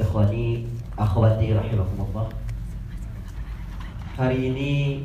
Ikhwani, 0.00 0.64
akhwati 0.96 1.52
rahimakumullah. 1.52 2.32
Hari 4.16 4.48
ini 4.48 5.04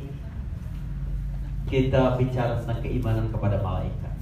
kita 1.68 2.16
bicara 2.16 2.56
tentang 2.64 2.80
keimanan 2.80 3.28
kepada 3.28 3.60
malaikat. 3.60 4.16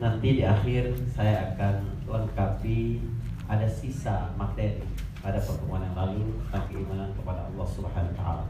Nanti 0.00 0.40
di 0.40 0.42
akhir 0.48 0.96
saya 1.12 1.52
akan 1.52 2.08
lengkapi 2.08 3.04
ada 3.44 3.68
sisa 3.68 4.32
materi 4.40 4.80
pada 5.20 5.36
pertemuan 5.36 5.84
yang 5.84 5.92
lalu 5.92 6.40
tentang 6.48 6.64
keimanan 6.72 7.12
kepada 7.12 7.44
Allah 7.52 7.66
Subhanahu 7.68 8.12
wa 8.16 8.18
taala. 8.18 8.44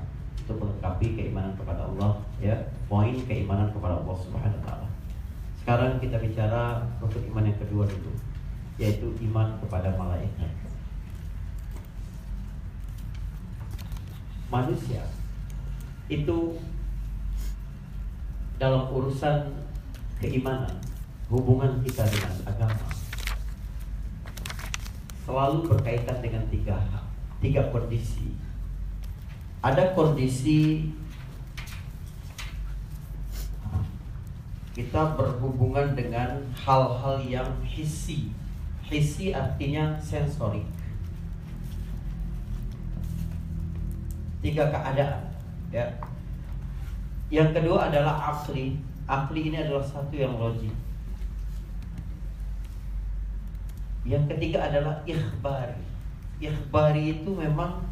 Untuk 0.46 0.56
melengkapi 0.62 1.06
keimanan 1.18 1.58
kepada 1.58 1.90
Allah 1.90 2.22
ya, 2.38 2.54
poin 2.86 3.18
keimanan 3.26 3.74
kepada 3.74 3.98
Allah 3.98 4.16
Subhanahu 4.22 4.62
wa 4.62 4.66
taala. 4.70 4.88
Sekarang 5.58 5.98
kita 5.98 6.22
bicara 6.22 6.86
untuk 7.02 7.18
iman 7.34 7.50
yang 7.50 7.58
kedua 7.58 7.82
dulu, 7.90 8.14
yaitu 8.78 9.10
iman 9.26 9.58
kepada 9.58 9.90
malaikat. 9.98 10.61
Manusia 14.52 15.00
itu 16.12 16.60
dalam 18.60 18.92
urusan 18.92 19.48
keimanan, 20.20 20.76
hubungan 21.32 21.80
kita 21.80 22.04
dengan 22.04 22.36
agama 22.44 22.84
selalu 25.24 25.72
berkaitan 25.72 26.20
dengan 26.20 26.44
tiga 26.52 26.76
tiga 27.40 27.72
kondisi. 27.72 28.36
Ada 29.64 29.96
kondisi 29.96 30.90
kita 34.76 35.14
berhubungan 35.16 35.96
dengan 35.96 36.42
hal-hal 36.52 37.22
yang 37.24 37.48
hisi. 37.64 38.34
Hisi 38.82 39.32
artinya 39.32 39.96
sensorik 39.96 40.66
tiga 44.42 44.68
keadaan 44.68 45.22
ya. 45.70 45.86
Yang 47.32 47.56
kedua 47.56 47.88
adalah 47.88 48.36
akli. 48.36 48.76
Akli 49.08 49.48
ini 49.48 49.56
adalah 49.62 49.82
satu 49.82 50.12
yang 50.12 50.36
logik 50.36 50.74
yang 54.02 54.26
ketiga 54.26 54.66
adalah 54.66 54.98
ikhbari. 55.06 55.82
Ikhbari 56.42 57.02
itu 57.18 57.30
memang 57.30 57.86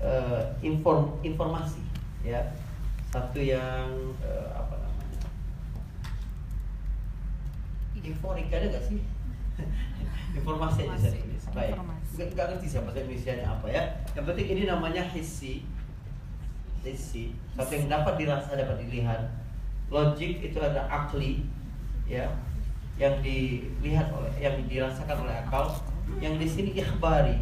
uh, 0.00 0.40
inform 0.64 1.20
informasi 1.20 1.84
ya. 2.24 2.40
Satu 3.12 3.38
yang 3.38 4.16
uh, 4.24 4.48
apa 4.56 4.74
namanya? 4.80 5.20
Euforik 8.04 8.48
ada 8.52 8.66
nggak 8.72 8.84
sih? 8.88 9.00
Informasi 10.40 10.90
aja 10.90 10.98
saya 10.98 11.22
tulis 11.22 11.46
baik 11.54 11.78
nggak 12.14 12.46
ngerti 12.50 12.66
siapa 12.66 12.90
bahasa 12.90 13.04
Indonesia 13.04 13.32
apa 13.46 13.66
ya. 13.68 13.82
Yang 14.16 14.24
penting 14.32 14.48
ini 14.50 14.62
namanya 14.66 15.02
hisi 15.12 15.62
isi 16.84 17.32
satu 17.56 17.72
yang 17.72 17.86
dapat 17.88 18.14
dirasa 18.20 18.52
dapat 18.58 18.82
dilihat. 18.84 19.20
Logik 19.92 20.40
itu 20.40 20.58
ada 20.58 20.88
akli 20.88 21.44
ya 22.04 22.28
yang 22.94 23.18
dilihat 23.24 24.10
oleh 24.14 24.32
yang 24.38 24.56
dirasakan 24.68 25.26
oleh 25.26 25.34
akal 25.44 25.70
yang 26.20 26.36
di 26.36 26.46
sini 26.46 26.76
ikhbari. 26.76 27.40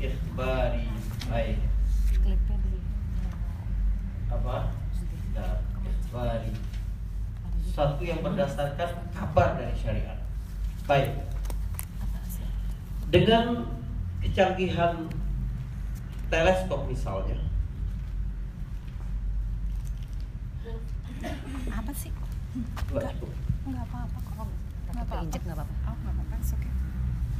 Ikhbari 0.00 0.86
baik. 1.30 1.58
Apa? 4.30 4.56
Nah, 5.34 5.54
ikhbari. 5.84 6.52
Satu 7.70 8.02
yang 8.02 8.20
berdasarkan 8.20 8.90
kabar 9.14 9.58
dari 9.58 9.74
syariat. 9.78 10.18
Baik. 10.84 11.14
Dengan 13.10 13.66
kecanggihan 14.22 15.06
teleskop 16.30 16.86
misalnya. 16.86 17.36
Apa 21.68 21.92
sih? 21.92 22.10
Enggak, 22.90 23.14
enggak 23.66 23.84
apa-apa 23.90 24.18
kok. 24.22 24.48
Enggak 24.90 25.04
apa-apa. 25.06 25.26
Enggak 25.26 25.56
apa-apa. 25.58 25.74
Oh, 25.86 25.94
enggak 25.94 26.14
apa-apa. 26.16 26.34
It's 26.38 26.52
okay. 26.54 26.72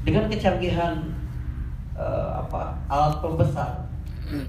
Dengan 0.04 0.24
kecanggihan 0.28 0.94
uh, 1.96 2.30
apa 2.44 2.76
alat 2.90 3.14
pembesar, 3.22 3.88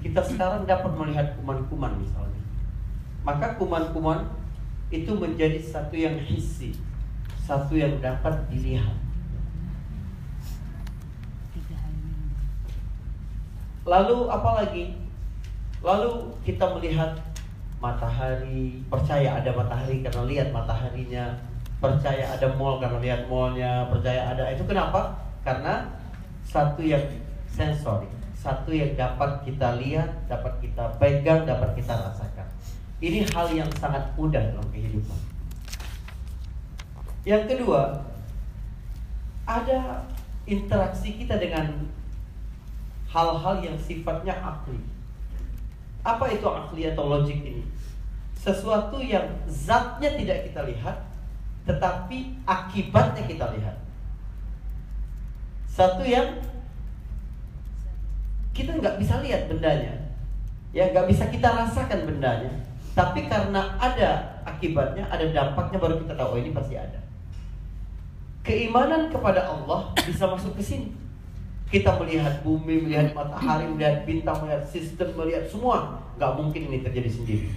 kita 0.02 0.20
sekarang 0.22 0.66
dapat 0.68 0.92
melihat 0.94 1.34
kuman-kuman 1.38 1.98
misalnya. 1.98 2.42
Maka 3.22 3.54
kuman-kuman 3.56 4.26
itu 4.92 5.14
menjadi 5.14 5.56
satu 5.62 5.94
yang 5.96 6.18
hisi, 6.18 6.76
satu 7.46 7.78
yang 7.78 7.96
dapat 8.02 8.34
dilihat. 8.50 8.98
Lalu 13.82 14.30
apalagi? 14.30 14.84
Lalu 15.82 16.30
kita 16.46 16.78
melihat 16.78 17.18
matahari, 17.82 18.86
percaya 18.86 19.42
ada 19.42 19.50
matahari 19.50 20.06
karena 20.06 20.22
lihat 20.30 20.48
mataharinya, 20.54 21.34
percaya 21.82 22.30
ada 22.30 22.46
mall 22.54 22.78
karena 22.78 23.02
lihat 23.02 23.26
mallnya, 23.26 23.90
percaya 23.90 24.30
ada 24.30 24.46
itu 24.54 24.62
kenapa? 24.62 25.18
Karena 25.42 25.90
satu 26.46 26.78
yang 26.78 27.02
sensori, 27.50 28.06
satu 28.38 28.70
yang 28.70 28.94
dapat 28.94 29.42
kita 29.42 29.82
lihat, 29.82 30.06
dapat 30.30 30.62
kita 30.62 30.94
pegang, 31.02 31.42
dapat 31.42 31.74
kita 31.74 31.90
rasakan. 31.90 32.46
Ini 33.02 33.26
hal 33.34 33.50
yang 33.50 33.70
sangat 33.82 34.14
mudah 34.14 34.38
dalam 34.38 34.62
kehidupan. 34.70 35.18
Yang 37.26 37.42
kedua, 37.50 38.06
ada 39.42 40.06
interaksi 40.46 41.18
kita 41.18 41.34
dengan 41.38 41.90
hal-hal 43.12 43.60
yang 43.60 43.76
sifatnya 43.76 44.32
akli. 44.40 44.80
Apa 46.02 46.32
itu 46.32 46.48
akli 46.48 46.88
atau 46.88 47.12
logik 47.12 47.44
ini? 47.44 47.62
Sesuatu 48.32 48.98
yang 48.98 49.28
zatnya 49.46 50.16
tidak 50.18 50.50
kita 50.50 50.66
lihat, 50.66 50.96
tetapi 51.68 52.42
akibatnya 52.48 53.22
kita 53.28 53.46
lihat. 53.54 53.76
Satu 55.68 56.02
yang 56.02 56.42
kita 58.52 58.76
nggak 58.76 58.98
bisa 58.98 59.22
lihat 59.22 59.46
bendanya, 59.48 59.94
ya 60.74 60.90
nggak 60.90 61.06
bisa 61.08 61.28
kita 61.30 61.48
rasakan 61.48 62.04
bendanya, 62.08 62.50
tapi 62.92 63.24
karena 63.30 63.78
ada 63.80 64.42
akibatnya, 64.44 65.06
ada 65.08 65.24
dampaknya 65.32 65.78
baru 65.80 65.96
kita 66.02 66.12
tahu 66.18 66.36
oh 66.36 66.38
ini 66.40 66.50
pasti 66.52 66.76
ada. 66.76 67.00
Keimanan 68.42 69.08
kepada 69.08 69.46
Allah 69.46 69.94
bisa 70.02 70.26
masuk 70.26 70.58
ke 70.58 70.62
sini. 70.66 71.01
Kita 71.72 71.96
melihat 71.96 72.44
bumi, 72.44 72.84
melihat 72.84 73.16
matahari, 73.16 73.64
melihat 73.64 74.04
bintang, 74.04 74.44
melihat 74.44 74.60
sistem, 74.68 75.08
melihat 75.16 75.48
semua. 75.48 76.04
Gak 76.20 76.36
mungkin 76.36 76.68
ini 76.68 76.84
terjadi 76.84 77.08
sendiri. 77.08 77.48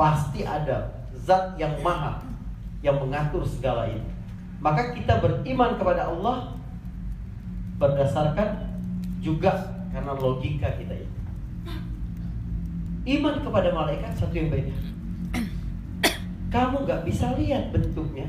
Pasti 0.00 0.48
ada 0.48 1.04
zat 1.12 1.60
yang 1.60 1.76
maha 1.84 2.24
yang 2.80 2.96
mengatur 2.96 3.44
segala 3.44 3.84
ini. 3.92 4.08
Maka 4.64 4.96
kita 4.96 5.20
beriman 5.20 5.76
kepada 5.76 6.08
Allah 6.08 6.56
berdasarkan 7.76 8.64
juga 9.20 9.76
karena 9.92 10.16
logika 10.16 10.72
kita 10.80 10.96
ini. 10.96 11.18
Iman 13.20 13.44
kepada 13.44 13.72
malaikat 13.72 14.16
satu 14.16 14.32
yang 14.36 14.48
beda. 14.48 14.72
Kamu 16.50 16.82
gak 16.88 17.04
bisa 17.06 17.36
lihat 17.38 17.70
bentuknya, 17.70 18.26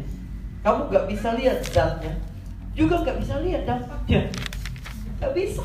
kamu 0.61 0.93
gak 0.93 1.09
bisa 1.09 1.33
lihat 1.35 1.57
zatnya, 1.65 2.13
juga 2.77 3.01
gak 3.01 3.17
bisa 3.17 3.41
lihat 3.41 3.65
dampaknya. 3.65 4.29
Gak 5.21 5.37
bisa. 5.37 5.61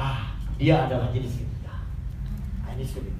Ah, 0.00 0.32
dia 0.56 0.88
adalah 0.88 1.12
jenis 1.12 1.44
kita. 1.44 1.74
Nah, 2.64 2.72
ini 2.72 2.84
sulit. 2.88 3.12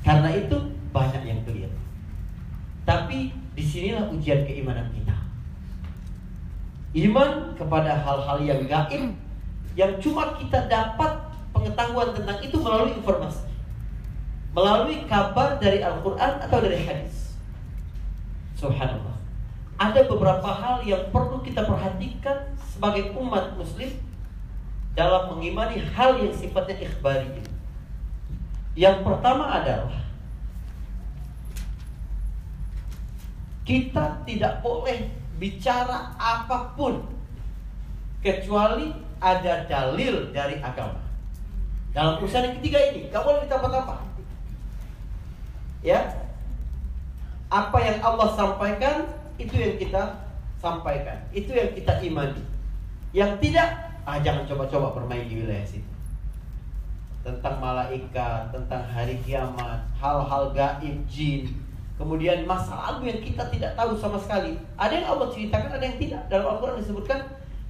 Karena 0.00 0.32
itu 0.32 0.56
banyak 0.90 1.22
yang 1.28 1.40
kelihatan. 1.44 1.84
Tapi 2.88 3.36
di 3.52 3.60
sinilah 3.62 4.08
ujian 4.08 4.48
keimanan 4.48 4.88
kita. 4.96 5.12
Iman 6.96 7.52
kepada 7.52 8.00
hal-hal 8.00 8.38
yang 8.40 8.64
gaib 8.64 9.12
yang 9.76 9.92
cuma 10.00 10.34
kita 10.40 10.64
dapat 10.66 11.28
pengetahuan 11.52 12.16
tentang 12.16 12.40
itu 12.40 12.56
melalui 12.56 12.96
informasi. 12.96 13.44
Melalui 14.56 15.04
kabar 15.04 15.60
dari 15.60 15.84
Al-Quran 15.84 16.32
atau 16.48 16.58
dari 16.64 16.80
hadis. 16.80 17.36
Subhanallah. 18.56 19.20
Ada 19.78 20.08
beberapa 20.10 20.48
hal 20.48 20.82
yang 20.82 21.12
perlu 21.14 21.44
kita 21.44 21.62
perhatikan 21.62 22.56
sebagai 22.66 23.14
umat 23.14 23.54
muslim 23.54 23.90
dalam 24.96 25.34
mengimani 25.36 25.82
hal 25.94 26.20
yang 26.20 26.32
sifatnya 26.32 26.78
ikhbari. 26.84 27.44
Yang 28.78 29.02
pertama 29.02 29.58
adalah 29.58 29.98
kita 33.68 34.24
tidak 34.24 34.64
boleh 34.64 35.12
bicara 35.36 36.16
apa 36.16 36.72
pun 36.72 37.04
kecuali 38.24 38.90
ada 39.18 39.66
dalil 39.66 40.30
dari 40.32 40.58
agama. 40.62 41.02
Dalam 41.92 42.22
urusan 42.22 42.46
yang 42.46 42.54
ketiga 42.62 42.78
ini, 42.94 43.10
gak 43.10 43.24
boleh 43.26 43.42
ditambah 43.46 43.70
apa 43.74 44.06
Ya, 45.78 46.10
apa 47.48 47.78
yang 47.78 48.02
Allah 48.02 48.28
sampaikan 48.34 49.06
itu 49.38 49.54
yang 49.54 49.78
kita 49.78 50.26
sampaikan, 50.58 51.22
itu 51.30 51.54
yang 51.54 51.70
kita 51.70 52.02
imani. 52.02 52.42
Yang 53.14 53.32
tidak, 53.40 53.87
ah 54.08 54.16
jangan 54.24 54.48
coba-coba 54.48 54.96
bermain 54.96 55.28
di 55.28 55.44
wilayah 55.44 55.68
situ. 55.68 55.92
Tentang 57.20 57.60
malaikat, 57.60 58.48
tentang 58.48 58.80
hari 58.88 59.20
kiamat, 59.20 59.84
hal-hal 60.00 60.48
gaib, 60.56 60.96
jin, 61.04 61.44
kemudian 62.00 62.48
masa 62.48 62.72
lalu 62.72 63.12
yang 63.12 63.20
kita 63.20 63.44
tidak 63.52 63.76
tahu 63.76 63.92
sama 64.00 64.16
sekali. 64.16 64.56
Ada 64.80 65.04
yang 65.04 65.06
Allah 65.12 65.28
ceritakan, 65.28 65.76
ada 65.76 65.84
yang 65.84 65.98
tidak. 66.00 66.22
Dalam 66.32 66.56
Al-Quran 66.56 66.80
disebutkan 66.80 67.20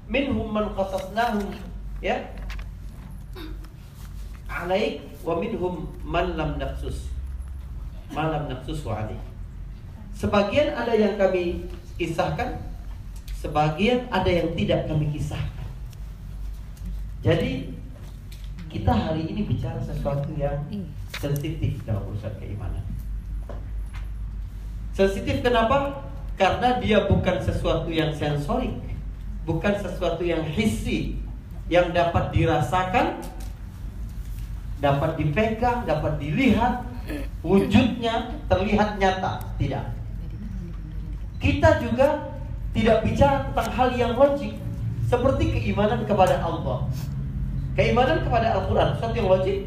minhum 0.09 0.49
man 0.49 0.73
qasasnahum 0.73 1.53
ya 2.01 2.17
alaik 4.49 5.05
wa 5.21 5.37
minhum 5.37 5.85
man 6.01 6.33
lam 6.35 6.57
nafsus 6.57 7.13
malam 8.17 8.49
nafsus 8.49 8.81
wa 8.89 9.05
alaik 9.05 9.21
sebagian 10.17 10.73
ada 10.73 10.97
yang 10.97 11.21
kami 11.21 11.69
kisahkan 12.01 12.57
sebagian 13.37 14.09
ada 14.09 14.33
yang 14.33 14.57
tidak 14.57 14.89
kami 14.89 15.13
kisahkan 15.13 15.58
jadi 17.25 17.73
kita 18.69 18.93
hari 18.93 19.27
ini 19.33 19.49
bicara 19.49 19.81
sesuatu 19.81 20.29
yang 20.37 20.61
sensitif 21.19 21.81
dalam 21.89 22.05
urusan 22.13 22.31
keimanan. 22.37 22.85
Sensitif 24.93 25.41
kenapa? 25.41 26.05
Karena 26.37 26.79
dia 26.79 27.09
bukan 27.09 27.41
sesuatu 27.43 27.89
yang 27.89 28.13
sensorik 28.13 28.77
bukan 29.49 29.81
sesuatu 29.81 30.21
yang 30.21 30.45
hissi 30.45 31.17
yang 31.73 31.97
dapat 31.97 32.37
dirasakan, 32.37 33.25
dapat 34.85 35.17
dipegang, 35.17 35.89
dapat 35.89 36.21
dilihat, 36.21 36.85
wujudnya 37.41 38.37
terlihat 38.53 39.01
nyata, 39.01 39.41
tidak. 39.57 39.89
Kita 41.41 41.81
juga 41.81 42.37
tidak 42.77 43.09
bicara 43.09 43.49
tentang 43.49 43.69
hal 43.73 43.89
yang 43.97 44.13
logik, 44.13 44.53
seperti 45.09 45.45
keimanan 45.57 46.05
kepada 46.05 46.37
Allah. 46.45 46.85
Keimanan 47.73 48.21
kepada 48.29 48.61
Al-Quran, 48.61 48.89
sesuatu 48.95 49.17
yang 49.17 49.31
logik, 49.33 49.59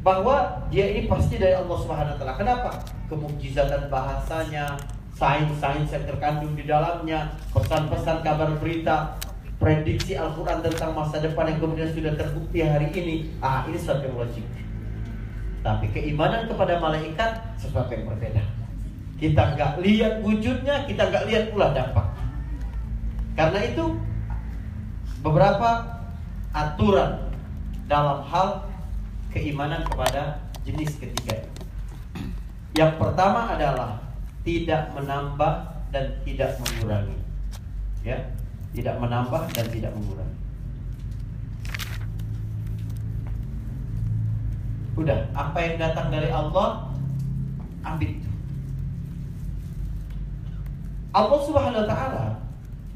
bahwa 0.00 0.64
dia 0.72 0.88
ini 0.88 1.06
pasti 1.06 1.36
dari 1.36 1.54
Allah 1.54 1.76
Subhanahu 1.76 2.14
wa 2.16 2.18
taala. 2.18 2.34
Kenapa? 2.40 2.70
Kemukjizatan 3.12 3.92
bahasanya, 3.92 4.80
sains-sains 5.14 5.92
yang 5.92 6.04
terkandung 6.08 6.56
di 6.56 6.64
dalamnya, 6.64 7.36
pesan-pesan 7.52 8.24
kabar 8.24 8.56
berita, 8.56 9.20
prediksi 9.60 10.16
Al-Quran 10.16 10.64
tentang 10.64 10.96
masa 10.96 11.20
depan 11.20 11.52
yang 11.52 11.60
kemudian 11.60 11.90
sudah 11.92 12.16
terbukti 12.16 12.64
hari 12.64 12.88
ini. 12.96 13.16
Ah, 13.44 13.68
ini 13.68 13.76
sesuatu 13.76 14.08
yang 14.08 14.16
logik. 14.24 14.46
Tapi 15.62 15.86
keimanan 15.94 16.50
kepada 16.50 16.80
malaikat 16.82 17.30
sesuatu 17.60 17.92
yang 17.94 18.10
berbeda. 18.10 18.42
Kita 19.22 19.54
nggak 19.54 19.78
lihat 19.86 20.18
wujudnya, 20.26 20.82
kita 20.90 21.06
nggak 21.06 21.24
lihat 21.30 21.44
pula 21.54 21.70
dampak. 21.70 22.10
Karena 23.38 23.60
itu 23.62 23.94
beberapa 25.22 26.02
aturan 26.50 27.30
dalam 27.86 28.26
hal 28.26 28.66
keimanan 29.30 29.86
kepada 29.86 30.42
jenis 30.66 30.98
ketiga. 30.98 31.46
Yang 32.74 32.98
pertama 32.98 33.54
adalah 33.54 34.02
tidak 34.42 34.92
menambah 34.92 35.54
dan 35.94 36.04
tidak 36.26 36.58
mengurangi. 36.58 37.18
Ya, 38.02 38.18
tidak 38.74 38.98
menambah 38.98 39.42
dan 39.54 39.66
tidak 39.70 39.92
mengurangi. 39.94 40.38
Udah, 44.92 45.24
apa 45.32 45.58
yang 45.62 45.76
datang 45.80 46.12
dari 46.12 46.28
Allah 46.28 46.90
ambil. 47.86 48.12
Allah 51.12 51.40
Subhanahu 51.44 51.82
wa 51.84 51.88
taala 51.88 52.41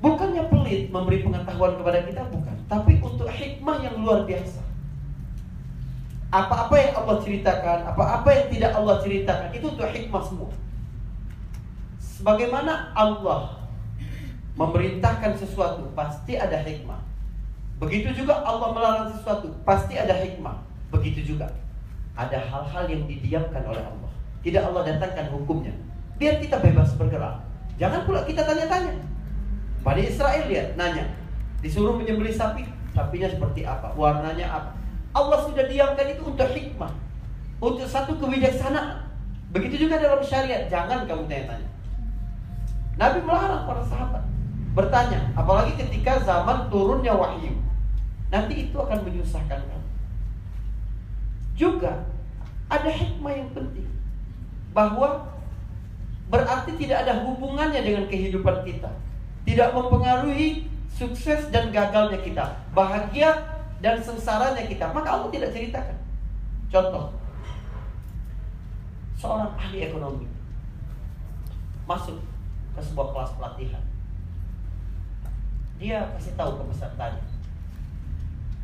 bukannya 0.07 0.47
pelit 0.47 0.83
memberi 0.95 1.19
pengetahuan 1.27 1.75
kepada 1.83 1.99
kita 2.07 2.23
bukan, 2.31 2.57
tapi 2.71 2.93
untuk 3.03 3.27
hikmah 3.27 3.77
yang 3.83 3.99
luar 3.99 4.23
biasa. 4.23 4.63
Apa-apa 6.31 6.75
yang 6.79 6.93
Allah 7.03 7.17
ceritakan, 7.23 7.79
apa-apa 7.91 8.29
yang 8.31 8.47
tidak 8.51 8.73
Allah 8.75 8.97
ceritakan 9.03 9.49
itu 9.51 9.67
untuk 9.67 9.89
hikmah 9.91 10.23
semua. 10.23 10.51
Sebagaimana 11.99 12.95
Allah 12.95 13.67
memerintahkan 14.55 15.39
sesuatu 15.39 15.91
pasti 15.93 16.39
ada 16.39 16.63
hikmah. 16.63 17.03
Begitu 17.77 18.25
juga 18.25 18.41
Allah 18.41 18.73
melarang 18.73 19.09
sesuatu 19.13 19.53
pasti 19.67 19.99
ada 19.99 20.17
hikmah. 20.17 20.65
Begitu 20.89 21.35
juga 21.35 21.53
ada 22.17 22.41
hal-hal 22.41 22.85
yang 22.89 23.05
didiamkan 23.05 23.63
oleh 23.69 23.85
Allah. 23.85 24.13
Tidak 24.41 24.63
Allah 24.63 24.83
datangkan 24.87 25.29
hukumnya. 25.35 25.75
Biar 26.17 26.41
kita 26.41 26.57
bebas 26.63 26.97
bergerak. 26.97 27.45
Jangan 27.77 28.09
pula 28.09 28.25
kita 28.25 28.41
tanya-tanya. 28.49 29.16
Pada 29.87 30.03
Israel 30.03 30.51
lihat, 30.51 30.75
nanya. 30.75 31.07
Disuruh 31.63 31.95
menyembelih 31.95 32.35
sapi, 32.35 32.67
sapinya 32.91 33.31
seperti 33.31 33.63
apa, 33.63 33.95
warnanya 33.95 34.51
apa. 34.51 34.71
Allah 35.15 35.47
sudah 35.47 35.63
diamkan 35.71 36.11
itu 36.11 36.27
untuk 36.27 36.51
hikmah. 36.51 36.91
Untuk 37.63 37.87
satu 37.87 38.19
kebijaksanaan. 38.19 39.07
Begitu 39.55 39.87
juga 39.87 40.03
dalam 40.03 40.19
syariat, 40.27 40.67
jangan 40.67 41.07
kamu 41.07 41.31
tanya-tanya. 41.31 41.71
Nabi 42.99 43.23
melarang 43.23 43.63
para 43.63 43.83
sahabat 43.87 44.27
bertanya, 44.75 45.31
apalagi 45.39 45.79
ketika 45.79 46.19
zaman 46.27 46.67
turunnya 46.67 47.15
wahyu. 47.15 47.55
Nanti 48.35 48.67
itu 48.67 48.75
akan 48.75 49.07
menyusahkan 49.07 49.63
kamu. 49.63 49.89
Juga 51.55 52.03
ada 52.67 52.91
hikmah 52.91 53.33
yang 53.39 53.49
penting 53.55 53.87
bahwa 54.75 55.31
berarti 56.27 56.75
tidak 56.75 57.07
ada 57.07 57.23
hubungannya 57.23 57.81
dengan 57.87 58.11
kehidupan 58.11 58.67
kita. 58.67 58.91
Tidak 59.47 59.71
mempengaruhi 59.73 60.67
sukses 60.91 61.49
dan 61.55 61.71
gagalnya 61.71 62.19
kita, 62.19 62.67
bahagia 62.75 63.47
dan 63.79 64.03
sengsaranya 64.03 64.67
kita. 64.67 64.91
Maka 64.91 65.07
Allah 65.07 65.31
tidak 65.31 65.55
ceritakan. 65.55 65.97
Contoh, 66.67 67.15
seorang 69.15 69.55
ahli 69.55 69.87
ekonomi 69.87 70.27
masuk 71.87 72.19
ke 72.75 72.81
sebuah 72.83 73.15
kelas 73.15 73.33
pelatihan. 73.39 73.85
Dia 75.79 76.11
kasih 76.19 76.35
tahu 76.35 76.59
ke 76.59 76.63
pesertanya 76.75 77.23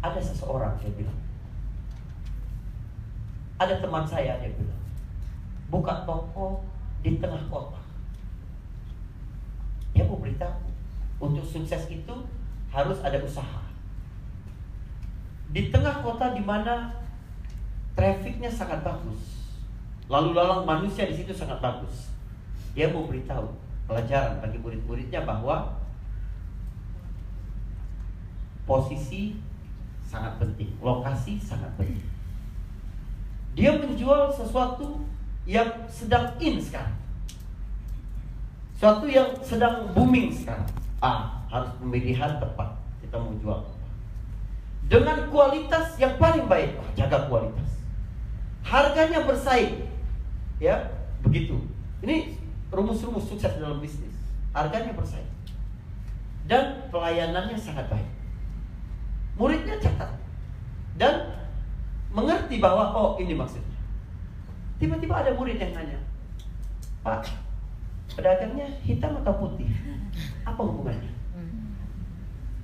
ada 0.03 0.19
seseorang 0.19 0.75
dia 0.83 0.91
bilang. 0.99 1.21
Ada 3.63 3.79
teman 3.79 4.03
saya 4.03 4.43
dia 4.43 4.51
bilang 4.51 4.83
buka 5.71 6.05
toko 6.05 6.67
di 7.01 7.17
tengah 7.17 7.41
kota. 7.49 7.81
Dia 9.95 10.05
mau 10.05 10.21
beritahu 10.21 10.72
untuk 11.23 11.47
sukses 11.47 11.87
itu 11.87 12.15
harus 12.75 12.99
ada 13.07 13.23
usaha 13.23 13.63
di 15.55 15.71
tengah 15.71 16.03
kota 16.03 16.35
di 16.35 16.43
mana 16.43 16.91
trafiknya 17.95 18.51
sangat 18.51 18.83
bagus 18.83 19.55
lalu 20.11 20.35
lalang 20.35 20.67
manusia 20.67 21.07
di 21.07 21.15
situ 21.15 21.31
sangat 21.31 21.63
bagus 21.63 22.11
dia 22.75 22.91
mau 22.91 23.07
beritahu 23.07 23.55
pelajaran 23.87 24.43
bagi 24.43 24.59
murid-muridnya 24.59 25.23
bahwa 25.23 25.79
posisi 28.65 29.37
sangat 30.07 30.37
penting, 30.41 30.71
lokasi 30.81 31.41
sangat 31.41 31.69
penting. 31.77 32.05
Dia 33.53 33.77
menjual 33.77 34.33
sesuatu 34.33 35.05
yang 35.45 35.69
sedang 35.89 36.33
in 36.41 36.57
sekarang. 36.57 36.97
Sesuatu 38.77 39.05
yang 39.09 39.29
sedang 39.45 39.93
booming 39.93 40.33
sekarang. 40.33 40.69
Ah, 41.03 41.43
harus 41.51 41.75
pemilihan 41.83 42.39
tepat. 42.39 42.79
Kita 43.03 43.19
mau 43.19 43.35
jual 43.43 43.59
Dengan 44.87 45.27
kualitas 45.35 45.99
yang 45.99 46.15
paling 46.15 46.47
baik, 46.47 46.79
ah, 46.79 46.91
jaga 46.95 47.27
kualitas. 47.27 47.83
Harganya 48.63 49.27
bersaing. 49.27 49.83
Ya, 50.63 50.79
begitu. 51.27 51.59
Ini 52.07 52.39
rumus-rumus 52.71 53.27
sukses 53.27 53.51
dalam 53.59 53.83
bisnis. 53.83 54.15
Harganya 54.55 54.95
bersaing. 54.95 55.27
Dan 56.47 56.87
pelayanannya 56.95 57.59
sangat 57.59 57.91
baik. 57.91 58.07
Muridnya 59.35 59.81
catat 59.83 60.23
dan 61.01 61.35
mengerti 62.13 62.61
bahwa 62.61 62.93
oh 62.93 63.11
ini 63.19 63.33
maksudnya. 63.33 63.81
Tiba-tiba 64.77 65.15
ada 65.25 65.33
murid 65.33 65.57
yang 65.57 65.73
nanya, 65.73 65.99
Pak, 67.07 67.31
pedagangnya 68.11 68.67
hitam 68.83 69.19
atau 69.23 69.35
putih? 69.39 69.71
Apa 70.49 70.61
hubungannya? 70.61 71.13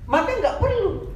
Maka 0.09 0.41
nggak 0.41 0.57
perlu 0.57 1.13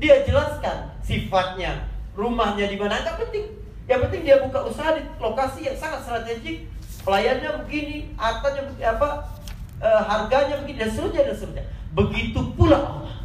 dia 0.00 0.24
jelaskan 0.24 0.96
sifatnya, 1.04 1.84
rumahnya 2.16 2.64
di 2.72 2.80
mana 2.80 3.04
nggak 3.04 3.20
penting. 3.28 3.52
Yang 3.84 4.00
penting 4.08 4.22
dia 4.24 4.40
buka 4.40 4.64
usaha 4.64 4.96
di 4.96 5.04
lokasi 5.20 5.68
yang 5.68 5.76
sangat 5.76 6.00
strategik, 6.08 6.64
pelayannya 7.04 7.60
begini, 7.60 8.16
atanya 8.16 8.64
begini, 8.64 8.86
apa, 8.88 9.28
e, 9.76 9.88
harganya 10.08 10.56
begini 10.64 10.80
dan 10.80 10.88
seterusnya 10.88 11.28
dan 11.28 11.36
seterusnya. 11.36 11.64
Begitu 11.92 12.40
pula 12.56 12.80
Allah. 12.80 13.16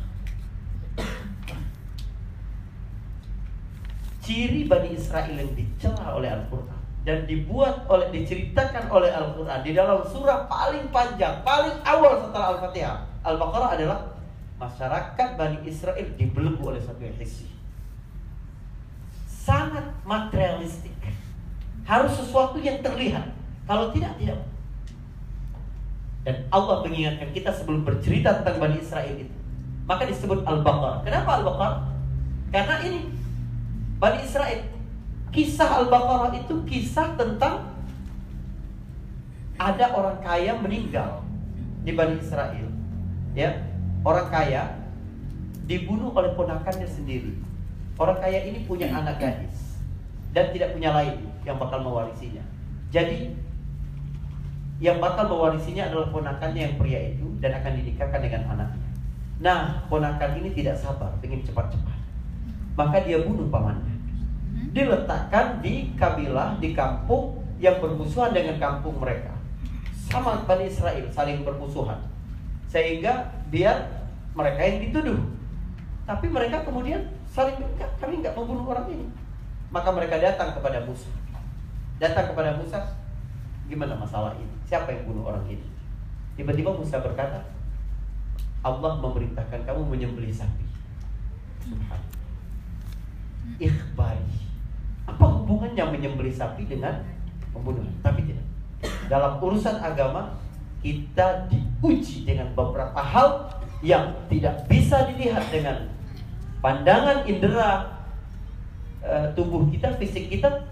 ciri 4.26 4.68
Bani 4.68 5.00
Israel 5.00 5.32
yang 5.32 5.56
dicela 5.56 6.12
oleh 6.12 6.28
Al-Quran 6.28 6.75
dan 7.06 7.30
dibuat 7.30 7.86
oleh 7.86 8.10
diceritakan 8.10 8.90
oleh 8.90 9.14
Al-Quran 9.14 9.62
di 9.62 9.72
dalam 9.78 10.02
surah 10.02 10.50
paling 10.50 10.90
panjang, 10.90 11.46
paling 11.46 11.78
awal 11.86 12.18
setelah 12.26 12.58
Al-Fatihah, 12.58 12.98
Al-Baqarah 13.22 13.70
adalah 13.78 14.00
masyarakat 14.58 15.30
Bani 15.38 15.62
Israel 15.70 16.08
dibelenggu 16.18 16.66
oleh 16.66 16.82
satu 16.82 17.06
hissi. 17.22 17.46
Sangat 19.30 19.86
materialistik. 20.02 20.98
Harus 21.86 22.18
sesuatu 22.18 22.58
yang 22.58 22.82
terlihat. 22.82 23.30
Kalau 23.70 23.94
tidak, 23.94 24.18
tidak. 24.18 24.42
Dan 26.26 26.42
Allah 26.50 26.82
mengingatkan 26.82 27.30
kita 27.30 27.54
sebelum 27.54 27.86
bercerita 27.86 28.42
tentang 28.42 28.58
Bani 28.58 28.82
Israel 28.82 29.14
itu. 29.14 29.36
Maka 29.86 30.10
disebut 30.10 30.42
Al-Baqarah. 30.42 31.06
Kenapa 31.06 31.38
Al-Baqarah? 31.38 31.82
Karena 32.50 32.82
ini 32.82 33.14
Bani 34.02 34.26
Israel. 34.26 34.75
Kisah 35.36 35.84
Al-Baqarah 35.84 36.32
itu 36.40 36.56
kisah 36.64 37.20
tentang 37.20 37.76
ada 39.60 39.86
orang 39.92 40.24
kaya 40.24 40.56
meninggal 40.56 41.20
di 41.84 41.92
Bani 41.92 42.16
Israel. 42.24 42.72
Ya, 43.36 43.52
orang 44.08 44.32
kaya 44.32 44.80
dibunuh 45.68 46.16
oleh 46.16 46.32
ponakannya 46.40 46.88
sendiri. 46.88 47.36
Orang 48.00 48.24
kaya 48.24 48.48
ini 48.48 48.64
punya 48.64 48.88
anak 48.92 49.20
gadis 49.20 49.80
dan 50.32 50.56
tidak 50.56 50.72
punya 50.72 50.96
lain 50.96 51.20
yang 51.44 51.60
bakal 51.60 51.84
mewarisinya. 51.84 52.44
Jadi 52.92 53.36
yang 54.84 55.00
bakal 55.00 55.32
mewarisinya 55.32 55.88
adalah 55.88 56.12
ponakannya 56.12 56.62
yang 56.68 56.76
pria 56.76 57.16
itu 57.16 57.28
dan 57.40 57.56
akan 57.60 57.72
dinikahkan 57.80 58.20
dengan 58.20 58.44
anaknya. 58.56 58.90
Nah, 59.40 59.84
ponakan 59.92 60.40
ini 60.40 60.52
tidak 60.52 60.80
sabar, 60.80 61.12
ingin 61.24 61.44
cepat-cepat. 61.44 62.00
Maka 62.76 63.04
dia 63.04 63.24
bunuh 63.24 63.48
pamannya. 63.48 63.95
Diletakkan 64.56 65.60
di 65.60 65.92
kabilah, 66.00 66.60
di 66.60 66.72
kampung 66.72 67.40
yang 67.60 67.80
bermusuhan 67.80 68.32
dengan 68.36 68.60
kampung 68.60 69.00
mereka. 69.00 69.32
Sama 69.96 70.44
Bani 70.48 70.68
Israel 70.68 71.08
saling 71.12 71.44
bermusuhan. 71.44 72.00
Sehingga 72.68 73.32
biar 73.52 73.88
mereka 74.36 74.62
yang 74.64 74.80
dituduh. 74.88 75.20
Tapi 76.06 76.30
mereka 76.30 76.62
kemudian 76.62 77.02
saling 77.26 77.58
enggak, 77.58 77.90
kami 77.98 78.22
nggak 78.22 78.36
membunuh 78.38 78.70
orang 78.72 78.88
ini. 78.92 79.08
Maka 79.74 79.90
mereka 79.92 80.22
datang 80.22 80.54
kepada 80.54 80.84
Musa. 80.86 81.10
Datang 81.98 82.32
kepada 82.32 82.54
Musa, 82.60 82.80
gimana 83.66 83.96
masalah 83.98 84.36
ini? 84.38 84.56
Siapa 84.68 84.92
yang 84.92 85.08
bunuh 85.10 85.26
orang 85.26 85.48
ini? 85.50 85.66
Tiba-tiba 86.36 86.76
Musa 86.76 87.00
berkata, 87.00 87.42
Allah 88.62 88.94
memerintahkan 89.00 89.64
kamu 89.66 89.82
menyembelih 89.88 90.36
sapi. 90.36 90.66
Ikhbari. 93.58 94.45
Apa 95.06 95.26
hubungannya 95.26 95.86
menyembelih 95.94 96.34
sapi 96.34 96.66
dengan 96.66 97.06
pembunuhan? 97.54 97.94
Tapi 98.02 98.26
tidak. 98.26 98.46
Dalam 99.10 99.38
urusan 99.42 99.82
agama, 99.82 100.38
kita 100.86 101.50
diuji 101.50 102.26
dengan 102.30 102.54
beberapa 102.54 102.98
hal 103.02 103.50
yang 103.82 104.14
tidak 104.30 104.66
bisa 104.70 105.06
dilihat 105.10 105.50
dengan 105.50 105.90
pandangan 106.62 107.26
indera 107.26 108.02
e, 109.02 109.34
tubuh 109.34 109.66
kita, 109.70 109.94
fisik 109.98 110.30
kita 110.30 110.66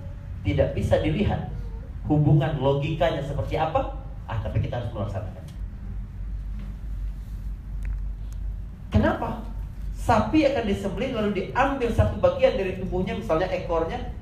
tidak 0.46 0.74
bisa 0.78 0.98
dilihat 1.02 1.50
hubungan 2.10 2.58
logikanya 2.58 3.22
seperti 3.22 3.58
apa, 3.58 3.98
ah 4.26 4.38
tapi 4.42 4.62
kita 4.62 4.82
harus 4.82 4.92
melaksanakan. 4.94 5.46
Kenapa? 8.94 9.30
Sapi 9.98 10.46
akan 10.46 10.66
disembelih 10.68 11.16
lalu 11.16 11.32
diambil 11.34 11.90
satu 11.90 12.20
bagian 12.22 12.54
dari 12.60 12.78
tubuhnya, 12.78 13.18
misalnya 13.18 13.50
ekornya, 13.50 14.14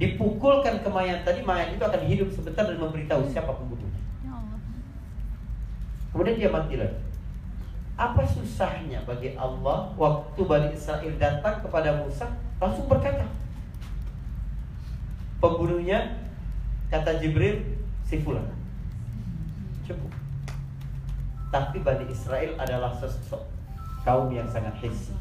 dipukulkan 0.00 0.80
ke 0.80 0.88
mayat 0.88 1.28
tadi, 1.28 1.44
mayat 1.44 1.76
itu 1.76 1.84
akan 1.84 2.00
hidup 2.08 2.32
sebentar 2.32 2.64
dan 2.64 2.80
memberitahu 2.80 3.28
siapa 3.28 3.52
pembunuhnya. 3.52 4.00
Ya. 4.24 4.32
Kemudian 6.08 6.40
dia 6.40 6.48
mati 6.48 6.80
lagi. 6.80 6.96
Apa 8.00 8.24
susahnya 8.24 9.04
bagi 9.04 9.36
Allah 9.36 9.92
waktu 10.00 10.40
Bani 10.40 10.72
Israel 10.72 11.12
datang 11.20 11.60
kepada 11.60 12.00
Musa 12.00 12.32
langsung 12.56 12.88
berkata, 12.88 13.28
pembunuhnya 15.36 16.16
kata 16.88 17.20
Jibril 17.20 17.60
si 18.08 18.24
fulan. 18.24 18.48
Cukup. 19.84 20.08
Tapi 21.52 21.76
Bani 21.84 22.08
Israel 22.08 22.56
adalah 22.56 22.96
sosok 22.96 23.44
kaum 24.00 24.32
yang 24.32 24.48
sangat 24.48 24.80
hissi, 24.80 25.12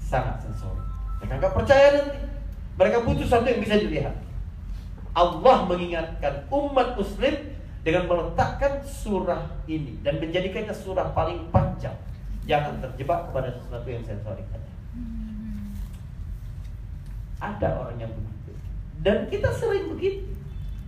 sangat 0.00 0.40
sensori. 0.40 0.80
Mereka 1.20 1.44
nggak 1.44 1.52
percaya 1.52 1.86
nanti. 1.92 2.37
Mereka 2.78 3.02
butuh 3.02 3.26
satu 3.26 3.46
yang 3.50 3.58
bisa 3.58 3.74
dilihat. 3.74 4.14
Allah 5.10 5.66
mengingatkan 5.66 6.46
umat 6.46 6.94
Muslim 6.94 7.34
dengan 7.82 8.06
meletakkan 8.06 8.86
surah 8.86 9.50
ini 9.66 9.98
dan 10.06 10.22
menjadikannya 10.22 10.70
surah 10.70 11.10
paling 11.10 11.50
panjang. 11.50 11.98
Jangan 12.46 12.78
terjebak 12.78 13.28
kepada 13.28 13.50
sesuatu 13.58 13.88
yang 13.90 14.06
sensorik 14.06 14.46
saja. 14.54 14.70
Ada 17.42 17.68
orang 17.82 17.98
yang 17.98 18.12
begitu. 18.14 18.54
Dan 19.02 19.26
kita 19.26 19.50
sering 19.58 19.90
begitu. 19.90 20.30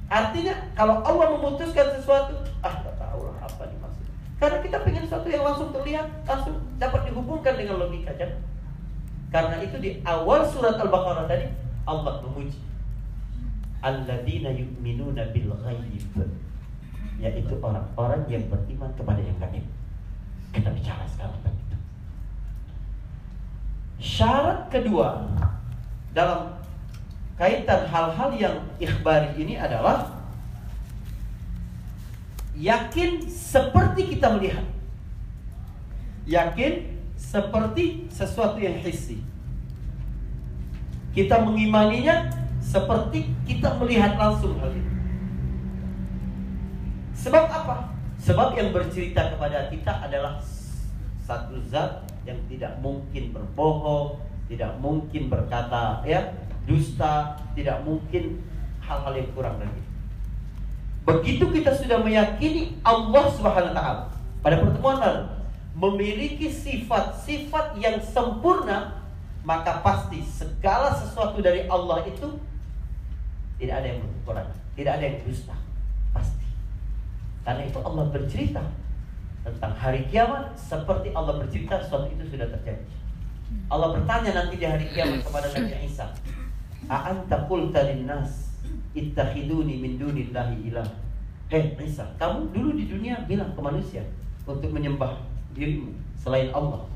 Artinya 0.06 0.54
kalau 0.78 1.02
Allah 1.02 1.26
memutuskan 1.38 1.94
sesuatu, 1.94 2.38
ah 2.62 2.74
tak 2.86 2.94
tahu 2.98 3.30
lah 3.30 3.46
apa 3.46 3.62
nih 3.66 3.78
maksudnya. 3.82 4.14
Karena 4.38 4.58
kita 4.62 4.76
pengen 4.82 5.02
sesuatu 5.06 5.28
yang 5.30 5.42
langsung 5.46 5.70
terlihat, 5.74 6.06
langsung 6.26 6.54
dapat 6.78 7.06
dihubungkan 7.10 7.54
dengan 7.58 7.82
logika 7.82 8.14
kan. 8.14 8.30
Karena 9.30 9.62
itu 9.62 9.78
di 9.78 10.02
awal 10.02 10.42
surat 10.46 10.74
Al-Baqarah 10.74 11.30
tadi 11.30 11.69
Allah 11.90 12.22
memuji 12.22 12.62
alladzina 13.82 14.54
yu'minuna 14.54 15.34
bil 15.34 15.50
ghaib 15.58 16.14
yaitu 17.20 17.54
orang-orang 17.60 18.22
yang 18.30 18.44
beriman 18.48 18.88
kepada 18.96 19.20
yang 19.20 19.36
gaib. 19.42 19.66
Kita 20.54 20.72
bicara 20.72 21.04
sekarang 21.04 21.36
tentang 21.44 21.56
itu. 21.58 21.76
Syarat 24.00 24.72
kedua 24.72 25.28
dalam 26.16 26.56
kaitan 27.36 27.84
hal-hal 27.92 28.30
yang 28.40 28.56
ikhbari 28.80 29.36
ini 29.36 29.60
adalah 29.60 30.08
yakin 32.56 33.20
seperti 33.28 34.16
kita 34.16 34.32
melihat. 34.40 34.64
Yakin 36.24 36.88
seperti 37.20 38.08
sesuatu 38.08 38.56
yang 38.56 38.80
hissi. 38.80 39.20
Kita 41.10 41.42
mengimaninya 41.42 42.30
seperti 42.62 43.34
kita 43.48 43.74
melihat 43.82 44.14
langsung 44.14 44.54
hal 44.62 44.70
itu. 44.70 44.94
Sebab 47.20 47.44
apa? 47.50 47.92
Sebab 48.20 48.54
yang 48.56 48.70
bercerita 48.70 49.34
kepada 49.34 49.68
kita 49.68 50.06
adalah 50.06 50.38
satu 51.26 51.56
zat 51.66 52.06
yang 52.28 52.38
tidak 52.46 52.78
mungkin 52.84 53.32
berbohong, 53.34 54.20
tidak 54.46 54.76
mungkin 54.78 55.32
berkata 55.32 56.04
ya 56.04 56.36
dusta, 56.68 57.38
tidak 57.56 57.82
mungkin 57.82 58.44
hal-hal 58.84 59.14
yang 59.16 59.28
kurang 59.32 59.56
itu. 59.62 59.82
Begitu 61.08 61.44
kita 61.48 61.74
sudah 61.74 61.98
meyakini 62.04 62.76
Allah 62.84 63.24
Subhanahu 63.32 63.72
wa 63.72 63.76
taala 63.76 64.04
pada 64.44 64.56
pertemuan 64.60 64.96
lalu 65.00 65.22
memiliki 65.74 66.52
sifat-sifat 66.52 67.80
yang 67.80 67.96
sempurna, 68.04 68.99
maka 69.42 69.80
pasti 69.80 70.20
segala 70.20 70.92
sesuatu 70.92 71.40
dari 71.40 71.64
Allah 71.66 72.04
itu 72.04 72.28
tidak 73.60 73.74
ada 73.84 73.88
yang 73.92 74.00
kurang, 74.24 74.48
tidak 74.76 74.92
ada 75.00 75.04
yang 75.04 75.18
dusta. 75.24 75.56
Pasti. 76.12 76.48
Karena 77.44 77.62
itu 77.68 77.78
Allah 77.80 78.04
bercerita 78.08 78.62
tentang 79.40 79.72
hari 79.76 80.04
kiamat 80.12 80.52
seperti 80.56 81.12
Allah 81.16 81.40
bercerita 81.40 81.80
sesuatu 81.80 82.08
itu 82.12 82.24
sudah 82.28 82.48
terjadi. 82.52 82.84
Allah 83.66 83.88
bertanya 83.96 84.30
nanti 84.36 84.60
di 84.60 84.66
hari 84.68 84.86
kiamat 84.92 85.24
kepada 85.24 85.48
Nabi 85.50 85.74
Isa, 85.88 86.06
"A'anta 86.86 87.48
qulta 87.48 87.82
lin-nas 87.88 88.54
ittakhiduni 88.92 89.80
min 89.80 89.96
dunillahi 89.96 90.68
ilah?" 90.70 90.86
Hei 91.50 91.74
Isa, 91.82 92.06
kamu 92.14 92.54
dulu 92.54 92.78
di 92.78 92.86
dunia 92.86 93.26
bilang 93.26 93.50
ke 93.56 93.60
manusia 93.60 94.06
untuk 94.46 94.70
menyembah 94.70 95.18
dirimu 95.50 95.90
selain 96.14 96.54
Allah. 96.54 96.89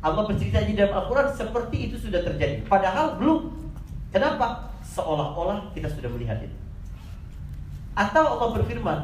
Allah 0.00 0.24
bercerita 0.24 0.64
di 0.64 0.72
dalam 0.72 0.96
Al-Quran 0.96 1.28
seperti 1.36 1.76
itu 1.92 1.96
sudah 2.00 2.24
terjadi. 2.24 2.64
Padahal 2.64 3.20
belum. 3.20 3.52
Kenapa? 4.10 4.72
Seolah-olah 4.80 5.70
kita 5.76 5.92
sudah 5.92 6.08
melihat 6.08 6.40
itu. 6.40 6.56
Atau 7.92 8.24
Allah 8.24 8.48
berfirman, 8.56 8.98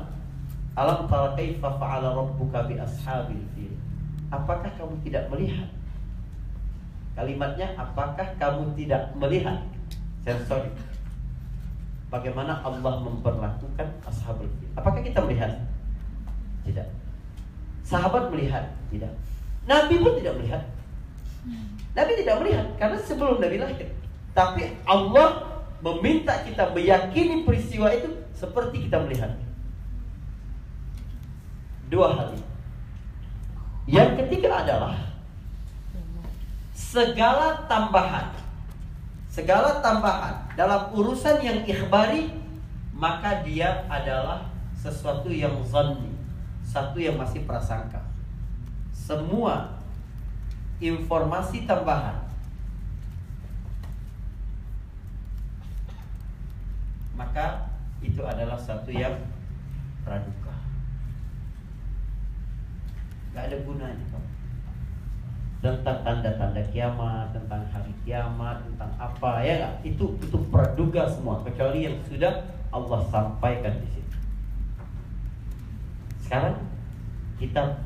Alam 0.76 1.08
tara 1.08 1.32
kaifa 1.36 1.68
fa'ala 1.76 2.12
rabbuka 2.12 2.68
bi 2.68 2.76
ashabil 2.76 3.40
fil. 3.56 3.72
Apakah 4.28 4.68
kamu 4.76 4.96
tidak 5.04 5.28
melihat? 5.32 5.68
Kalimatnya 7.16 7.72
apakah 7.80 8.28
kamu 8.36 8.76
tidak 8.76 9.08
melihat? 9.16 9.64
Sensori. 10.20 10.68
Bagaimana 12.12 12.60
Allah 12.60 13.00
memperlakukan 13.04 13.88
ashabul 14.04 14.48
fil? 14.60 14.70
Apakah 14.76 15.00
kita 15.00 15.20
melihat? 15.24 15.64
Tidak. 16.68 16.88
Sahabat 17.80 18.28
melihat? 18.28 18.68
Tidak. 18.92 19.12
Nabi 19.64 19.94
pun 19.96 20.12
tidak 20.20 20.34
melihat. 20.40 20.62
Nabi 21.96 22.12
tidak 22.20 22.36
melihat 22.44 22.66
karena 22.76 22.98
sebelum 23.00 23.40
Nabi 23.40 23.56
lahir. 23.56 23.88
Tapi 24.36 24.76
Allah 24.84 25.60
meminta 25.80 26.44
kita 26.44 26.72
meyakini 26.76 27.46
peristiwa 27.46 27.88
itu 27.94 28.20
seperti 28.36 28.88
kita 28.88 29.00
melihat. 29.00 29.32
Dua 31.88 32.12
hal. 32.12 32.36
Yang 33.86 34.26
ketiga 34.26 34.66
adalah 34.66 35.16
segala 36.76 37.64
tambahan 37.64 38.28
segala 39.32 39.84
tambahan 39.84 40.48
dalam 40.56 40.92
urusan 40.96 41.44
yang 41.44 41.60
ikhbari 41.68 42.32
maka 42.96 43.44
dia 43.44 43.84
adalah 43.88 44.48
sesuatu 44.72 45.28
yang 45.28 45.52
zanni 45.64 46.12
satu 46.64 46.96
yang 46.96 47.20
masih 47.20 47.44
prasangka 47.44 48.00
semua 48.96 49.75
informasi 50.82 51.64
tambahan 51.64 52.26
maka 57.16 57.72
itu 58.04 58.20
adalah 58.20 58.60
satu 58.60 58.92
yang 58.92 59.16
praduga 60.04 60.52
Gak 63.36 63.52
ada 63.52 63.56
gunanya 63.68 64.04
Pak 64.12 64.36
tentang 65.66 65.98
tanda-tanda 66.04 66.62
kiamat, 66.70 67.32
tentang 67.32 67.64
hari 67.74 67.92
kiamat, 68.04 68.60
tentang 68.64 68.92
apa 69.00 69.42
ya 69.42 69.54
gak? 69.66 69.74
Itu 69.82 70.14
itu 70.20 70.38
praduga 70.52 71.08
semua 71.10 71.42
kecuali 71.42 71.88
yang 71.88 71.96
sudah 72.06 72.44
Allah 72.70 73.00
sampaikan 73.08 73.74
di 73.80 73.88
situ. 73.90 74.16
Sekarang 76.22 76.60
kita 77.40 77.82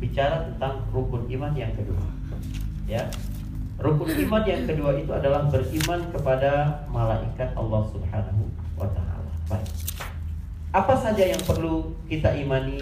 bicara 0.00 0.48
tentang 0.48 0.80
rukun 0.90 1.28
iman 1.28 1.52
yang 1.52 1.70
kedua. 1.76 2.00
Ya. 2.88 3.06
Rukun 3.76 4.08
iman 4.08 4.44
yang 4.48 4.64
kedua 4.64 4.96
itu 4.96 5.12
adalah 5.12 5.46
beriman 5.48 6.00
kepada 6.12 6.84
malaikat 6.88 7.52
Allah 7.54 7.84
Subhanahu 7.92 8.44
wa 8.80 8.88
taala. 8.92 9.32
Baik. 9.46 9.68
Apa 10.72 10.94
saja 10.96 11.24
yang 11.28 11.40
perlu 11.44 11.92
kita 12.08 12.32
imani 12.32 12.80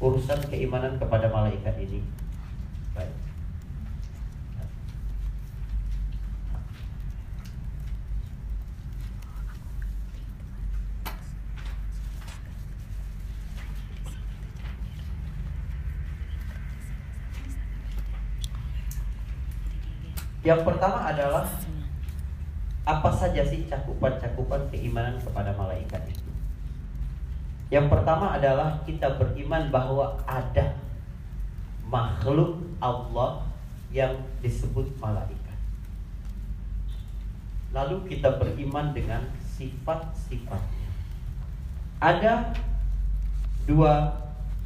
urusan 0.00 0.40
keimanan 0.48 0.96
kepada 0.96 1.28
malaikat 1.28 1.76
ini? 1.80 2.00
Baik. 2.96 3.12
Yang 20.44 20.60
pertama 20.60 21.08
adalah 21.08 21.48
apa 22.84 23.10
saja 23.16 23.40
sih 23.40 23.64
cakupan-cakupan 23.64 24.68
keimanan 24.68 25.16
kepada 25.16 25.56
malaikat 25.56 26.04
itu? 26.12 26.30
Yang 27.72 27.88
pertama 27.88 28.36
adalah 28.36 28.76
kita 28.84 29.16
beriman 29.16 29.72
bahwa 29.72 30.20
ada 30.28 30.76
makhluk 31.88 32.60
Allah 32.76 33.40
yang 33.88 34.12
disebut 34.44 34.84
malaikat. 35.00 35.56
Lalu 37.72 38.04
kita 38.12 38.36
beriman 38.36 38.92
dengan 38.92 39.24
sifat-sifatnya. 39.40 40.90
Ada 42.04 42.52
dua 43.64 44.12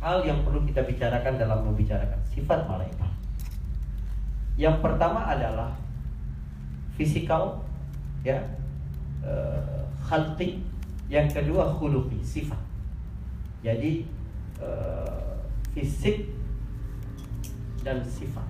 hal 0.02 0.26
yang 0.26 0.42
perlu 0.42 0.66
kita 0.66 0.82
bicarakan 0.82 1.38
dalam 1.38 1.70
membicarakan 1.70 2.18
sifat 2.34 2.66
malaikat. 2.66 3.07
Yang 4.58 4.82
pertama 4.82 5.22
adalah 5.22 5.70
fisikal, 6.98 7.62
ya, 8.26 8.42
uh, 9.22 9.86
khalqi. 10.02 10.66
Yang 11.06 11.40
kedua 11.40 11.70
khuluqi, 11.78 12.18
sifat. 12.26 12.58
Jadi 13.62 14.02
uh, 14.58 15.38
fisik 15.72 16.34
dan 17.86 18.02
sifat. 18.02 18.44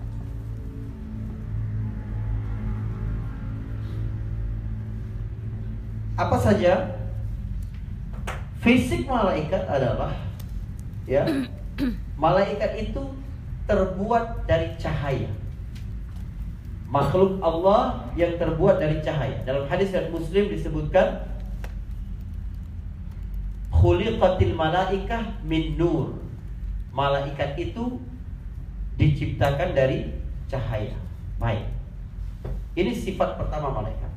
Apa 6.17 6.35
saja? 6.41 6.99
Fisik 8.65 9.07
malaikat 9.07 9.63
adalah 9.71 10.11
ya. 11.07 11.23
Malaikat 12.19 12.91
itu 12.91 13.15
terbuat 13.71 14.43
dari 14.51 14.75
cahaya 14.75 15.31
makhluk 16.89 17.37
Allah 17.45 18.09
yang 18.17 18.41
terbuat 18.41 18.81
dari 18.81 19.05
cahaya. 19.05 19.45
Dalam 19.45 19.69
hadis 19.69 19.93
yang 19.93 20.09
Muslim 20.09 20.49
disebutkan 20.49 21.29
khuliqatil 23.69 24.57
malaikah 24.57 25.37
min 25.45 25.77
nur. 25.77 26.17
Malaikat 26.97 27.55
itu 27.61 28.01
diciptakan 28.97 29.77
dari 29.77 30.17
cahaya. 30.49 30.97
Baik. 31.37 31.69
Ini 32.75 32.91
sifat 32.97 33.37
pertama 33.37 33.71
malaikat. 33.71 34.11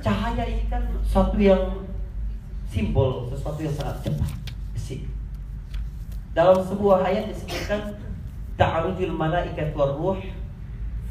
Cahaya 0.00 0.44
ini 0.48 0.64
kan 0.70 0.82
suatu 1.04 1.36
yang 1.36 1.84
simbol, 2.70 3.28
sesuatu 3.30 3.60
yang 3.60 3.74
sangat 3.74 4.06
cepat, 4.06 4.32
besi. 4.70 5.06
Dalam 6.30 6.62
sebuah 6.62 7.02
ayat 7.06 7.30
disebutkan 7.30 8.05
ta'arujul 8.56 9.12
malaikat 9.12 9.76
war 9.76 9.96
ruh 9.96 10.20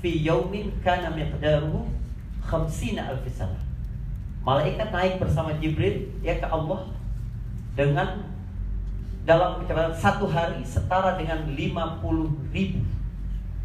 fi 0.02 0.10
yaumin 0.26 0.74
kana 0.82 1.14
miqdaruhu 1.14 1.86
50 2.46 3.02
alf 3.02 3.26
sana. 3.34 3.58
Malaikat 4.46 4.94
naik 4.94 5.18
bersama 5.18 5.58
Jibril 5.58 6.10
ya 6.22 6.38
ke 6.38 6.46
Allah 6.46 6.86
dengan 7.74 8.36
dalam 9.26 9.58
kecepatan 9.58 9.94
satu 9.98 10.30
hari 10.30 10.62
setara 10.62 11.18
dengan 11.18 11.50
50 11.50 12.54
ribu 12.54 12.86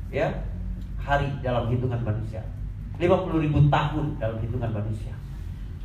ya 0.09 0.33
hari 0.97 1.29
dalam 1.45 1.69
hitungan 1.69 2.01
manusia 2.01 2.41
50 2.97 3.45
ribu 3.45 3.69
tahun 3.69 4.17
dalam 4.17 4.41
hitungan 4.41 4.73
manusia 4.73 5.13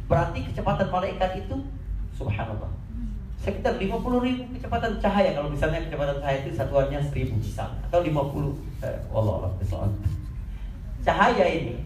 berarti 0.07 0.47
kecepatan 0.47 0.87
malaikat 0.87 1.43
itu 1.43 1.55
subhanallah 2.15 2.71
sekitar 3.45 3.77
50 3.77 4.25
ribu 4.25 4.43
kecepatan 4.57 4.97
cahaya. 4.97 5.37
Kalau 5.37 5.53
misalnya 5.53 5.85
kecepatan 5.85 6.17
cahaya 6.17 6.37
itu 6.41 6.51
satuannya 6.57 6.99
1000 7.13 7.37
misalnya 7.37 7.79
atau 7.85 8.01
50 8.01 8.09
eh, 8.81 8.97
Allah 9.13 9.33
Allah 9.45 9.51
cahaya 11.05 11.45
ini 11.45 11.77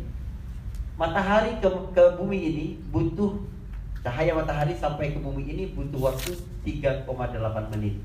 matahari 0.96 1.60
ke, 1.60 1.68
ke 1.92 2.04
bumi 2.16 2.40
ini 2.40 2.66
butuh 2.88 3.36
cahaya 4.00 4.32
matahari 4.32 4.72
sampai 4.72 5.12
ke 5.12 5.20
bumi 5.20 5.44
ini 5.52 5.76
butuh 5.76 6.00
waktu 6.12 6.32
3,8 6.64 7.76
menit. 7.76 8.00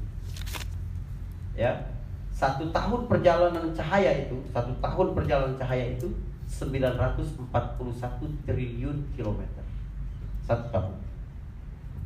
Ya. 1.55 1.95
Satu 2.35 2.67
tahun 2.75 3.07
perjalanan 3.07 3.71
cahaya 3.71 4.27
itu 4.27 4.43
satu 4.51 4.75
tahun 4.83 5.15
perjalanan 5.15 5.55
cahaya 5.55 5.95
itu 5.95 6.11
941 6.51 7.47
triliun 8.43 8.99
kilometer. 9.15 9.63
Satu 10.43 10.67
tahun 10.75 11.04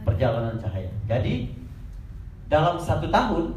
perjalanan 0.08 0.56
cahaya. 0.56 0.88
Jadi 1.04 1.52
dalam 2.48 2.80
satu 2.80 3.12
tahun, 3.12 3.52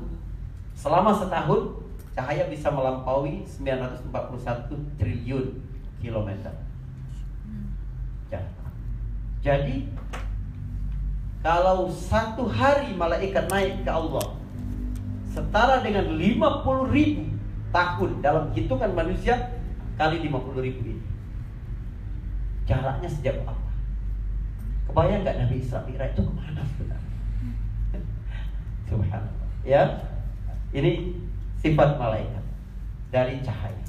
selama 0.75 1.15
setahun, 1.15 1.79
cahaya 2.11 2.51
bisa 2.51 2.67
melampaui 2.67 3.47
941 3.47 4.99
triliun 4.99 5.55
kilometer. 6.03 6.51
Ya. 8.27 8.43
Jadi 9.39 9.87
kalau 11.39 11.87
satu 11.87 12.51
hari 12.51 12.91
malaikat 12.99 13.47
naik 13.47 13.87
ke 13.87 13.89
Allah 13.89 14.35
setara 15.31 15.79
dengan 15.79 16.19
50 16.19 16.91
ribu 16.91 17.23
tahun 17.71 18.19
dalam 18.19 18.51
hitungan 18.51 18.91
manusia 18.91 19.55
kali 19.95 20.19
50 20.27 20.59
ribu 20.67 20.79
ini. 20.83 21.03
Jaraknya 22.67 23.07
sejak 23.07 23.39
apa? 23.47 23.60
Kebayang 24.91 25.23
nggak 25.23 25.39
Nabi 25.39 25.55
Isra 25.63 25.79
Mi'raj 25.87 26.11
itu 26.11 26.19
ke 26.19 26.33
mana 26.35 26.67
sebenarnya? 26.67 27.15
Subhanallah. 28.91 29.47
Ya, 29.63 29.87
ini 30.75 31.15
sifat 31.63 31.95
malaikat 31.95 32.43
dari 33.07 33.39
cahaya. 33.39 33.87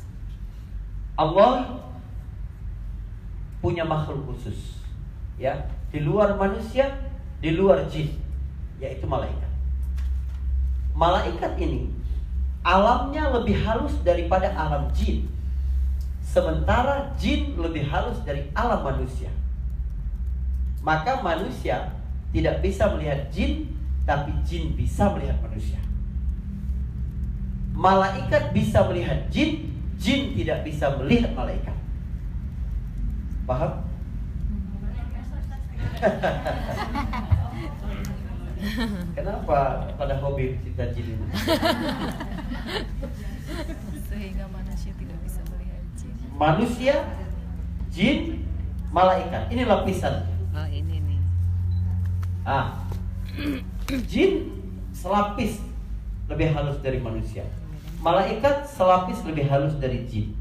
Allah 1.18 1.82
punya 3.58 3.82
makhluk 3.82 4.30
khusus, 4.30 4.78
ya, 5.42 5.58
di 5.90 6.06
luar 6.06 6.38
manusia, 6.38 6.86
di 7.42 7.50
luar 7.50 7.82
jin, 7.90 8.14
yaitu 8.78 9.02
malaikat. 9.02 9.50
Malaikat 10.94 11.58
ini 11.58 11.90
alamnya 12.62 13.26
lebih 13.42 13.58
halus 13.58 13.98
daripada 14.06 14.54
alam 14.54 14.86
jin. 14.94 15.26
Sementara 16.22 17.10
jin 17.18 17.58
lebih 17.58 17.90
halus 17.90 18.22
dari 18.22 18.46
alam 18.54 18.86
manusia 18.86 19.41
maka 20.82 21.22
manusia 21.22 21.94
tidak 22.34 22.58
bisa 22.58 22.90
melihat 22.90 23.30
jin, 23.30 23.70
tapi 24.02 24.34
jin 24.42 24.74
bisa 24.74 25.14
melihat 25.14 25.38
manusia. 25.38 25.78
Malaikat 27.72 28.50
bisa 28.50 28.82
melihat 28.90 29.30
jin, 29.30 29.70
jin 29.96 30.34
tidak 30.34 30.66
bisa 30.66 30.90
melihat 30.98 31.30
malaikat. 31.38 31.78
Paham? 33.46 33.86
Kenapa 39.18 39.90
pada 39.98 40.14
hobi 40.22 40.54
cerita 40.62 40.86
jin 40.94 41.14
ini? 41.14 41.26
Sehingga 44.10 44.46
manusia 44.50 44.92
tidak 44.98 45.18
bisa 45.22 45.40
melihat 45.50 45.82
jin. 45.94 46.14
Manusia, 46.34 46.94
jin, 47.90 48.46
malaikat. 48.90 49.46
Ini 49.50 49.62
lapisan. 49.66 50.31
Ah, 52.42 52.82
jin 54.10 54.50
selapis 54.90 55.62
lebih 56.26 56.50
halus 56.50 56.78
dari 56.82 56.98
manusia. 56.98 57.46
Malaikat 58.02 58.66
selapis 58.66 59.22
lebih 59.22 59.46
halus 59.46 59.78
dari 59.78 60.02
jin. 60.10 60.34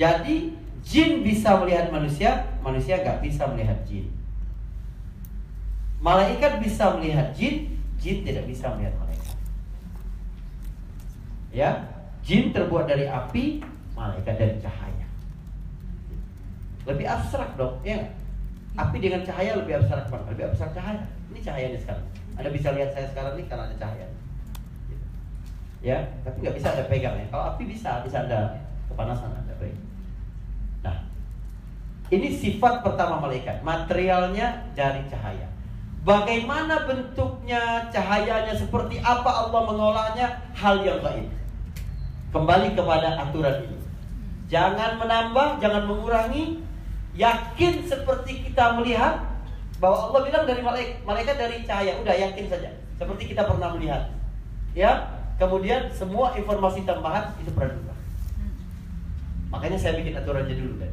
Jadi 0.00 0.56
jin 0.80 1.20
bisa 1.20 1.60
melihat 1.60 1.92
manusia, 1.92 2.48
manusia 2.64 3.04
nggak 3.04 3.20
bisa 3.20 3.44
melihat 3.52 3.76
jin. 3.84 4.08
Malaikat 6.00 6.60
bisa 6.60 6.96
melihat 6.96 7.36
jin, 7.36 7.76
jin 8.00 8.24
tidak 8.24 8.48
bisa 8.48 8.72
melihat 8.72 8.96
malaikat. 8.96 9.36
Ya, 11.52 11.70
jin 12.24 12.52
terbuat 12.52 12.88
dari 12.88 13.08
api, 13.08 13.60
malaikat 13.92 14.36
dari 14.40 14.56
cahaya. 14.60 15.08
Lebih 16.84 17.06
abstrak 17.08 17.56
dong, 17.56 17.80
ya. 17.84 18.04
Api 18.74 18.96
dengan 18.98 19.22
cahaya 19.22 19.54
lebih 19.54 19.78
abstrak 19.78 20.10
mana? 20.10 20.26
Lebih 20.34 20.44
abstrak 20.50 20.74
cahaya. 20.74 21.06
Ini 21.30 21.38
cahayanya 21.38 21.78
sekarang. 21.78 22.06
Anda 22.34 22.50
bisa 22.50 22.68
lihat 22.74 22.90
saya 22.90 23.06
sekarang 23.14 23.32
ini 23.38 23.44
karena 23.46 23.64
ada 23.70 23.76
cahaya. 23.78 24.06
Ya, 25.84 25.98
tapi 26.26 26.36
nggak 26.42 26.56
bisa 26.58 26.68
ada 26.74 26.84
pegang 26.90 27.14
ya. 27.14 27.26
Kalau 27.30 27.44
api 27.54 27.62
bisa, 27.70 28.02
bisa 28.02 28.26
ada 28.26 28.58
kepanasan, 28.90 29.30
ada 29.30 29.54
pegang. 29.62 29.84
Nah, 30.82 30.96
ini 32.10 32.34
sifat 32.34 32.82
pertama 32.82 33.22
malaikat. 33.22 33.62
Materialnya 33.62 34.66
dari 34.74 35.06
cahaya. 35.06 35.46
Bagaimana 36.04 36.84
bentuknya, 36.84 37.88
cahayanya, 37.88 38.52
seperti 38.52 39.00
apa 39.00 39.48
Allah 39.48 39.60
mengolahnya, 39.64 40.26
hal 40.52 40.84
yang 40.84 41.00
gaib. 41.00 41.30
Kembali 42.34 42.76
kepada 42.76 43.22
aturan 43.24 43.64
ini. 43.64 43.78
Jangan 44.52 45.00
menambah, 45.00 45.62
jangan 45.62 45.88
mengurangi. 45.88 46.60
Yakin 47.14 47.86
seperti 47.86 48.50
kita 48.50 48.74
melihat 48.78 49.22
bahwa 49.78 50.10
Allah 50.10 50.20
bilang 50.26 50.44
dari 50.46 50.60
malaikat, 50.62 50.96
malaikat 51.06 51.36
dari 51.38 51.56
cahaya. 51.62 51.94
Udah 52.02 52.14
yakin 52.14 52.46
saja. 52.50 52.70
Seperti 52.98 53.30
kita 53.30 53.46
pernah 53.46 53.70
melihat. 53.74 54.10
Ya, 54.74 55.14
kemudian 55.38 55.86
semua 55.94 56.34
informasi 56.34 56.82
tambahan 56.82 57.30
itu 57.38 57.54
praduga. 57.54 57.94
Makanya 59.54 59.78
saya 59.78 59.94
bikin 60.02 60.18
aturannya 60.18 60.58
dulu 60.58 60.82
kan. 60.82 60.92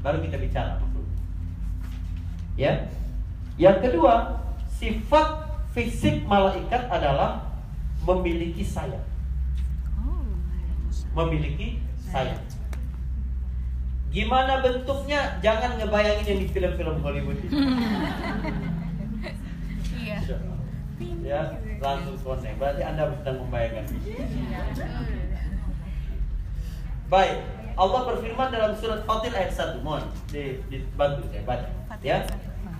Baru 0.00 0.24
kita 0.24 0.40
bicara. 0.40 0.80
Ya. 2.56 2.88
Yang 3.60 3.76
kedua, 3.88 4.40
sifat 4.80 5.28
fisik 5.76 6.24
malaikat 6.24 6.88
adalah 6.88 7.44
memiliki 8.04 8.64
sayap. 8.64 9.04
Oh. 10.00 10.24
Memiliki 11.12 11.84
sayap. 12.08 12.40
Gimana 14.10 14.58
bentuknya? 14.58 15.38
Jangan 15.38 15.78
ngebayangin 15.78 16.26
yang 16.26 16.40
di 16.42 16.48
film-film 16.50 16.98
Hollywood. 16.98 17.38
Iya. 20.00 20.18
ya, 21.22 21.40
langsung 21.78 22.18
connect. 22.18 22.58
Berarti 22.58 22.82
Anda 22.82 23.14
sedang 23.22 23.46
membayangkan. 23.46 23.86
Baik, 27.06 27.36
Allah 27.78 28.00
berfirman 28.10 28.48
dalam 28.50 28.72
surat 28.74 29.06
Fatir 29.06 29.30
ayat 29.30 29.54
1. 29.54 29.86
Mohon 29.86 30.10
di- 30.34 30.58
dibantu 30.66 31.22
saya 31.30 31.42
baca. 31.46 31.68
Ya. 32.02 32.26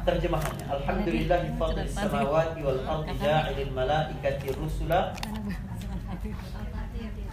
Terjemahannya. 0.01 0.65
Alhamdulillah 0.65 1.41
fatir 1.61 1.87
samawati 1.93 2.61
wal 2.65 2.81
ardi 2.89 3.13
ja'ilil 3.21 3.71
malaikati 3.77 4.49
rusula. 4.57 5.13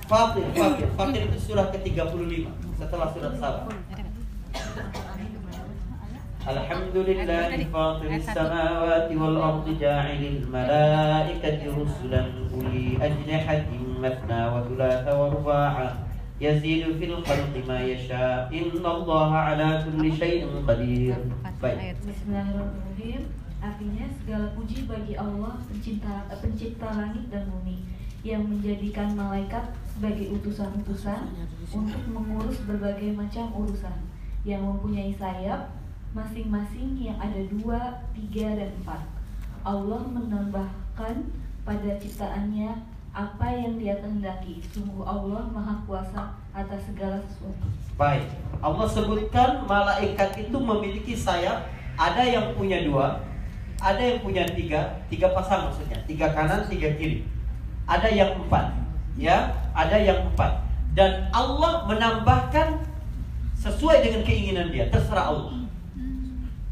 Fatir, 0.05 0.43
Fatir. 0.53 0.88
Fatir 0.93 1.21
itu 1.31 1.38
surah 1.47 1.71
ke-35 1.71 2.66
setelah 2.77 3.09
surat 3.09 3.33
Sabah. 3.41 3.65
Alhamdulillah 6.47 7.51
fatir 7.73 8.11
samawati 8.23 9.13
wal 9.19 9.35
ardi 9.35 9.73
ja'ilil 9.81 10.47
malaikati 10.47 11.67
rusulan 11.67 12.47
uli 12.55 12.95
ajnihatin 13.01 13.99
matna 13.99 14.55
wa 14.55 14.63
thulatha 14.63 15.11
wa 15.11 15.27
ruba'a 15.27 16.07
yazidu 16.39 16.95
fil 16.95 17.19
khalqi 17.19 17.67
ma 17.67 17.83
yasha 17.83 18.47
innallaha 18.47 19.57
ala 19.57 19.83
kulli 19.83 20.13
syai'in 20.15 20.63
qadir. 20.63 21.19
Baik. 21.59 21.99
Bismillahirrahmanirrahim. 22.05 23.27
Artinya 23.57 24.05
segala 24.21 24.53
puji 24.53 24.85
bagi 24.85 25.17
Allah 25.17 25.57
pencipta 25.65 26.29
pencipta 26.29 26.87
langit 26.93 27.27
dan 27.33 27.49
bumi 27.49 27.83
yang 28.21 28.45
menjadikan 28.45 29.17
malaikat 29.17 29.73
sebagai 29.97 30.29
utusan-utusan 30.38 31.33
untuk 31.73 32.01
mengurus 32.13 32.62
berbagai 32.69 33.17
macam 33.17 33.49
urusan 33.57 33.97
yang 34.45 34.62
mempunyai 34.62 35.10
sayap 35.17 35.73
masing-masing 36.13 37.01
yang 37.01 37.17
ada 37.17 37.41
dua, 37.49 38.05
tiga, 38.13 38.53
dan 38.53 38.69
empat. 38.77 39.01
Allah 39.65 40.05
menambahkan 40.05 41.33
pada 41.65 41.89
ciptaannya 41.97 42.77
apa 43.10 43.47
yang 43.49 43.81
dia 43.81 43.97
kehendaki. 43.97 44.62
Sungguh 44.69 45.01
Allah 45.01 45.49
maha 45.49 45.81
kuasa 45.89 46.38
atas 46.53 46.86
segala 46.86 47.17
sesuatu. 47.25 47.65
Baik, 47.97 48.29
Allah 48.62 48.86
sebutkan 48.86 49.65
malaikat 49.65 50.47
itu 50.47 50.57
memiliki 50.62 51.17
sayap. 51.17 51.73
Ada 51.97 52.21
yang 52.21 52.45
punya 52.53 52.86
dua, 52.86 53.25
ada 53.81 53.97
yang 53.97 54.21
punya 54.21 54.45
tiga, 54.53 55.01
tiga 55.10 55.33
pasang 55.33 55.65
maksudnya, 55.65 55.97
tiga 56.05 56.29
kanan, 56.29 56.69
tiga 56.69 56.93
kiri. 56.93 57.25
Ada 57.89 58.05
yang 58.13 58.38
empat, 58.45 58.69
ya, 59.17 59.51
ada 59.73 59.97
yang 59.97 60.32
empat. 60.32 60.63
Dan 60.93 61.30
Allah 61.34 61.86
menambahkan 61.86 62.82
sesuai 63.58 64.06
dengan 64.06 64.21
keinginan 64.25 64.69
dia, 64.69 64.89
terserah 64.89 65.34
Allah. 65.34 65.53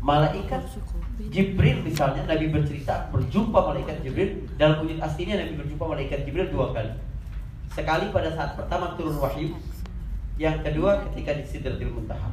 Malaikat 0.05 0.61
Jibril 1.33 1.81
misalnya 1.81 2.21
Nabi 2.29 2.53
bercerita 2.53 3.09
berjumpa 3.09 3.57
malaikat 3.57 4.05
Jibril 4.05 4.45
dalam 4.61 4.85
wujud 4.85 5.01
aslinya 5.01 5.41
Nabi 5.41 5.57
berjumpa 5.57 5.81
malaikat 5.81 6.23
Jibril 6.29 6.53
dua 6.53 6.69
kali. 6.71 6.93
Sekali 7.73 8.13
pada 8.13 8.29
saat 8.31 8.53
pertama 8.53 8.93
turun 8.93 9.17
wahyu, 9.17 9.57
yang 10.37 10.61
kedua 10.61 11.03
ketika 11.09 11.35
di 11.35 11.43
Sidratil 11.43 11.91
Muntaha. 11.91 12.31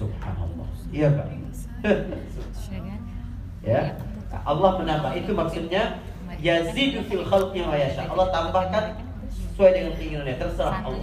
Subhanallah. 0.02 0.68
Iya 0.90 1.08
Pak. 1.14 1.28
ya. 3.70 3.82
Allah 4.42 4.72
menambah 4.82 5.12
itu 5.14 5.32
maksudnya 5.38 6.02
yazidu 6.42 7.06
fil 7.06 7.22
khalqi 7.22 7.62
ma 7.62 7.78
yasha. 7.78 8.10
Allah 8.10 8.34
tambahkan 8.34 8.98
sesuai 9.30 9.72
dengan 9.78 9.94
keinginannya 9.94 10.36
terserah 10.42 10.82
Allah. 10.82 10.98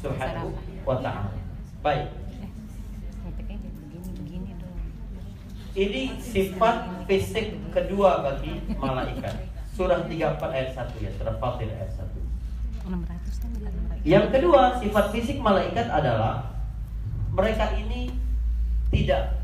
Subhanahu 0.00 0.56
wa 0.88 0.96
ta'ala. 0.96 1.36
Baik. 1.84 2.08
Ngetiknya 3.28 3.56
begini-begini 3.60 4.50
dong. 4.56 4.76
Ini 5.76 6.02
sifat 6.24 7.04
fisik 7.04 7.60
kedua 7.76 8.24
bagi 8.24 8.64
malaikat. 8.80 9.44
Surah 9.76 10.08
34 10.08 10.56
ayat 10.56 10.70
1 10.76 11.04
ya, 11.04 11.10
surah 11.20 11.36
Fatir 11.36 11.68
ayat 11.68 11.92
1. 11.92 12.08
600 12.88 13.40
kan 13.44 13.48
bukan 13.52 13.72
600. 14.00 14.08
Yang 14.08 14.26
kedua, 14.32 14.62
sifat 14.80 15.04
fisik 15.12 15.38
malaikat 15.44 15.86
adalah 15.92 16.56
mereka 17.32 17.76
ini 17.76 18.19
tidak 18.90 19.38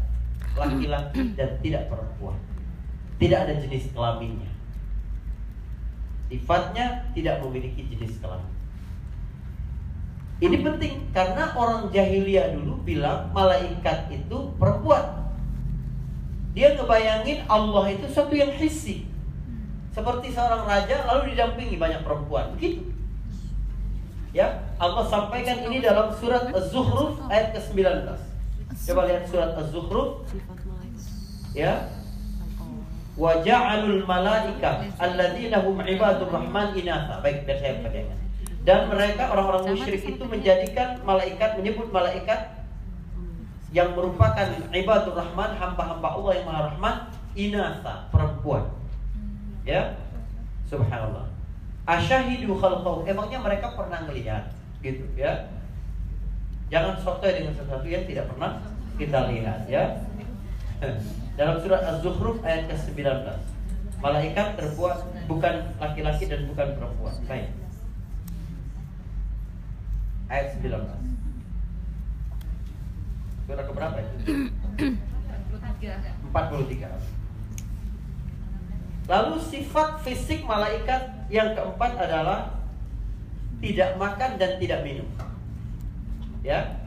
laki-laki 0.58 1.32
dan 1.38 1.50
tidak 1.62 1.82
perempuan. 1.88 2.38
Tidak 3.16 3.38
ada 3.38 3.54
jenis 3.56 3.88
kelaminnya. 3.94 4.50
Sifatnya 6.26 7.06
tidak 7.14 7.38
memiliki 7.40 7.86
jenis 7.86 8.18
kelamin. 8.18 8.54
Ini 10.36 10.60
penting 10.60 10.94
karena 11.16 11.56
orang 11.56 11.88
jahiliyah 11.88 12.52
dulu 12.60 12.84
bilang 12.84 13.32
malaikat 13.32 14.12
itu 14.12 14.52
perempuan. 14.60 15.32
Dia 16.52 16.76
ngebayangin 16.76 17.48
Allah 17.48 17.88
itu 17.92 18.04
satu 18.12 18.36
yang 18.36 18.52
hissi. 18.52 19.08
Seperti 19.96 20.36
seorang 20.36 20.68
raja 20.68 21.08
lalu 21.08 21.32
didampingi 21.32 21.80
banyak 21.80 22.04
perempuan. 22.04 22.52
Begitu. 22.52 22.84
Ya, 24.36 24.60
Allah 24.76 25.08
sampaikan 25.08 25.64
ini 25.64 25.80
dalam 25.80 26.12
surat 26.12 26.52
Az-Zukhruf 26.52 27.24
ayat 27.32 27.56
ke-19. 27.56 28.25
Coba 28.76 29.08
lihat 29.08 29.24
surat 29.32 29.56
Az-Zukhruf 29.56 30.28
ya. 31.56 31.88
Wa 33.16 33.40
ja'alul 33.40 34.04
malaika 34.04 34.84
alladzina 35.00 35.64
hum 35.64 35.80
ibadur 35.80 36.28
rahman 36.28 36.76
inatha. 36.76 37.24
Baik, 37.24 37.48
biar 37.48 37.58
saya 37.64 37.80
bacakan. 37.80 38.18
Dan 38.66 38.80
mereka 38.92 39.32
orang-orang 39.32 39.72
musyrik 39.72 40.04
itu 40.04 40.24
menjadikan 40.26 41.00
malaikat 41.06 41.56
menyebut 41.56 41.88
malaikat 41.88 42.60
yang 43.72 43.96
merupakan 43.96 44.46
ibadur 44.74 45.16
rahman 45.16 45.56
hamba-hamba 45.56 46.08
Allah 46.12 46.32
yang 46.36 46.46
maha 46.46 46.60
rahman 46.74 46.96
inatha 47.32 47.94
perempuan. 48.12 48.68
Ya. 49.64 49.96
Subhanallah. 50.68 51.30
Asyahidu 51.86 52.58
khalqahu. 52.58 53.06
Emangnya 53.06 53.38
mereka 53.40 53.72
pernah 53.78 54.02
melihat 54.04 54.50
gitu 54.82 55.06
ya. 55.16 55.55
Jangan 56.66 56.98
sotoy 56.98 57.30
dengan 57.30 57.54
sesuatu 57.54 57.86
yang 57.86 58.02
tidak 58.10 58.26
pernah 58.26 58.58
kita 58.98 59.30
lihat 59.30 59.70
ya. 59.70 60.02
Dalam 61.38 61.60
surat 61.62 61.84
Az-Zukhruf 61.84 62.42
ayat 62.42 62.66
ke-19. 62.72 63.06
Malaikat 64.02 64.56
terbuat 64.60 65.04
bukan 65.30 65.72
laki-laki 65.78 66.26
dan 66.28 66.48
bukan 66.50 66.74
perempuan. 66.76 67.14
Baik. 67.30 67.48
Ayat 70.26 70.58
19. 70.58 70.74
Surat 73.46 73.62
keberapa 73.62 73.96
itu? 74.02 74.50
43. 76.34 77.16
Lalu 79.06 79.38
sifat 79.38 80.02
fisik 80.02 80.42
malaikat 80.42 81.30
yang 81.30 81.54
keempat 81.54 81.94
adalah 81.94 82.58
tidak 83.62 83.94
makan 83.96 84.34
dan 84.34 84.58
tidak 84.58 84.82
minum. 84.82 85.06
Ya. 86.46 86.78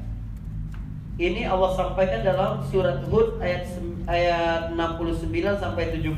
Ini 1.19 1.51
Allah 1.51 1.75
sampaikan 1.75 2.23
dalam 2.23 2.63
surat 2.63 3.03
Hud 3.11 3.43
ayat 3.43 3.67
ayat 4.07 4.71
69 4.71 5.35
sampai 5.59 5.91
70. 5.99 6.15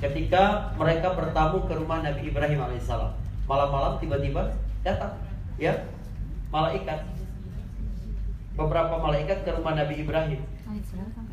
Ketika 0.00 0.72
mereka 0.80 1.12
bertamu 1.12 1.68
ke 1.68 1.76
rumah 1.76 2.00
Nabi 2.00 2.32
Ibrahim 2.32 2.64
alaihissalam. 2.64 3.12
Malam-malam 3.44 4.00
tiba-tiba 4.00 4.56
datang 4.80 5.20
ya 5.60 5.84
malaikat. 6.48 7.04
Beberapa 8.56 8.96
malaikat 8.96 9.44
ke 9.44 9.52
rumah 9.52 9.76
Nabi 9.76 10.00
Ibrahim 10.00 10.40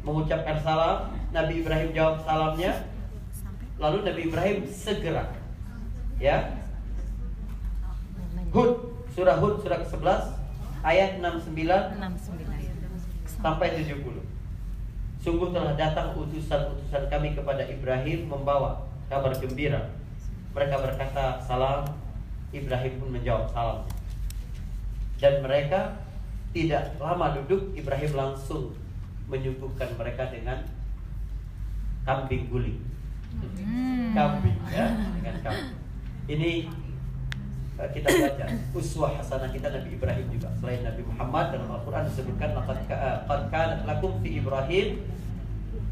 mengucapkan 0.04 0.60
salam. 0.60 1.16
Nabi 1.32 1.64
Ibrahim 1.64 1.96
jawab 1.96 2.20
salamnya. 2.28 2.84
Lalu 3.80 4.04
Nabi 4.04 4.22
Ibrahim 4.28 4.68
segera 4.68 5.40
ya 6.20 6.52
Hud 8.52 8.92
surah 9.16 9.40
Hud 9.40 9.64
surah 9.64 9.80
ke-11 9.88 10.39
ayat 10.84 11.20
69 11.20 12.00
69 12.00 13.40
sampai 13.40 13.68
70. 13.84 14.04
Sungguh 15.20 15.52
telah 15.52 15.76
datang 15.76 16.16
utusan-utusan 16.16 17.12
kami 17.12 17.36
kepada 17.36 17.68
Ibrahim 17.68 18.32
membawa 18.32 18.88
kabar 19.12 19.36
gembira. 19.36 19.92
Mereka 20.56 20.76
berkata 20.80 21.40
salam, 21.44 21.84
Ibrahim 22.56 22.94
pun 23.00 23.10
menjawab 23.12 23.52
salam. 23.52 23.80
Dan 25.20 25.44
mereka 25.44 26.00
tidak 26.56 26.96
lama 26.98 27.36
duduk, 27.36 27.76
Ibrahim 27.76 28.12
langsung 28.16 28.74
menyuguhkan 29.30 29.94
mereka 30.00 30.32
dengan 30.32 30.64
kambing 32.08 32.48
guling. 32.50 32.80
Kambing 34.16 34.58
ya, 34.72 34.88
dengan 35.20 35.36
kambing. 35.44 35.78
Ini 36.30 36.72
kita 37.88 38.08
baca. 38.10 38.46
Uswah 38.74 39.16
hasanah 39.16 39.48
kita 39.48 39.72
Nabi 39.72 39.96
Ibrahim 39.96 40.28
juga 40.30 40.52
selain 40.58 40.84
Nabi 40.84 41.02
Muhammad 41.06 41.56
dalam 41.56 41.70
Al-Qur'an 41.72 42.04
disebutkan 42.04 42.52
laqad 42.52 42.80
ka- 42.86 43.24
qad 43.24 43.42
kanat 43.48 43.88
lakum 43.88 44.20
fi 44.20 44.36
Ibrahim 44.36 44.88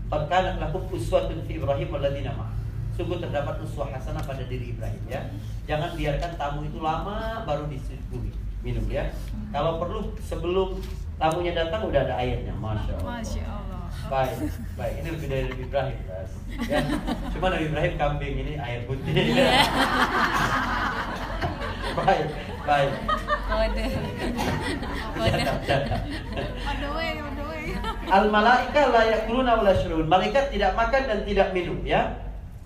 qad 0.07 0.23
kanat 0.27 0.55
lakum 0.57 0.83
uswatun 0.87 1.39
fi 1.43 1.55
Ibrahim 1.55 1.87
walladzina 1.87 2.35
ma 2.35 2.51
sungguh 2.91 3.21
terdapat 3.21 3.61
uswah 3.61 3.87
hasanah 3.87 4.19
pada 4.19 4.43
diri 4.43 4.73
Ibrahim 4.73 5.03
ya. 5.07 5.21
Jangan 5.63 5.93
biarkan 5.93 6.31
tamu 6.35 6.59
itu 6.63 6.79
lama 6.79 7.45
baru 7.45 7.69
disuguhi 7.69 8.33
minum 8.59 8.83
ya. 8.89 9.07
Kalau 9.53 9.77
perlu 9.77 10.11
sebelum 10.19 10.81
tamunya 11.15 11.53
datang 11.53 11.85
udah 11.85 12.03
ada 12.03 12.17
airnya. 12.17 12.51
Masya 12.51 12.97
Allah, 12.97 13.15
Masya 13.15 13.43
Allah. 13.45 13.79
baik 14.07 14.37
baik. 14.73 14.93
Ini 14.97 15.07
lebih 15.09 15.27
dari 15.27 15.43
Nabi 15.45 15.63
Ibrahim 15.63 15.97
ya. 16.01 16.79
Cuma 17.31 17.45
Nabi 17.49 17.65
Ibrahim 17.67 17.93
kambing 17.95 18.35
ini 18.39 18.53
air 18.57 18.81
putih 18.83 19.13
the 27.33 27.45
way. 27.49 27.65
Al 28.07 28.25
malaika 28.29 28.81
la 28.93 29.01
yakuluna 29.11 29.51
wa 29.57 29.63
la 29.65 29.71
yashrabun. 29.73 30.07
Malaikat 30.07 30.53
tidak 30.53 30.71
makan 30.77 31.01
dan 31.09 31.19
tidak 31.25 31.47
minum 31.51 31.81
ya. 31.83 32.21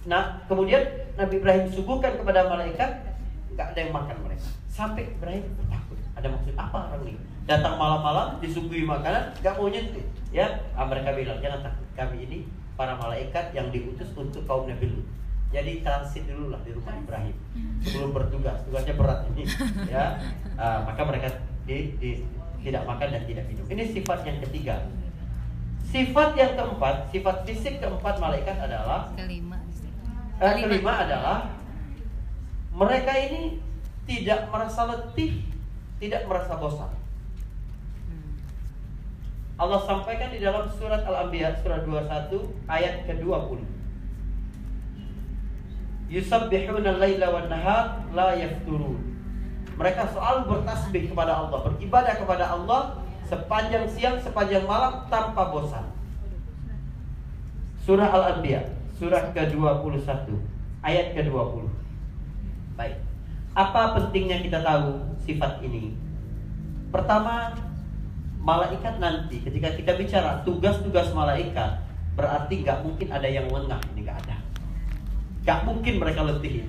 Nah, 0.06 0.42
kemudian 0.50 0.82
Nabi 1.16 1.38
Ibrahim 1.40 1.70
suguhkan 1.70 2.18
kepada 2.18 2.50
malaikat 2.50 3.14
nggak 3.54 3.68
ada 3.72 3.80
yang 3.80 3.94
makan 3.94 4.18
mereka. 4.26 4.48
Sampai 4.72 5.08
Ibrahim 5.08 5.46
takut. 5.70 6.00
Ada 6.18 6.28
maksud 6.28 6.54
apa 6.58 6.78
orang 6.92 7.04
ini? 7.08 7.22
Datang 7.46 7.76
malam-malam 7.78 8.38
disuguhi 8.42 8.86
makanan 8.86 9.34
nggak 9.40 9.54
mau 9.58 9.68
nyentuh. 9.70 10.06
Ya, 10.32 10.48
ah, 10.74 10.88
mereka 10.88 11.14
bilang 11.14 11.40
jangan 11.44 11.72
takut. 11.72 11.88
Kami 11.94 12.18
ini 12.26 12.38
para 12.80 12.98
malaikat 12.98 13.54
yang 13.54 13.70
diutus 13.70 14.10
untuk 14.18 14.42
kaum 14.48 14.66
Nabi 14.66 14.90
Lut. 14.90 15.06
Jadi 15.52 15.84
transit 15.84 16.24
dulu 16.32 16.56
lah 16.56 16.64
di 16.64 16.72
rumah 16.72 16.96
Ibrahim 16.96 17.36
sebelum 17.84 18.16
bertugas. 18.16 18.64
Tugasnya 18.64 18.96
berat 18.96 19.28
ini, 19.36 19.44
ya. 19.94 20.16
Ah, 20.56 20.88
maka 20.88 21.04
mereka 21.04 21.28
di, 21.68 22.00
di- 22.00 22.24
tidak 22.64 22.88
makan 22.88 23.08
dan 23.12 23.24
tidak 23.28 23.46
minum. 23.52 23.66
Ini 23.68 23.84
sifat 23.92 24.24
yang 24.24 24.40
ketiga. 24.48 24.76
Sifat 25.92 26.40
yang 26.40 26.56
keempat, 26.56 27.12
sifat 27.12 27.44
fisik 27.44 27.84
keempat 27.84 28.16
malaikat 28.16 28.56
adalah 28.56 29.12
kelima 29.12 29.60
eh, 30.40 30.54
kelima 30.64 31.04
adalah 31.04 31.52
mereka 32.72 33.12
ini 33.12 33.60
tidak 34.08 34.48
merasa 34.48 34.88
letih, 34.88 35.44
tidak 36.00 36.24
merasa 36.32 36.56
bosan. 36.56 36.92
Hmm. 38.08 38.40
Allah 39.60 39.84
sampaikan 39.84 40.32
di 40.32 40.40
dalam 40.40 40.72
surat 40.80 41.04
Al-Anbiya 41.04 41.60
surat 41.60 41.84
21 41.84 42.40
ayat 42.72 43.04
ke-20. 43.04 43.81
Yusabbihuna 46.12 47.00
al-laila 47.00 47.32
wan 47.32 47.48
nahar 47.48 48.04
la 48.12 48.36
yafturun. 48.36 49.00
Mereka 49.80 50.12
selalu 50.12 50.52
bertasbih 50.52 51.08
kepada 51.08 51.40
Allah, 51.40 51.72
beribadah 51.72 52.16
kepada 52.20 52.46
Allah 52.52 53.00
sepanjang 53.32 53.88
siang, 53.88 54.20
sepanjang 54.20 54.68
malam 54.68 55.08
tanpa 55.08 55.48
bosan. 55.48 55.88
Surah 57.88 58.12
Al-Anbiya, 58.12 58.76
surah 59.00 59.32
ke-21, 59.32 60.04
ayat 60.84 61.16
ke-20. 61.16 61.66
Baik. 62.76 63.00
Apa 63.56 63.96
pentingnya 63.96 64.44
kita 64.44 64.60
tahu 64.60 65.16
sifat 65.24 65.64
ini? 65.64 65.96
Pertama, 66.92 67.56
malaikat 68.44 69.00
nanti 69.00 69.40
ketika 69.40 69.72
kita 69.80 69.96
bicara 69.96 70.44
tugas-tugas 70.44 71.16
malaikat 71.16 71.80
berarti 72.20 72.68
nggak 72.68 72.84
mungkin 72.84 73.08
ada 73.16 73.30
yang 73.32 73.48
lengah 73.48 73.80
ini 73.96 74.04
nggak 74.04 74.20
ada 74.28 74.41
nggak 75.42 75.60
mungkin 75.66 75.94
mereka 75.98 76.22
letih 76.22 76.66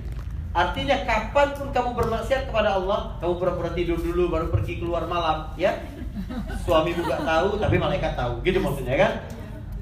artinya 0.53 1.01
kapan 1.01 1.49
pun 1.57 1.73
kamu 1.73 1.89
bermaksiat 1.97 2.49
kepada 2.49 2.77
Allah 2.77 3.17
kamu 3.17 3.41
pura-pura 3.41 3.73
tidur 3.73 3.97
dulu 3.97 4.29
baru 4.29 4.53
pergi 4.53 4.77
keluar 4.77 5.09
malam 5.09 5.49
ya. 5.57 5.81
Suamimu 6.61 7.09
nggak 7.09 7.25
tahu 7.25 7.57
tapi 7.57 7.75
malaikat 7.81 8.13
tahu. 8.13 8.37
Gitu 8.45 8.61
maksudnya 8.61 8.95
kan? 9.01 9.11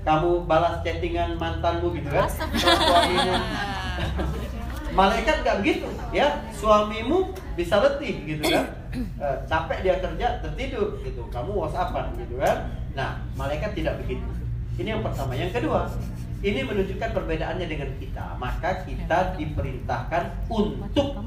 Kamu 0.02 0.48
balas 0.48 0.80
chattingan 0.82 1.36
mantanmu 1.36 1.92
gitu 1.92 2.08
kan? 2.08 2.24
Suamimu 2.56 3.34
malaikat 4.96 5.36
nggak 5.44 5.58
begitu 5.60 5.88
ya. 6.16 6.40
Suamimu 6.56 7.36
bisa 7.60 7.84
letih 7.84 8.16
gitu 8.24 8.44
kan? 8.48 8.66
Eh, 8.96 9.38
capek 9.52 9.78
dia 9.84 9.96
kerja 10.00 10.40
tertidur 10.40 11.04
gitu. 11.04 11.28
Kamu 11.28 11.52
whatsappan 11.52 12.16
gitu 12.16 12.40
kan? 12.40 12.72
Nah 12.96 13.20
malaikat 13.36 13.76
tidak 13.76 14.00
begitu. 14.08 14.24
Ini 14.80 14.96
yang 14.96 15.04
pertama. 15.04 15.36
Yang 15.36 15.60
kedua 15.60 15.84
ini 16.42 16.66
menunjukkan 16.66 17.10
perbedaannya 17.14 17.68
dengan 17.70 17.90
kita. 18.02 18.26
Maka 18.42 18.86
kita 18.86 19.38
diperintahkan 19.38 20.50
untuk 20.50 21.22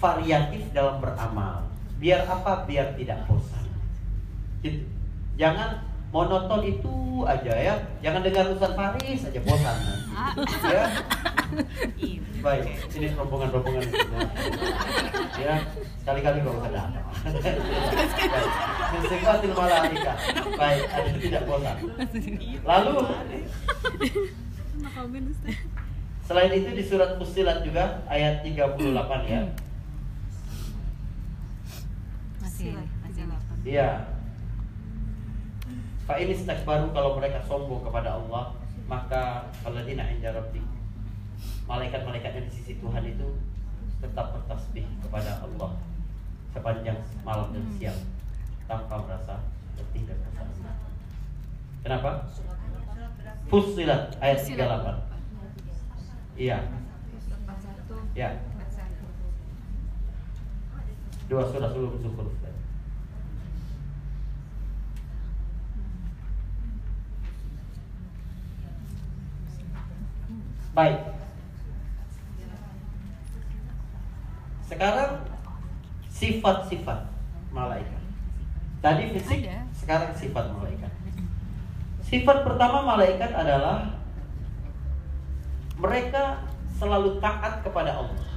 variatif 0.00 0.62
dalam 0.72 0.96
beramal. 0.98 1.68
Biar 2.00 2.24
apa? 2.24 2.64
Biar 2.64 2.96
tidak 2.96 3.28
bosan. 3.28 3.68
Gitu. 4.60 4.84
jangan 5.40 5.89
monoton 6.10 6.60
itu 6.66 6.94
aja 7.26 7.54
ya. 7.54 7.74
Jangan 8.02 8.20
dengar 8.26 8.44
Ustaz 8.50 8.72
Faris 8.74 9.20
aja 9.26 9.40
bosan. 9.46 9.76
Nanti 10.34 10.68
ya. 10.68 10.84
Baik 12.40 12.64
ini 12.96 13.06
rombongan-rombongan 13.12 13.84
semua. 13.84 14.20
ya 15.36 15.54
sekali-kali 16.00 16.40
usah 16.40 16.70
datang 16.72 17.04
Mensifatil 18.96 19.52
malaika 19.52 20.12
baik 20.56 20.84
ada 20.88 21.10
tidak 21.20 21.42
bosan. 21.44 21.76
Lalu 22.64 22.94
selain 26.24 26.52
itu 26.54 26.70
di 26.72 26.82
surat 26.86 27.18
Fussilat 27.20 27.60
juga 27.66 28.00
ayat 28.08 28.40
38 28.46 28.78
ya. 29.28 29.42
Masih 32.40 32.72
masih. 32.72 33.24
Iya. 33.68 34.19
Fa 36.10 36.18
ini 36.18 36.34
baru 36.66 36.90
kalau 36.90 37.22
mereka 37.22 37.38
sombong 37.46 37.86
kepada 37.86 38.18
Allah, 38.18 38.50
maka 38.90 39.46
alladzina 39.62 40.10
inda 40.10 40.34
rabbik. 40.34 40.66
Malaikat-malaikat 41.70 42.34
yang 42.34 42.46
di 42.50 42.52
sisi 42.58 42.82
Tuhan 42.82 43.06
itu 43.06 43.38
tetap 44.02 44.34
bertasbih 44.34 44.90
kepada 45.06 45.38
Allah 45.38 45.78
sepanjang 46.50 46.98
malam 47.22 47.54
dan 47.54 47.62
siang 47.78 47.94
tanpa 48.66 49.06
merasa 49.06 49.38
letih 49.78 50.02
dan 50.02 50.18
bosan. 50.26 50.50
Kenapa? 51.86 52.26
Fussilat 53.46 54.18
ayat 54.18 54.42
38. 54.42 55.06
Iya. 56.34 56.58
Ya. 58.18 58.34
Dua 61.30 61.46
surah 61.46 61.70
sebelum 61.70 62.02
Zukhruf. 62.02 62.49
Baik. 70.70 71.00
Sekarang 74.70 75.26
sifat-sifat 76.06 77.10
malaikat. 77.50 78.02
Tadi 78.80 79.04
fisik, 79.12 79.44
Ada. 79.44 79.66
sekarang 79.74 80.10
sifat 80.14 80.46
malaikat. 80.54 80.92
Sifat 82.06 82.46
pertama 82.46 82.86
malaikat 82.86 83.34
adalah 83.34 83.98
mereka 85.80 86.46
selalu 86.78 87.18
taat 87.18 87.60
kepada 87.66 87.92
Allah. 87.92 88.30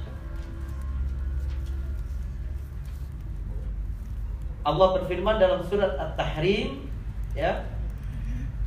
Allah 4.64 4.88
berfirman 4.96 5.36
dalam 5.36 5.60
surat 5.64 5.92
At-Tahrim 6.00 6.88
ya. 7.36 7.68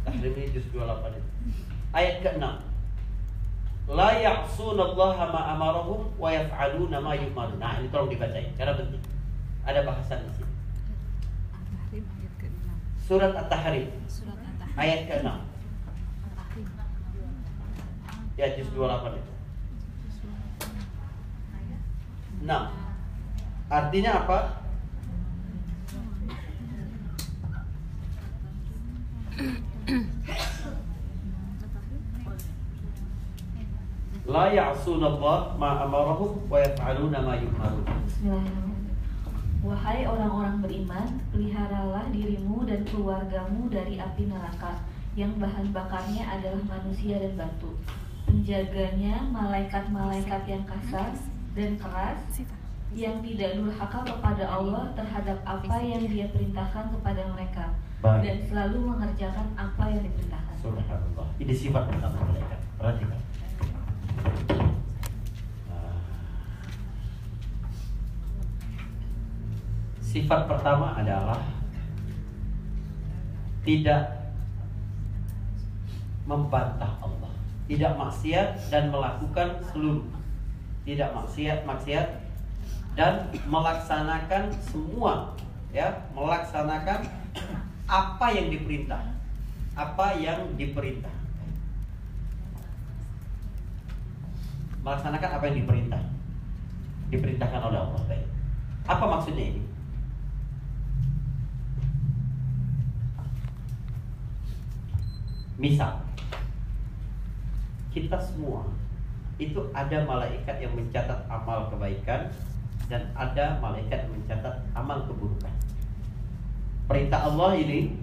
Tahrim 0.05 0.33
ini 0.37 0.53
juz 0.53 0.65
28 0.69 1.17
itu. 1.17 1.29
Ayat 1.89 2.21
ke-6. 2.21 2.66
La 3.87 4.11
ya'sunallaha 4.19 5.31
ma 5.31 5.55
amarahum 5.55 6.11
wa 6.19 6.27
yaf'aluna 6.27 6.99
ma 6.99 7.15
yu'marun. 7.15 7.55
Nah, 7.55 7.79
ini 7.79 7.87
tolong 7.87 8.11
dibacain 8.11 8.51
karena 8.59 8.75
penting. 8.75 8.99
Ada 9.63 9.87
bahasan 9.87 10.27
di 10.27 10.31
sini. 10.35 10.51
At-Tahrim 11.63 12.03
ayat 12.03 12.33
ke-6. 12.35 12.67
Surat 12.99 13.31
At-Tahrim 13.31 13.87
ayat 14.75 15.01
ke-6. 15.07 15.23
At-Tahrim. 15.23 16.67
Ya 18.35 18.47
juz 18.59 18.67
28 18.75 19.23
itu. 19.23 19.33
6. 22.43 23.71
Artinya 23.71 24.11
apa? 24.23 24.39
La 34.27 34.51
ya'sunallah 34.51 35.55
ma 35.55 35.87
amarahum 35.87 36.35
wa 36.51 36.59
yaf'aluna 36.59 37.23
ma 37.23 37.39
yu'marun. 37.39 37.87
Wahai 39.63 40.03
orang-orang 40.03 40.59
beriman, 40.59 41.07
peliharalah 41.31 42.11
dirimu 42.11 42.67
dan 42.67 42.83
keluargamu 42.83 43.71
dari 43.71 43.95
api 43.95 44.27
neraka 44.27 44.83
yang 45.15 45.31
bahan 45.39 45.71
bakarnya 45.71 46.27
adalah 46.27 46.59
manusia 46.67 47.23
dan 47.23 47.39
batu. 47.39 47.71
Penjaganya 48.27 49.23
malaikat-malaikat 49.31 50.43
yang 50.43 50.63
kasar 50.67 51.15
dan 51.55 51.79
keras 51.79 52.43
yang 52.91 53.23
tidak 53.23 53.55
durhaka 53.55 54.03
kepada 54.11 54.43
Allah 54.43 54.91
terhadap 54.91 55.39
apa 55.47 55.79
yang 55.79 56.03
Dia 56.03 56.27
perintahkan 56.35 56.91
kepada 56.99 57.23
mereka 57.31 57.65
dan 58.03 58.37
selalu 58.43 58.91
mengerjakan 58.91 59.47
apa 59.55 59.83
yang 59.87 60.03
diperintahkan. 60.03 60.55
Subhanallah. 60.59 61.27
Ini 61.39 61.53
sifat 61.55 61.83
pertama 61.87 62.19
malaikat. 62.27 62.59
Perhatikan. 62.75 63.26
Nah. 65.67 65.97
Sifat 69.99 70.47
pertama 70.47 70.95
adalah 70.95 71.41
tidak 73.67 74.31
membantah 76.23 76.95
Allah, 77.03 77.33
tidak 77.67 77.93
maksiat 77.99 78.47
dan 78.71 78.93
melakukan 78.93 79.59
seluruh. 79.73 80.07
Tidak 80.87 81.11
maksiat 81.11 81.67
maksiat 81.67 82.07
dan 82.95 83.27
melaksanakan 83.43 84.55
semua 84.63 85.35
ya 85.75 86.07
melaksanakan 86.15 87.03
apa 87.91 88.27
yang 88.31 88.47
diperintah. 88.47 89.03
Apa 89.77 90.15
yang 90.17 90.55
diperintah 90.55 91.16
melaksanakan 94.87 95.29
apa 95.35 95.43
yang 95.51 95.57
diperintah. 95.59 96.03
Diperintahkan 97.11 97.59
oleh 97.59 97.79
Allah 97.83 98.01
baik. 98.07 98.23
Apa 98.87 99.03
maksudnya 99.03 99.51
ini? 99.51 99.61
Misal 105.59 105.99
kita 107.91 108.15
semua 108.15 108.71
itu 109.35 109.59
ada 109.75 110.07
malaikat 110.07 110.63
yang 110.63 110.71
mencatat 110.71 111.27
amal 111.27 111.67
kebaikan 111.67 112.31
dan 112.87 113.11
ada 113.11 113.59
malaikat 113.59 114.07
yang 114.07 114.13
mencatat 114.15 114.55
amal 114.71 115.03
keburukan. 115.03 115.51
Perintah 116.87 117.27
Allah 117.27 117.59
ini 117.59 117.99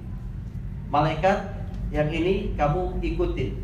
malaikat 0.93 1.49
yang 1.89 2.13
ini 2.13 2.53
kamu 2.59 3.01
ikutin 3.01 3.57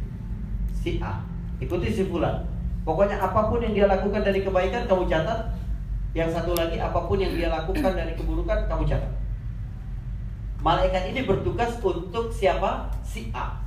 si 0.73 0.97
A 1.05 1.21
ikuti 1.61 1.93
si 1.93 2.09
fulan 2.09 2.50
pokoknya 2.83 3.21
apa 3.21 3.49
pun 3.49 3.61
yang 3.61 3.75
dia 3.77 3.87
lakukan 3.87 4.23
dari 4.23 4.41
kebaikan 4.45 4.89
kamu 4.89 5.05
catat. 5.07 5.53
Yang 6.11 6.35
satu 6.35 6.59
lagi 6.59 6.77
apa 6.83 7.07
pun 7.07 7.23
yang 7.23 7.33
dia 7.33 7.47
lakukan 7.47 7.93
dari 7.95 8.13
keburukan 8.19 8.67
kamu 8.67 8.83
catat. 8.89 9.13
Malaikat 10.61 11.03
ini 11.15 11.25
bertugas 11.25 11.79
untuk 11.81 12.29
siapa? 12.35 12.93
Si 13.01 13.33
A. 13.33 13.61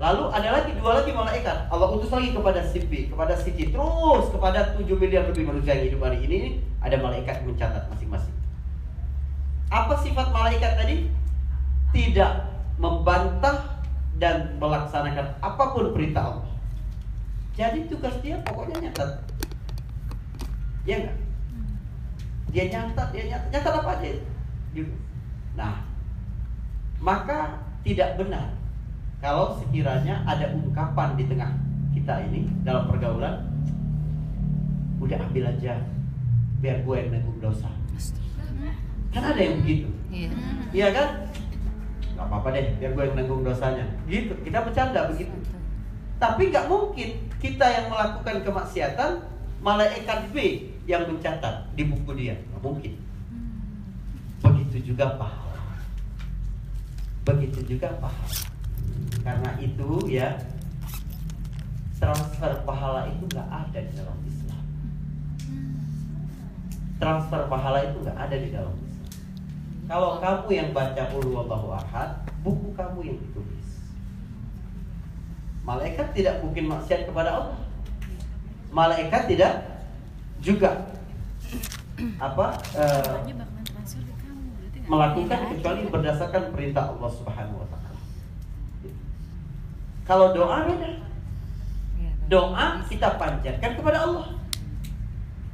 Lalu 0.00 0.32
ada 0.32 0.48
lagi 0.58 0.72
dua 0.80 1.04
lagi 1.04 1.12
malaikat. 1.12 1.68
Allah 1.68 1.88
utus 1.92 2.08
lagi 2.08 2.32
kepada 2.32 2.64
si 2.64 2.80
B 2.88 3.12
kepada 3.12 3.36
si 3.36 3.52
C. 3.52 3.68
Terus 3.68 4.32
kepada 4.32 4.72
7 4.72 4.88
miliar 4.96 5.28
lebih 5.28 5.44
manusia 5.44 5.76
yang 5.76 5.92
hidup 5.92 6.08
hari 6.08 6.24
ini 6.24 6.40
ada 6.80 6.96
malaikat 6.96 7.44
mencatat 7.44 7.84
masing-masing. 7.92 8.32
Apa 9.68 10.00
sifat 10.00 10.32
malaikat 10.32 10.72
tadi? 10.80 11.06
Tidak 11.92 12.32
membantah 12.80 13.84
dan 14.16 14.56
melaksanakan 14.56 15.36
apa 15.38 15.64
pun 15.76 15.92
perintah 15.92 16.32
Allah. 16.32 16.49
Jadi 17.60 17.92
tugas 17.92 18.16
dia 18.24 18.40
pokoknya 18.40 18.88
nyatat. 18.88 19.20
Ya 20.88 20.96
enggak? 20.96 21.16
Dia 22.56 22.64
nyatat, 22.72 23.08
dia 23.12 23.24
nyatat, 23.28 23.48
nyatat 23.52 23.72
apa 23.84 23.90
aja. 24.00 24.10
Gitu. 24.72 24.94
Nah, 25.60 25.84
maka 27.04 27.60
tidak 27.84 28.16
benar 28.16 28.56
kalau 29.20 29.60
sekiranya 29.60 30.24
ada 30.24 30.56
ungkapan 30.56 31.20
di 31.20 31.28
tengah 31.28 31.52
kita 31.92 32.24
ini 32.32 32.48
dalam 32.64 32.88
pergaulan, 32.88 33.44
udah 34.96 35.20
ambil 35.28 35.52
aja 35.52 35.84
biar 36.64 36.80
gue 36.80 36.96
yang 36.96 37.12
nanggung 37.12 37.44
dosa. 37.44 37.68
Kan 39.12 39.36
ada 39.36 39.36
yang 39.36 39.60
begitu. 39.60 39.92
Iya. 40.08 40.32
Iya 40.72 40.88
kan? 40.96 41.08
Gak 42.16 42.24
apa-apa 42.24 42.56
deh, 42.56 42.72
biar 42.80 42.96
gue 42.96 43.04
yang 43.04 43.16
nanggung 43.20 43.44
dosanya. 43.44 43.84
Gitu, 44.08 44.32
kita 44.48 44.64
bercanda 44.64 45.12
begitu. 45.12 45.36
Tapi 46.16 46.48
nggak 46.48 46.68
mungkin 46.72 47.29
kita 47.40 47.66
yang 47.66 47.86
melakukan 47.88 48.44
kemaksiatan, 48.44 49.24
malaikat 49.64 50.28
B 50.30 50.68
yang 50.84 51.08
mencatat 51.08 51.72
di 51.72 51.88
buku 51.88 52.12
dia. 52.14 52.36
Nggak 52.36 52.62
mungkin. 52.62 52.92
Begitu 54.44 54.92
juga 54.92 55.16
pahala. 55.16 55.64
Begitu 57.24 57.76
juga 57.76 57.88
pahala. 57.96 58.38
Karena 59.24 59.50
itu 59.60 59.88
ya, 60.08 60.36
transfer 62.00 62.64
pahala 62.64 63.08
itu 63.08 63.24
nggak 63.28 63.48
ada 63.48 63.78
di 63.80 63.92
dalam 63.96 64.18
Islam. 64.24 64.64
Transfer 67.00 67.40
pahala 67.48 67.78
itu 67.88 67.96
nggak 68.04 68.18
ada 68.20 68.36
di 68.36 68.48
dalam 68.52 68.74
Islam. 68.76 69.08
Kalau 69.90 70.10
kamu 70.22 70.48
yang 70.54 70.70
baca 70.70 71.02
Huwallahu 71.12 71.68
Ahad, 71.74 72.22
buku 72.44 72.72
kamu 72.76 72.98
yang 73.10 73.18
ditulis. 73.18 73.59
Malaikat 75.64 76.16
tidak 76.16 76.40
mungkin 76.40 76.72
maksiat 76.72 77.04
kepada 77.08 77.30
Allah. 77.30 77.58
Malaikat 78.70 79.28
tidak 79.28 79.52
juga 80.40 80.88
apa 82.16 82.56
nggak 82.72 83.48
melakukan 84.88 85.40
kecuali 85.54 85.82
berdasarkan 85.86 86.50
perintah 86.50 86.90
Allah 86.90 87.10
Subhanahu 87.12 87.62
wa 87.62 87.66
taala. 87.70 87.92
Kalau 90.08 90.34
doa 90.34 90.66
beda. 90.66 90.90
Iya, 92.00 92.10
Doa 92.26 92.66
kita 92.90 93.14
panjatkan 93.14 93.78
kepada 93.78 93.98
Allah 94.02 94.34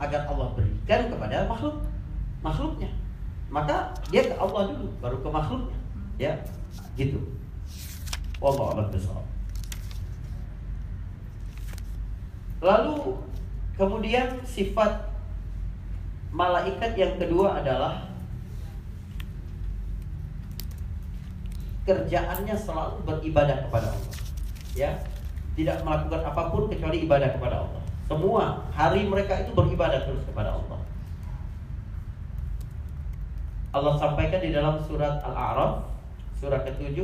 agar 0.01 0.25
Allah 0.29 0.49
berikan 0.57 1.13
kepada 1.13 1.45
makhluk 1.45 1.85
makhluknya. 2.41 2.91
Maka 3.53 3.93
dia 4.09 4.27
ke 4.27 4.35
Allah 4.41 4.73
dulu, 4.73 4.89
baru 4.99 5.21
ke 5.21 5.29
makhluknya. 5.29 5.79
Ya, 6.17 6.33
gitu. 6.97 7.21
Wallahu 8.41 8.73
a'lam 8.73 8.89
bishawab. 8.89 9.36
Lalu 12.67 13.15
kemudian 13.79 14.43
sifat 14.43 15.07
malaikat 16.35 16.99
yang 16.99 17.15
kedua 17.15 17.63
adalah 17.63 18.11
kerjaannya 21.87 22.57
selalu 22.59 23.07
beribadah 23.07 23.71
kepada 23.71 23.95
Allah. 23.95 24.15
Ya, 24.75 24.99
tidak 25.55 25.87
melakukan 25.87 26.27
apa 26.27 26.43
pun 26.51 26.67
kecuali 26.67 27.07
ibadah 27.07 27.31
kepada 27.39 27.63
Allah. 27.63 27.83
Semua 28.11 28.67
hari 28.75 29.07
mereka 29.07 29.47
itu 29.47 29.55
beribadah 29.55 30.03
terus 30.03 30.27
kepada 30.27 30.59
Allah. 30.59 30.83
Allah 33.71 33.95
sampaikan 33.95 34.43
di 34.43 34.51
dalam 34.51 34.83
surat 34.83 35.23
Al-A'raf 35.23 35.87
surah 36.43 36.67
ke-7 36.67 36.99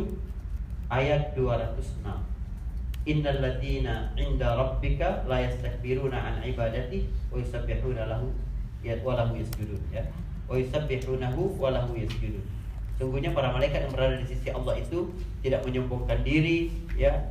ayat 0.91 1.39
206. 1.39 2.32
Innal 3.03 3.43
ladzina 3.43 4.15
'inda 4.15 4.55
rabbika 4.55 5.27
la 5.27 5.43
yastakbiruna 5.43 6.15
an 6.15 6.35
ibadati 6.47 7.11
wa 7.35 7.43
yusabbihuna 7.43 8.07
lahu 8.07 8.31
ya 8.83 8.95
wa 9.03 9.19
lahu 9.19 9.35
yasjudun 9.35 9.83
ya. 9.91 10.07
Wa 10.47 10.55
yusabbihunahu 10.59 11.59
wa 11.59 11.75
lahu 11.75 11.99
yasjudun. 11.99 12.43
Sungguhnya 13.03 13.35
para 13.35 13.51
malaikat 13.51 13.89
yang 13.89 13.93
berada 13.95 14.15
di 14.23 14.27
sisi 14.31 14.55
Allah 14.55 14.79
itu 14.79 15.11
tidak 15.43 15.67
menyombongkan 15.67 16.23
diri 16.23 16.71
ya 16.95 17.27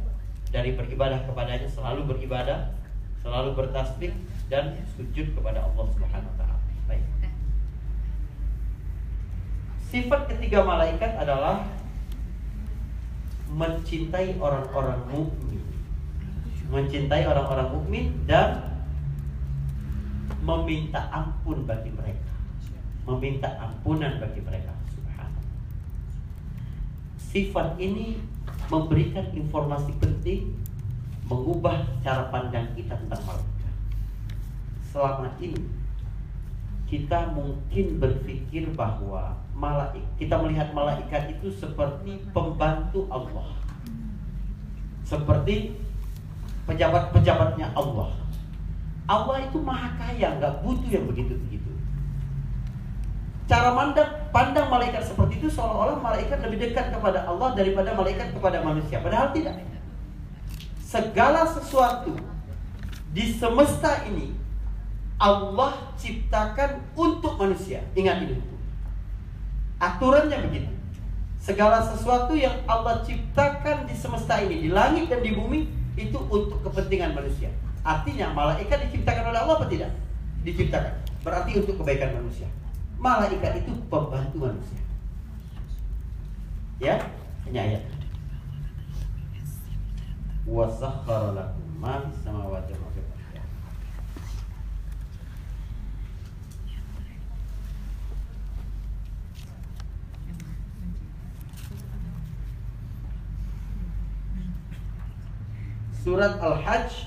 dari 0.52 0.76
beribadah 0.76 1.24
kepadanya 1.24 1.72
selalu 1.72 2.12
beribadah, 2.12 2.76
selalu 3.24 3.56
bertasbih 3.56 4.12
dan 4.52 4.76
sujud 5.00 5.32
kepada 5.32 5.64
Allah 5.64 5.86
Subhanahu 5.96 6.32
wa 6.36 6.38
taala. 6.44 6.60
Baik. 6.92 7.04
Sifat 9.88 10.28
ketiga 10.36 10.68
malaikat 10.68 11.16
adalah 11.16 11.64
mencintai 13.52 14.40
orang-orang 14.40 15.02
mukmin. 15.12 15.64
Mencintai 16.72 17.28
orang-orang 17.28 17.68
mukmin 17.76 18.06
dan 18.24 18.64
meminta 20.40 21.12
ampun 21.12 21.68
bagi 21.68 21.92
mereka. 21.92 22.32
Meminta 23.04 23.50
ampunan 23.60 24.18
bagi 24.24 24.40
mereka. 24.42 24.72
Sifat 27.32 27.80
ini 27.80 28.20
memberikan 28.68 29.24
informasi 29.32 29.96
penting 30.04 30.52
mengubah 31.32 31.88
cara 32.04 32.28
pandang 32.28 32.76
kita 32.76 32.92
tentang 33.00 33.24
malaikat. 33.24 33.74
Selama 34.92 35.32
ini 35.40 35.64
kita 36.92 37.32
mungkin 37.32 38.04
berpikir 38.04 38.68
bahwa 38.76 39.40
malaikat 39.62 40.02
kita 40.18 40.36
melihat 40.42 40.74
malaikat 40.74 41.38
itu 41.38 41.54
seperti 41.54 42.26
pembantu 42.34 43.06
Allah. 43.14 43.54
Seperti 45.06 45.78
pejabat-pejabatnya 46.66 47.70
Allah. 47.78 48.10
Allah 49.06 49.38
itu 49.44 49.62
maha 49.62 49.94
kaya, 49.98 50.40
nggak 50.42 50.66
butuh 50.66 50.90
yang 50.90 51.06
begitu-begitu. 51.06 51.70
Cara 53.50 53.76
pandang, 53.76 54.08
pandang 54.32 54.72
malaikat 54.72 55.04
seperti 55.04 55.44
itu 55.44 55.52
seolah-olah 55.52 56.00
malaikat 56.00 56.40
lebih 56.40 56.72
dekat 56.72 56.96
kepada 56.96 57.28
Allah 57.28 57.52
daripada 57.52 57.92
malaikat 57.92 58.32
kepada 58.32 58.64
manusia. 58.64 59.04
Padahal 59.04 59.36
tidak. 59.36 59.60
Segala 60.80 61.44
sesuatu 61.44 62.16
di 63.12 63.36
semesta 63.36 64.08
ini 64.08 64.32
Allah 65.20 65.92
ciptakan 66.00 66.80
untuk 66.96 67.36
manusia. 67.36 67.84
Ingat 67.92 68.24
ini. 68.24 68.51
Aturannya 69.82 70.38
begitu. 70.46 70.70
Segala 71.42 71.82
sesuatu 71.82 72.38
yang 72.38 72.54
Allah 72.70 73.02
ciptakan 73.02 73.90
di 73.90 73.98
semesta 73.98 74.38
ini, 74.38 74.62
di 74.62 74.70
langit 74.70 75.10
dan 75.10 75.26
di 75.26 75.34
bumi, 75.34 75.66
itu 75.98 76.22
untuk 76.30 76.62
kepentingan 76.62 77.18
manusia. 77.18 77.50
Artinya 77.82 78.30
malaikat 78.30 78.78
diciptakan 78.88 79.34
oleh 79.34 79.42
Allah 79.42 79.58
apa 79.58 79.66
tidak? 79.66 79.90
Diciptakan. 80.46 80.94
Berarti 81.26 81.58
untuk 81.58 81.82
kebaikan 81.82 82.14
manusia. 82.14 82.46
Malaikat 83.02 83.66
itu 83.66 83.74
pembantu 83.90 84.38
manusia. 84.54 84.82
Ya, 86.78 87.02
ini 87.50 87.58
ayat. 87.58 87.84
Wasakhkhara 90.46 91.34
lakum 91.34 91.66
ma 91.82 92.06
fis 92.06 92.22
samawati 92.22 92.74
wa 92.78 92.86
ma 92.86 92.90
fil 92.94 93.06
ardi 93.06 93.22
surat 106.02 106.34
Al-Hajj 106.42 107.06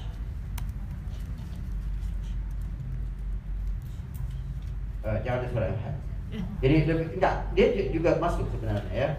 eh, 5.03 5.19
jangan 5.27 5.43
di 5.43 5.49
surat 5.51 5.69
Al-Hajj. 5.75 5.99
Jadi 6.35 6.75
lebih, 6.91 7.07
enggak, 7.19 7.35
dia 7.55 7.67
juga 7.91 8.19
masuk 8.19 8.47
sebenarnya 8.55 8.95
ya. 8.95 9.11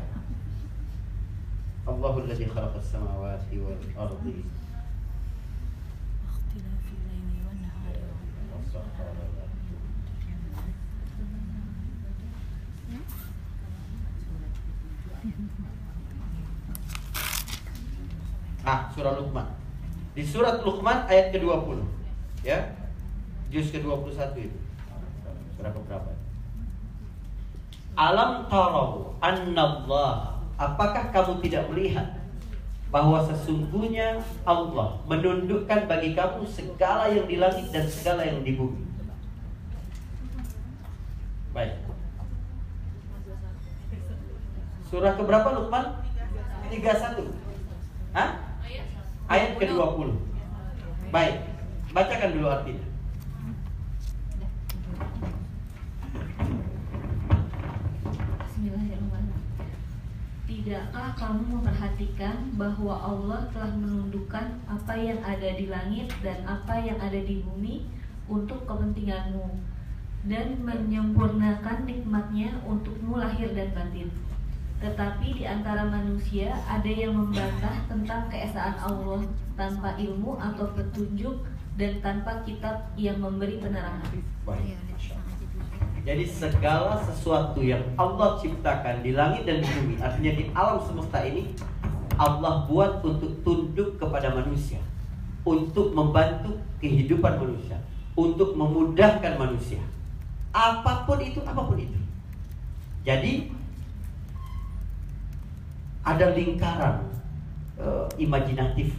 Allahul 1.85 2.27
ladzi 2.27 2.47
khalaqas 2.47 2.87
samawati 2.91 3.55
wal 3.61 3.79
ardi 3.99 4.43
Ah, 18.65 18.89
surah 18.89 19.13
Luqman. 19.13 19.64
Di 20.15 20.23
surat 20.23 20.63
Luqman 20.63 21.05
ayat 21.11 21.35
ke-20. 21.35 21.83
Ya. 22.41 22.71
Juz 23.51 23.69
ke-21 23.69 24.31
itu. 24.39 24.57
Surah 25.59 25.71
keberapa? 25.75 26.11
Alam 27.95 28.47
tarau 28.51 29.15
annallah 29.23 30.35
Apakah 30.55 31.11
kamu 31.11 31.43
tidak 31.43 31.67
melihat 31.67 32.15
bahwa 32.87 33.19
sesungguhnya 33.27 34.23
Allah 34.47 34.95
menundukkan 35.03 35.83
bagi 35.83 36.15
kamu 36.15 36.47
segala 36.47 37.11
yang 37.11 37.27
di 37.27 37.35
langit 37.35 37.67
dan 37.75 37.83
segala 37.91 38.23
yang 38.23 38.39
di 38.39 38.55
bumi. 38.55 38.87
Baik. 41.51 41.75
Surah 44.87 45.19
keberapa 45.19 45.59
Luqman? 45.59 45.85
31. 46.71 47.35
Hah? 48.15 48.44
Ayat 49.25 49.57
ke-20. 49.57 50.13
Baik. 51.09 51.41
Bacakan 51.97 52.29
dulu 52.37 52.45
artinya. 52.45 52.85
Bismillahirrahmanirrahim. 58.45 59.41
Tidakkah 60.45 61.17
kamu 61.17 61.41
memperhatikan 61.57 62.53
bahwa 62.53 62.93
Allah 63.01 63.49
telah 63.49 63.73
menundukkan 63.73 64.61
apa 64.69 64.93
yang 64.93 65.17
ada 65.25 65.49
di 65.57 65.73
langit 65.73 66.13
dan 66.21 66.45
apa 66.45 66.77
yang 66.85 67.01
ada 67.01 67.17
di 67.17 67.41
bumi 67.41 67.89
untuk 68.29 68.69
kepentinganmu 68.69 69.57
dan 70.29 70.61
menyempurnakan 70.61 71.89
nikmatnya 71.89 72.61
untukmu 72.61 73.17
lahir 73.17 73.49
dan 73.57 73.73
batin. 73.73 74.13
Tetapi 74.83 75.27
di 75.39 75.43
antara 75.47 75.87
manusia 75.87 76.51
ada 76.67 76.91
yang 76.91 77.15
membantah 77.15 77.75
tentang 77.87 78.27
keesaan 78.27 78.75
Allah 78.79 79.23
tanpa 79.55 79.95
ilmu 79.95 80.35
atau 80.35 80.67
petunjuk 80.75 81.47
dan 81.75 81.99
tanpa 81.99 82.43
kitab 82.43 82.91
yang 82.99 83.19
memberi 83.19 83.59
penerangan. 83.59 84.11
Baik. 84.43 84.79
Masya 84.91 85.15
Allah. 85.15 85.35
Jadi 86.05 86.23
segala 86.29 87.01
sesuatu 87.01 87.65
yang 87.65 87.81
Allah 87.97 88.37
ciptakan 88.37 89.01
di 89.01 89.17
langit 89.17 89.49
dan 89.49 89.65
di 89.65 89.67
bumi, 89.73 89.95
artinya 89.97 90.33
di 90.37 90.43
alam 90.53 90.77
semesta 90.85 91.17
ini, 91.25 91.49
Allah 92.15 92.69
buat 92.69 93.01
untuk 93.01 93.41
tunduk 93.41 93.97
kepada 93.97 94.29
manusia, 94.37 94.77
untuk 95.41 95.97
membantu 95.97 96.61
kehidupan 96.77 97.41
manusia, 97.41 97.81
untuk 98.13 98.53
memudahkan 98.53 99.33
manusia. 99.33 99.81
Apa 100.53 101.09
pun 101.09 101.19
itu, 101.25 101.41
apa 101.41 101.65
pun 101.65 101.75
itu. 101.81 101.99
Jadi 103.01 103.49
ada 106.05 106.31
lingkaran 106.37 107.09
eh, 107.81 108.05
imajinatif 108.21 108.93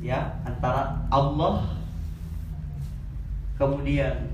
ya 0.00 0.38
antara 0.46 1.02
Allah 1.10 1.66
kemudian 3.60 4.32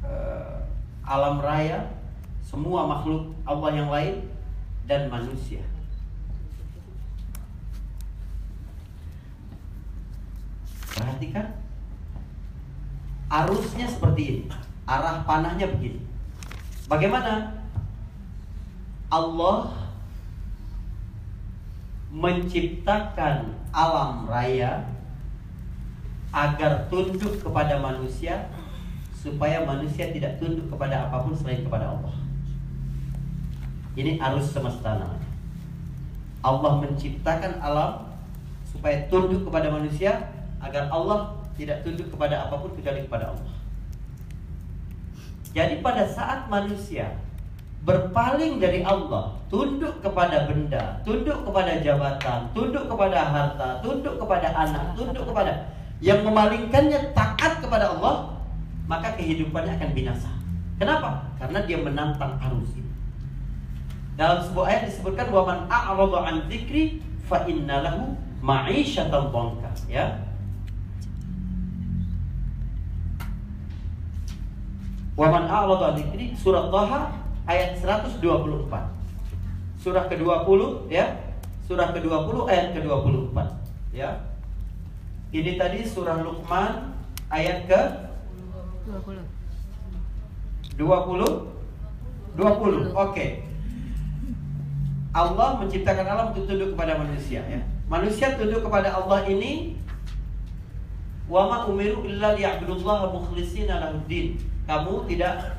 eh, 0.00 0.56
alam 1.04 1.38
raya, 1.38 1.92
semua 2.40 2.88
makhluk 2.88 3.36
Allah 3.44 3.70
yang 3.76 3.90
lain 3.92 4.26
dan 4.88 5.12
manusia. 5.12 5.60
Perhatikan 10.96 11.52
arusnya 13.28 13.86
seperti 13.86 14.22
ini, 14.24 14.42
arah 14.88 15.20
panahnya 15.28 15.68
begini. 15.68 16.00
Bagaimana 16.88 17.52
Allah 19.12 19.85
menciptakan 22.10 23.54
alam 23.74 24.30
raya 24.30 24.86
agar 26.30 26.86
tunduk 26.92 27.40
kepada 27.42 27.80
manusia 27.80 28.50
supaya 29.16 29.64
manusia 29.66 30.12
tidak 30.14 30.38
tunduk 30.38 30.70
kepada 30.70 31.08
apa 31.08 31.26
pun 31.26 31.34
selain 31.34 31.66
kepada 31.66 31.96
Allah. 31.96 32.14
Ini 33.96 34.20
arus 34.20 34.52
semesta 34.52 35.00
namanya. 35.00 35.30
Allah 36.44 36.72
menciptakan 36.84 37.58
alam 37.58 38.12
supaya 38.68 39.08
tunduk 39.08 39.48
kepada 39.48 39.72
manusia 39.72 40.30
agar 40.62 40.92
Allah 40.92 41.42
tidak 41.56 41.82
tunduk 41.82 42.12
kepada 42.12 42.46
apa 42.46 42.54
pun 42.60 42.70
kecuali 42.76 43.02
kepada 43.08 43.32
Allah. 43.32 43.56
Jadi 45.56 45.80
pada 45.80 46.04
saat 46.04 46.52
manusia 46.52 47.16
berpaling 47.82 48.58
dari 48.62 48.82
Allah, 48.82 49.36
tunduk 49.52 50.00
kepada 50.02 50.48
benda, 50.48 50.98
tunduk 51.06 51.44
kepada 51.46 51.78
jabatan, 51.84 52.50
tunduk 52.50 52.84
kepada 52.88 53.20
harta, 53.30 53.68
tunduk 53.84 54.16
kepada 54.18 54.48
anak, 54.54 54.96
tunduk 54.96 55.22
kepada 55.22 55.52
yang 56.02 56.20
memalingkannya 56.26 57.14
taat 57.16 57.62
kepada 57.62 57.94
Allah, 57.96 58.36
maka 58.90 59.14
kehidupannya 59.16 59.76
akan 59.78 59.90
binasa. 59.94 60.30
Kenapa? 60.76 61.30
Karena 61.40 61.64
dia 61.64 61.78
menantang 61.80 62.36
arus 62.48 62.76
itu. 62.76 62.92
Dalam 64.16 64.44
sebuah 64.44 64.66
ayat 64.68 64.82
disebutkan 64.88 65.28
wa 65.32 65.42
man 65.44 65.58
a'rada 65.68 66.18
an 66.24 66.36
dzikri 66.48 67.00
fa 67.24 67.44
inna 67.48 67.84
lahu 67.84 68.16
ma'isyatan 68.44 69.32
dhanka, 69.32 69.70
ya. 69.88 70.20
Wa 75.16 75.32
man 75.32 75.48
a'rada 75.48 75.96
dzikri 75.96 76.36
surah 76.36 76.68
Thaha 76.68 77.25
ayat 77.46 77.78
124. 77.78 78.20
Surah 79.80 80.04
ke-20 80.10 80.60
ya. 80.90 81.16
Surah 81.66 81.94
ke-20 81.94 82.36
ayat 82.50 82.66
ke-24 82.74 83.38
ya. 83.94 84.22
Ini 85.34 85.58
tadi 85.58 85.82
surah 85.82 86.22
Luqman 86.22 86.94
ayat 87.30 87.66
ke 87.66 87.80
20. 88.86 89.18
20 90.78 91.56
20. 92.36 92.92
Oke. 92.92 93.26
Allah 95.16 95.56
menciptakan 95.56 96.04
alam 96.04 96.26
untuk 96.36 96.44
tunduk 96.44 96.76
kepada 96.76 97.00
manusia 97.00 97.40
ya. 97.48 97.64
Manusia 97.88 98.36
tunduk 98.36 98.60
kepada 98.60 98.92
Allah 98.92 99.24
ini 99.24 99.80
wa 101.26 101.48
ma 101.48 101.58
umiru 101.64 102.04
illa 102.04 102.36
liya'budullaha 102.36 103.08
mukhlishina 103.16 103.80
lahuddin. 103.80 104.36
Kamu 104.68 105.08
tidak 105.08 105.55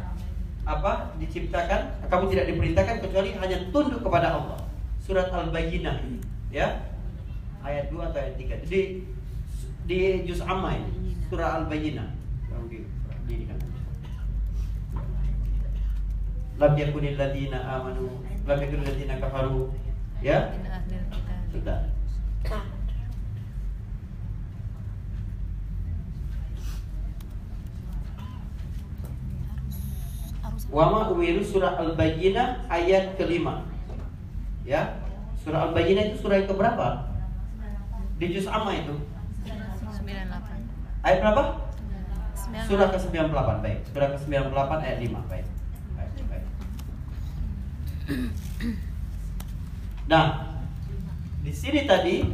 apa? 0.67 1.15
Diciptakan 1.15 2.11
kamu 2.11 2.23
tidak 2.35 2.45
diperintahkan 2.51 2.99
kecuali 2.99 3.31
hanya 3.39 3.57
tunduk 3.71 4.03
kepada 4.03 4.35
Allah. 4.35 4.59
Surat 4.99 5.31
al-bayyinah 5.31 6.03
ini 6.03 6.19
ya. 6.51 6.83
Ayat 7.63 7.87
2 7.89 7.99
atau 8.11 8.19
ayat 8.19 8.35
3 8.35 8.67
di 8.67 9.07
di 9.87 9.99
juz 10.27 10.43
amma 10.43 10.75
ini 10.75 11.15
surah 11.31 11.63
al-bayyinah. 11.63 12.11
Di 12.67 12.83
di 13.27 13.47
kan 13.47 13.59
lam 16.57 16.73
yakunil 16.73 17.15
ladina 17.15 17.59
amanu 17.79 18.19
lam 18.43 18.57
yakunil 18.59 18.83
ladina 18.83 19.15
kafaru 19.23 19.71
ya. 20.19 20.51
Sudah 21.47 21.87
Wama 30.67 31.07
umiru 31.15 31.39
surah 31.43 31.79
Al-Bayyinah 31.79 32.67
ayat 32.67 33.15
kelima 33.15 33.63
Ya 34.67 34.99
Surah 35.41 35.71
Al-Bayyinah 35.71 36.11
itu 36.11 36.27
surah 36.27 36.43
yang 36.43 36.49
keberapa? 36.51 36.87
Di 38.19 38.25
juz 38.35 38.47
amma 38.51 38.75
itu 38.75 38.95
98. 39.47 41.07
Ayat 41.07 41.17
berapa? 41.23 41.43
98. 42.51 42.67
Surah 42.67 42.87
ke-98 42.91 43.49
Baik 43.63 43.79
Surah 43.95 44.07
ke-98 44.15 44.71
ayat 44.83 44.97
5 44.99 45.31
Baik 45.31 45.45
Baik, 45.95 46.11
baik. 46.27 46.45
Nah 50.11 50.25
di 51.47 51.55
sini 51.55 51.87
tadi 51.87 52.27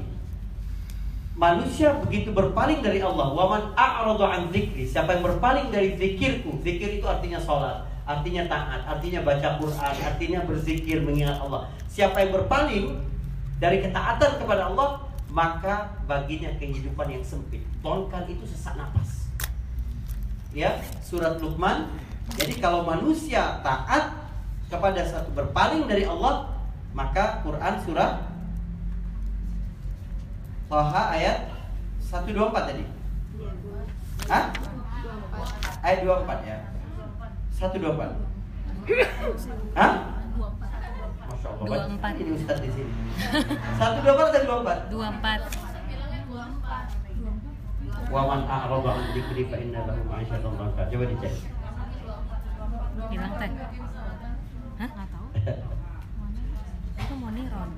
manusia 1.38 1.93
begitu 2.01 2.34
berpaling 2.34 2.81
dari 2.81 3.01
Allah. 3.01 3.29
Waman 3.29 3.77
a'radu 3.77 4.25
an 4.25 4.49
dzikri. 4.49 4.89
Siapa 4.89 5.17
yang 5.17 5.23
berpaling 5.25 5.69
dari 5.69 5.93
zikirku? 5.97 6.61
Zikir 6.61 6.97
itu 6.97 7.05
artinya 7.05 7.38
sholat, 7.38 7.86
artinya 8.04 8.43
taat, 8.51 8.82
artinya 8.88 9.24
baca 9.24 9.60
Quran, 9.60 9.95
artinya 10.04 10.39
berzikir 10.43 10.99
mengingat 11.04 11.39
Allah. 11.39 11.72
Siapa 11.88 12.24
yang 12.24 12.32
berpaling 12.36 12.99
dari 13.64 13.80
ketaatan 13.80 14.43
kepada 14.43 14.72
Allah, 14.72 15.08
maka 15.32 15.97
baginya 16.06 16.51
kehidupan 16.60 17.10
yang 17.10 17.24
sempit. 17.26 17.64
Tongkal 17.82 18.28
itu 18.30 18.43
sesak 18.45 18.76
napas. 18.76 19.28
Ya, 20.54 20.78
surat 21.01 21.41
Luqman. 21.41 21.89
Jadi 22.38 22.62
kalau 22.62 22.86
manusia 22.86 23.60
taat 23.66 24.14
kepada 24.70 25.01
satu 25.04 25.34
berpaling 25.34 25.89
dari 25.89 26.06
Allah, 26.06 26.54
maka 26.93 27.41
Quran 27.41 27.82
surah 27.84 28.22
Toha 30.70 31.04
ayat 31.14 31.54
124 32.01 32.70
tadi. 32.70 32.84
Hah? 34.30 34.49
Ayat 35.86 35.99
24 36.06 36.49
ya. 36.49 36.58
124. 37.64 38.11
Hah? 39.80 40.20
Masya 41.32 41.47
Allah. 41.47 41.64
banyak 41.64 41.95
24. 41.95 42.20
Ini 42.20 42.36
Ustaz 42.36 42.59
di 42.59 42.68
sini. 42.76 42.91
124 43.80 44.36
atau 44.36 44.68
24? 44.91 44.91
24. 44.91 45.72
Wa 48.14 48.22
man 48.30 48.45
a'rada 48.45 48.91
an 48.93 49.09
dzikri 49.16 49.47
fa 49.47 49.57
inna 49.57 49.88
lahu 49.88 50.03
ma'isyatan 50.11 50.53
dhanka. 50.59 50.84
Coba 50.91 51.05
dicek. 51.07 51.34
Hilang 53.09 53.34
teh. 53.39 53.49
Hah? 54.74 54.89
nggak 54.91 55.07
tahu. 55.07 55.28
Itu 56.99 57.14
mau 57.16 57.32
niron. 57.32 57.70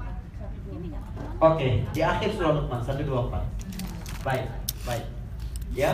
Ini 0.66 0.88
nggak 0.90 1.04
tahu. 1.14 1.30
Oke, 1.46 1.86
di 1.94 2.02
akhir 2.02 2.34
surah 2.34 2.58
Luqman 2.58 2.82
124. 2.82 3.06
Baik, 4.26 4.50
baik. 4.84 5.06
Ya. 5.78 5.94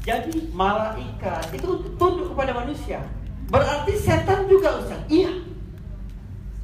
Jadi 0.00 0.48
malaikat 0.56 1.52
itu 1.52 1.70
tunduk 2.00 2.32
kepada 2.32 2.56
manusia. 2.56 3.04
Berarti 3.52 3.92
setan 4.00 4.48
juga 4.48 4.80
Ustaz. 4.80 5.00
Iya. 5.12 5.44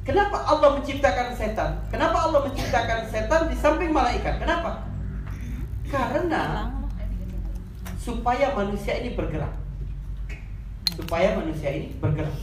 Kenapa 0.07 0.39
Allah 0.47 0.79
menciptakan 0.79 1.35
setan? 1.35 1.83
Kenapa 1.91 2.17
Allah 2.23 2.47
menciptakan 2.47 3.11
setan 3.11 3.51
di 3.51 3.55
samping 3.59 3.91
malaikat? 3.91 4.39
Kenapa? 4.39 4.87
Karena 5.91 6.71
supaya 7.99 8.55
manusia 8.55 9.03
ini 9.03 9.13
bergerak. 9.13 9.51
Supaya 10.95 11.35
manusia 11.35 11.69
ini 11.75 11.91
bergerak. 11.99 12.33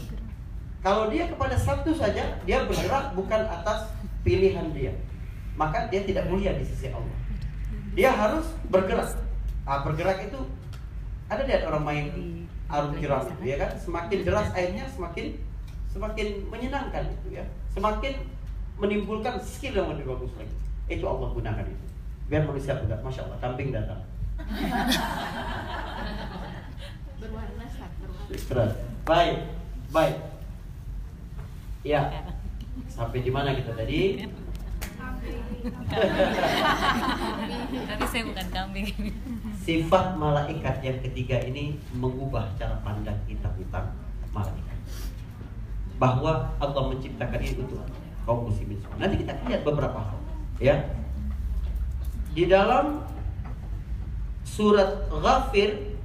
Kalau 0.84 1.09
dia 1.09 1.24
kepada 1.24 1.57
satu 1.57 1.97
saja, 1.97 2.36
dia 2.45 2.59
bergerak 2.68 3.16
bukan 3.16 3.49
atas 3.49 3.88
pilihan 4.20 4.68
dia. 4.76 4.92
Maka 5.57 5.88
dia 5.88 6.05
tidak 6.05 6.28
mulia 6.28 6.53
di 6.53 6.68
sisi 6.68 6.92
Allah. 6.92 7.16
Dia 7.97 8.12
harus 8.12 8.45
bergerak. 8.68 9.16
Ah, 9.64 9.80
bergerak 9.80 10.28
itu 10.28 10.45
ada 11.29 11.43
lihat 11.49 11.62
orang 11.68 11.85
main 11.85 12.07
arung 12.68 12.95
kirap 12.97 13.29
itu 13.29 13.45
ya 13.49 13.57
kan? 13.61 13.70
Semakin 13.79 14.18
deras 14.25 14.49
airnya 14.53 14.85
semakin 14.93 15.27
semakin 15.93 16.27
menyenangkan 16.51 17.05
itu 17.09 17.29
ya. 17.39 17.45
Semakin 17.72 18.14
menimbulkan 18.79 19.41
skill 19.41 19.75
yang 19.79 19.89
lebih 19.95 20.07
bagus 20.14 20.33
lagi. 20.35 20.55
Itu 20.91 21.07
Allah 21.07 21.31
gunakan 21.31 21.64
itu. 21.64 21.87
Biar 22.29 22.43
manusia 22.49 22.75
bergerak. 22.75 23.05
Masya 23.05 23.22
Allah, 23.29 23.39
kambing 23.39 23.70
datang. 23.70 24.01
Berwarna 27.20 27.64
berwarna. 27.70 28.75
Baik, 29.05 29.39
baik. 29.93 30.16
Ya, 31.85 32.25
sampai 32.89 33.20
di 33.20 33.31
mana 33.31 33.53
kita 33.53 33.77
tadi? 33.77 34.25
Tapi 37.89 38.05
saya 38.09 38.22
bukan 38.29 38.47
kambing. 38.53 38.89
Sifat 39.64 40.20
malaikat 40.20 40.84
yang 40.84 41.00
ketiga 41.00 41.40
ini 41.40 41.80
mengubah 41.96 42.52
cara 42.60 42.76
pandang 42.84 43.16
kita 43.24 43.48
tentang 43.56 43.96
malaikat. 44.36 44.76
Bahwa 45.96 46.52
Allah 46.60 46.84
menciptakan 46.92 47.40
ini 47.40 47.64
untuk 47.64 47.80
kaum 48.28 48.44
muslimin 48.52 48.76
semua. 48.84 49.00
Nanti 49.00 49.24
kita 49.24 49.32
lihat 49.48 49.64
beberapa 49.64 49.96
hal, 50.04 50.20
ya. 50.60 50.84
Di 52.36 52.44
dalam 52.44 53.08
surat 54.44 55.08
Ghafir 55.08 55.96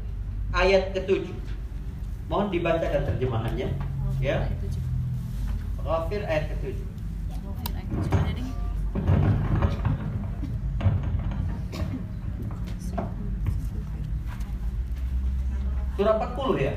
ayat 0.55 0.95
ketujuh. 0.95 1.35
Mohon 2.31 2.47
dibacakan 2.55 3.11
terjemahannya, 3.11 3.75
ya. 4.23 4.47
Ghafir 5.83 6.23
ayat 6.23 6.47
ketujuh. 6.55 6.87
Ada 8.07 8.31
deh. 8.39 9.38
Surah 15.99 16.15
40 16.15 16.63
ya? 16.63 16.71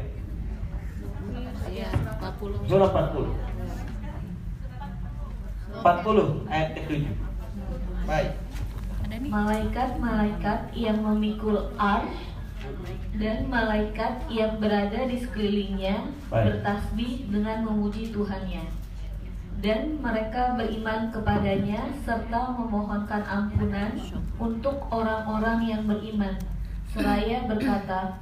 Iya, 1.70 1.94
40. 1.94 2.66
Surah 2.66 2.90
40. 2.90 3.30
40 5.78 6.50
ayat 6.50 6.68
ke-7. 6.74 7.06
Baik. 8.02 8.34
Malaikat-malaikat 9.30 10.74
yang 10.74 10.98
memikul 11.06 11.70
ars 11.78 12.10
dan 13.14 13.46
malaikat 13.46 14.26
yang 14.26 14.58
berada 14.58 15.06
di 15.06 15.22
sekelilingnya 15.22 16.02
Baik. 16.26 16.58
bertasbih 16.58 17.30
dengan 17.30 17.62
memuji 17.62 18.10
Tuhannya. 18.10 18.66
Dan 19.62 20.02
mereka 20.02 20.58
beriman 20.58 21.14
kepadanya 21.14 21.94
serta 22.02 22.58
memohonkan 22.58 23.22
ampunan 23.30 23.94
untuk 24.42 24.82
orang-orang 24.90 25.62
yang 25.62 25.86
beriman. 25.86 26.34
Seraya 26.90 27.46
berkata, 27.46 28.18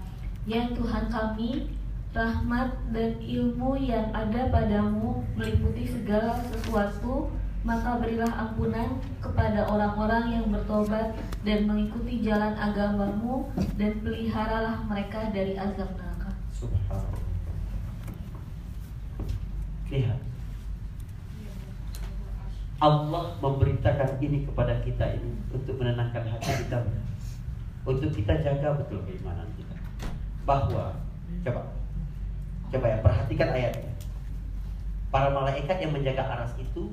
Ya 0.48 0.64
Tuhan 0.72 1.12
kami, 1.12 1.68
rahmat 2.16 2.72
dan 2.90 3.20
ilmu 3.20 3.76
yang 3.76 4.08
ada 4.16 4.48
padamu 4.48 5.20
meliputi 5.36 5.84
segala 5.84 6.40
sesuatu, 6.48 7.28
maka 7.60 8.00
berilah 8.00 8.32
ampunan 8.48 8.96
kepada 9.20 9.68
orang-orang 9.68 10.40
yang 10.40 10.46
bertobat 10.48 11.12
dan 11.44 11.68
mengikuti 11.68 12.24
jalan 12.24 12.56
agamamu 12.56 13.52
dan 13.76 14.00
peliharalah 14.00 14.80
mereka 14.88 15.28
dari 15.28 15.60
azab 15.60 15.92
neraka. 15.92 16.32
Subhanallah. 16.56 17.20
Lihat. 19.92 20.20
Allah 22.80 23.36
memberitakan 23.44 24.16
ini 24.24 24.48
kepada 24.48 24.80
kita 24.80 25.04
ini 25.20 25.36
untuk 25.52 25.76
menenangkan 25.76 26.24
hati 26.32 26.64
kita. 26.64 26.80
Untuk 27.84 28.08
kita 28.16 28.40
jaga 28.40 28.80
betul 28.80 29.04
keimanan 29.04 29.44
kita. 29.60 29.69
Bahwa 30.50 30.98
coba 31.46 31.62
coba 32.74 32.86
ya 32.90 32.98
perhatikan 32.98 33.54
ayatnya. 33.54 33.94
Para 35.14 35.30
malaikat 35.30 35.78
yang 35.78 35.94
menjaga 35.94 36.26
aras 36.26 36.50
itu 36.58 36.90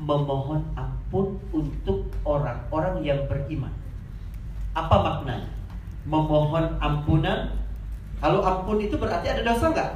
memohon 0.00 0.64
ampun 0.72 1.36
untuk 1.52 2.08
orang-orang 2.24 3.04
yang 3.04 3.20
beriman. 3.28 3.72
Apa 4.72 4.96
maknanya? 5.04 5.52
Memohon 6.08 6.80
ampunan. 6.80 7.52
Kalau 8.24 8.40
ampun 8.40 8.80
itu 8.80 8.96
berarti 8.96 9.28
ada 9.28 9.44
dosa 9.44 9.68
nggak? 9.68 9.90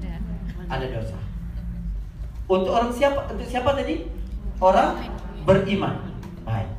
Ada. 0.00 0.10
Ada 0.72 0.86
dosa. 0.88 1.20
Untuk 2.48 2.72
orang 2.72 2.96
siapa? 2.96 3.28
Untuk 3.28 3.44
siapa 3.44 3.76
tadi? 3.76 4.08
Orang 4.56 5.04
beriman. 5.44 6.00
Baik. 6.48 6.72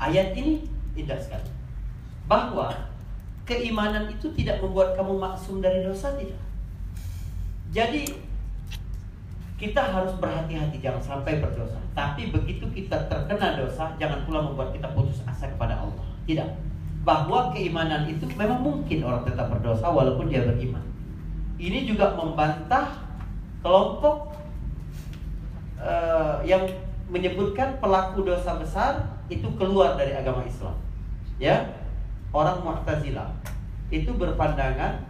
Ayat 0.00 0.32
ini 0.32 0.64
indah 0.96 1.20
sekali. 1.20 1.52
Bahwa 2.24 2.89
keimanan 3.50 4.06
itu 4.06 4.30
tidak 4.38 4.62
membuat 4.62 4.94
kamu 4.94 5.18
maksum 5.18 5.58
dari 5.58 5.82
dosa 5.82 6.14
tidak. 6.14 6.38
Jadi 7.74 8.14
kita 9.58 9.82
harus 9.90 10.14
berhati-hati 10.22 10.78
jangan 10.78 11.02
sampai 11.02 11.42
berdosa. 11.42 11.82
Tapi 11.92 12.30
begitu 12.30 12.70
kita 12.70 13.10
terkena 13.10 13.58
dosa, 13.58 13.90
jangan 13.98 14.22
pula 14.22 14.46
membuat 14.46 14.70
kita 14.70 14.94
putus 14.94 15.18
asa 15.26 15.50
kepada 15.50 15.82
Allah. 15.82 16.06
Tidak. 16.24 16.48
Bahwa 17.02 17.50
keimanan 17.50 18.06
itu 18.06 18.30
memang 18.38 18.62
mungkin 18.62 19.02
orang 19.02 19.26
tetap 19.26 19.50
berdosa 19.50 19.90
walaupun 19.90 20.30
dia 20.30 20.46
beriman. 20.46 20.86
Ini 21.58 21.84
juga 21.84 22.14
membantah 22.16 23.02
kelompok 23.60 24.32
uh, 25.76 26.40
yang 26.46 26.64
menyebutkan 27.10 27.82
pelaku 27.82 28.24
dosa 28.24 28.56
besar 28.56 29.20
itu 29.28 29.50
keluar 29.58 29.98
dari 29.98 30.16
agama 30.16 30.46
Islam. 30.46 30.78
Ya, 31.36 31.79
orang 32.30 32.62
Mu'tazilah 32.62 33.34
itu 33.90 34.10
berpandangan 34.14 35.02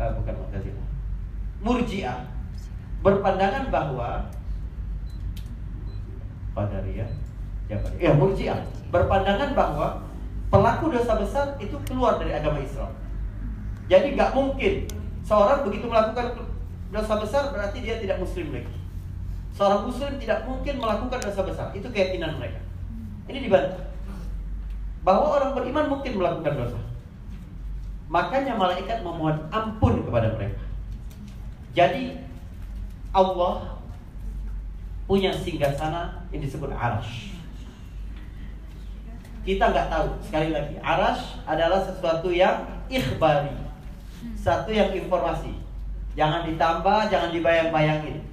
uh, 0.00 0.10
bukan 0.20 0.34
Mu'tazilah, 0.40 0.86
Murji'ah 1.60 2.20
berpandangan 3.04 3.68
bahwa 3.68 4.32
Qadariyah, 6.54 7.10
Jabariyah, 7.68 8.00
ya 8.00 8.12
Murji'ah 8.16 8.60
berpandangan 8.88 9.52
bahwa 9.52 10.06
pelaku 10.48 10.94
dosa 10.94 11.18
besar 11.18 11.46
itu 11.60 11.76
keluar 11.84 12.16
dari 12.16 12.32
agama 12.32 12.62
Islam. 12.62 12.94
Jadi 13.90 14.16
nggak 14.16 14.32
mungkin 14.32 14.88
seorang 15.26 15.66
begitu 15.66 15.90
melakukan 15.90 16.46
dosa 16.94 17.14
besar 17.20 17.50
berarti 17.50 17.82
dia 17.82 18.00
tidak 18.00 18.22
muslim 18.22 18.54
lagi. 18.54 18.72
Seorang 19.54 19.86
muslim 19.86 20.14
tidak 20.18 20.46
mungkin 20.46 20.78
melakukan 20.78 21.20
dosa 21.20 21.42
besar. 21.42 21.66
Itu 21.74 21.90
keyakinan 21.90 22.38
mereka. 22.38 22.62
Ini 23.26 23.38
dibantah. 23.44 23.93
Bahwa 25.04 25.36
orang 25.36 25.52
beriman 25.52 25.86
mungkin 25.92 26.16
melakukan 26.16 26.54
dosa. 26.56 26.80
Makanya 28.08 28.56
malaikat 28.56 29.04
memohon 29.04 29.36
ampun 29.52 30.00
kepada 30.04 30.32
mereka. 30.34 30.64
Jadi 31.76 32.16
Allah 33.12 33.76
punya 35.04 35.30
singgasana 35.34 36.24
yang 36.32 36.40
disebut 36.40 36.72
arash. 36.72 37.36
Kita 39.44 39.68
nggak 39.68 39.92
tahu 39.92 40.08
sekali 40.24 40.56
lagi 40.56 40.80
arash 40.80 41.36
adalah 41.44 41.84
sesuatu 41.84 42.32
yang 42.32 42.64
ikhbari, 42.88 43.52
satu 44.40 44.72
yang 44.72 44.88
informasi. 44.88 45.52
Jangan 46.16 46.48
ditambah, 46.48 47.12
jangan 47.12 47.30
dibayang-bayangin. 47.34 48.24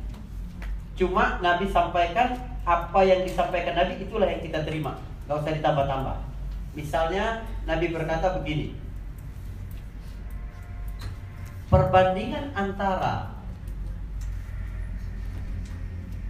Cuma 0.95 1.41
Nabi 1.43 1.67
sampaikan 1.67 2.37
apa 2.63 2.99
yang 3.03 3.25
disampaikan 3.25 3.75
Nabi 3.75 3.99
itulah 3.99 4.29
yang 4.29 4.39
kita 4.39 4.63
terima. 4.63 4.95
Gak 5.27 5.43
usah 5.43 5.53
ditambah-tambah. 5.57 6.30
Misalnya 6.71 7.43
Nabi 7.67 7.91
berkata 7.91 8.39
begini. 8.39 8.79
Perbandingan 11.71 12.51
antara 12.51 13.31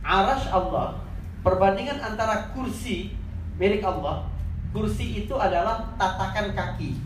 arash 0.06 0.50
Allah, 0.54 1.02
perbandingan 1.42 1.98
antara 1.98 2.54
kursi 2.54 3.18
milik 3.58 3.82
Allah, 3.82 4.30
kursi 4.70 5.26
itu 5.26 5.34
adalah 5.38 5.94
tatakan 5.98 6.54
kaki. 6.54 6.98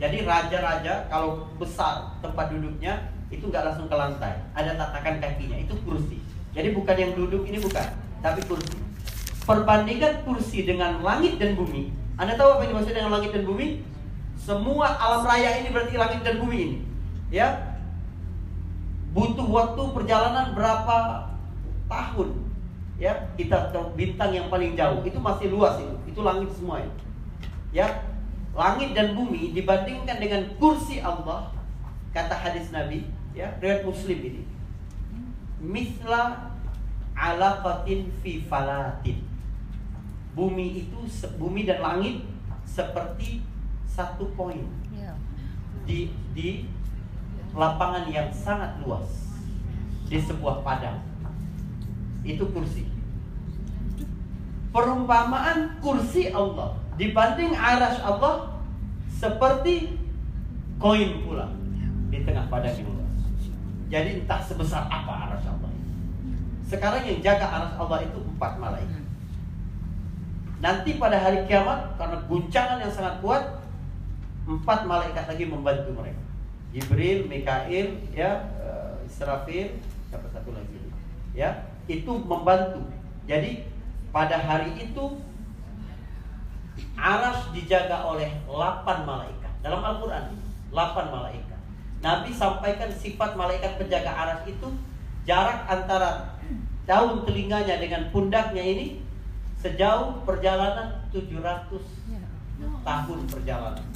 Jadi 0.00 0.24
raja-raja 0.24 1.06
kalau 1.12 1.52
besar 1.60 2.16
tempat 2.24 2.48
duduknya 2.48 3.12
itu 3.28 3.48
nggak 3.48 3.64
langsung 3.72 3.88
ke 3.88 3.96
lantai, 3.96 4.40
ada 4.52 4.72
tatakan 4.76 5.20
kakinya, 5.20 5.56
itu 5.56 5.72
kursi. 5.84 6.20
Jadi 6.52 6.76
bukan 6.76 6.96
yang 6.96 7.12
duduk 7.16 7.48
ini 7.48 7.56
bukan, 7.60 7.88
tapi 8.20 8.40
kursi. 8.44 8.76
Perbandingan 9.44 10.24
kursi 10.24 10.68
dengan 10.68 11.00
langit 11.00 11.40
dan 11.40 11.56
bumi. 11.56 12.01
Anda 12.20 12.36
tahu 12.36 12.58
apa 12.58 12.60
yang 12.66 12.70
dimaksud 12.76 12.94
dengan 12.94 13.12
langit 13.12 13.30
dan 13.32 13.44
bumi? 13.48 13.84
Semua 14.36 14.98
alam 14.98 15.22
raya 15.22 15.62
ini 15.62 15.70
berarti 15.70 15.94
langit 15.96 16.20
dan 16.26 16.42
bumi 16.42 16.58
ini. 16.58 16.78
Ya. 17.32 17.78
Butuh 19.12 19.44
waktu 19.44 19.82
perjalanan 19.92 20.56
berapa 20.56 21.28
tahun? 21.88 22.28
Ya, 22.96 23.28
kita 23.36 23.74
ke 23.74 23.80
bintang 23.98 24.32
yang 24.32 24.46
paling 24.48 24.78
jauh 24.78 25.04
itu 25.04 25.18
masih 25.18 25.52
luas 25.52 25.76
itu. 25.80 25.96
Itu 26.12 26.20
langit 26.24 26.52
semua 26.54 26.80
itu. 26.84 27.02
Ya. 27.72 28.04
Langit 28.52 28.92
dan 28.92 29.16
bumi 29.16 29.56
dibandingkan 29.56 30.20
dengan 30.20 30.44
kursi 30.60 31.00
Allah 31.00 31.48
kata 32.12 32.36
hadis 32.36 32.68
Nabi 32.68 33.08
ya 33.32 33.56
riwayat 33.58 33.88
Muslim 33.88 34.18
ini 34.20 34.42
misla 35.58 36.52
alaqatin 37.16 38.12
fi 38.20 38.44
falatin 38.44 39.24
bumi 40.32 40.86
itu 40.86 40.98
bumi 41.36 41.68
dan 41.68 41.84
langit 41.84 42.24
seperti 42.64 43.44
satu 43.84 44.32
poin 44.32 44.64
Ya. 44.92 45.12
di 45.84 46.08
di 46.32 46.64
lapangan 47.52 48.08
yang 48.08 48.32
sangat 48.32 48.80
luas 48.80 49.36
di 50.08 50.16
sebuah 50.16 50.64
padang 50.64 51.04
itu 52.24 52.44
kursi 52.48 52.88
perumpamaan 54.72 55.76
kursi 55.84 56.32
Allah 56.32 56.72
dibanding 56.96 57.52
aras 57.52 58.00
Allah 58.00 58.56
seperti 59.12 60.00
koin 60.80 61.22
pula 61.22 61.52
di 62.08 62.24
tengah 62.24 62.48
padang 62.48 62.74
yang 62.74 62.88
luas. 62.88 63.14
Jadi 63.92 64.24
entah 64.24 64.40
sebesar 64.40 64.88
apa 64.88 65.28
aras 65.28 65.44
Allah. 65.46 65.70
Sekarang 66.64 67.04
yang 67.04 67.20
jaga 67.20 67.46
aras 67.46 67.72
Allah 67.76 68.00
itu 68.02 68.18
empat 68.18 68.56
malaikat. 68.56 69.01
Nanti 70.62 70.94
pada 70.94 71.18
hari 71.18 71.42
kiamat 71.50 71.98
karena 71.98 72.22
guncangan 72.30 72.78
yang 72.78 72.92
sangat 72.94 73.18
kuat, 73.18 73.42
empat 74.46 74.86
malaikat 74.86 75.26
lagi 75.26 75.44
membantu 75.50 75.90
mereka. 75.90 76.22
Jibril, 76.70 77.26
Mikail, 77.26 77.98
ya, 78.14 78.46
eh, 78.62 78.94
Israfil, 79.04 79.82
siapa 80.06 80.24
satu 80.30 80.54
lagi, 80.54 80.78
ya, 81.34 81.66
itu 81.90 82.14
membantu. 82.22 82.86
Jadi 83.26 83.66
pada 84.14 84.38
hari 84.38 84.70
itu 84.78 85.18
aras 86.94 87.50
dijaga 87.50 88.06
oleh 88.06 88.30
8 88.46 89.02
malaikat 89.02 89.52
dalam 89.64 89.82
Al-Quran 89.82 90.38
8 90.72 91.12
malaikat 91.12 91.60
Nabi 92.02 92.30
sampaikan 92.34 92.90
sifat 92.90 93.34
malaikat 93.38 93.78
penjaga 93.78 94.10
aras 94.10 94.40
itu 94.48 94.68
jarak 95.22 95.66
antara 95.70 96.34
daun 96.84 97.22
telinganya 97.22 97.78
dengan 97.78 98.10
pundaknya 98.10 98.62
ini 98.62 98.98
sejauh 99.62 100.26
perjalanan 100.26 101.06
700 101.14 101.70
tahun 102.82 103.18
perjalanan. 103.30 103.86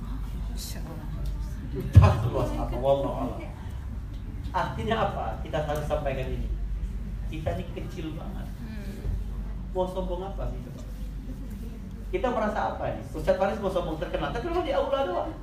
Artinya 4.54 4.96
apa? 5.10 5.42
Kita 5.42 5.58
harus 5.66 5.84
sampaikan 5.90 6.30
ini. 6.30 6.48
Kita 7.26 7.58
ini 7.58 7.66
kecil 7.74 8.14
banget. 8.14 8.46
Mau 9.74 9.90
sombong 9.90 10.22
apa 10.22 10.48
sih? 10.54 10.62
Kita 12.14 12.30
merasa 12.30 12.78
apa 12.78 12.96
nih? 12.96 13.02
Ustaz 13.12 13.34
Faris 13.36 13.58
mau 13.58 13.68
sombong 13.68 13.98
terkenal, 13.98 14.30
terkenal 14.30 14.62
di 14.62 14.72
aula 14.72 15.02
doang. 15.04 15.34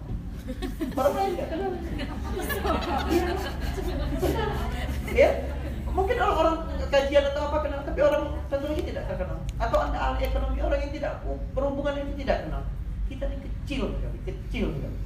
Orang 0.97 1.13
lain 1.13 1.32
nggak 1.36 1.49
kenal. 1.51 1.71
ya, 5.19 5.30
mungkin 5.93 6.17
orang-orang 6.17 6.57
kajian 6.89 7.25
atau 7.31 7.41
apa 7.49 7.57
kenal, 7.65 7.81
tapi 7.85 7.99
orang 8.01 8.23
lagi 8.49 8.83
tidak 8.85 9.03
terkenal. 9.09 9.37
Atau 9.61 9.77
anda 9.77 9.97
ahli 9.97 10.25
ekonomi 10.25 10.59
orang 10.61 10.79
yang 10.81 10.93
tidak 10.93 11.13
berhubungan 11.53 12.01
itu 12.01 12.13
tidak 12.25 12.49
kenal. 12.49 12.63
Kita 13.09 13.23
ini 13.29 13.37
kecil 13.45 13.83
sekali, 13.97 14.17
kecil 14.25 14.65
sekali. 14.73 14.97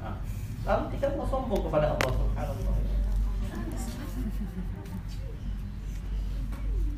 Nah, 0.00 0.16
Lalu 0.60 0.84
kita 0.96 1.16
mau 1.16 1.24
sombong 1.24 1.62
kepada 1.64 1.96
Allah 1.96 2.10
Subhanahu. 2.12 2.68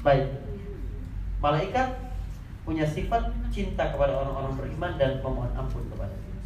Baik. 0.02 0.26
Malaikat 1.38 1.88
punya 2.66 2.86
sifat 2.86 3.30
cinta 3.54 3.94
kepada 3.94 4.18
orang-orang 4.18 4.54
beriman 4.58 4.92
dan 4.98 5.22
memohon 5.22 5.50
ampun 5.54 5.86
kepada 5.90 6.10
dia. 6.10 6.38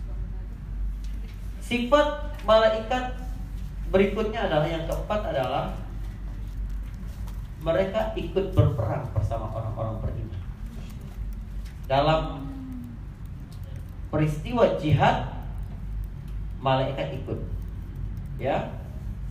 Sifat 1.61 2.37
malaikat 2.45 3.17
berikutnya 3.89 4.49
adalah 4.49 4.69
yang 4.69 4.85
keempat 4.85 5.21
adalah 5.33 5.73
mereka 7.65 8.13
ikut 8.15 8.53
berperang 8.53 9.09
bersama 9.17 9.49
orang-orang 9.53 9.97
beriman. 10.05 10.41
Dalam 11.87 12.23
peristiwa 14.13 14.77
jihad 14.77 15.31
malaikat 16.61 17.23
ikut. 17.23 17.41
Ya. 18.37 18.77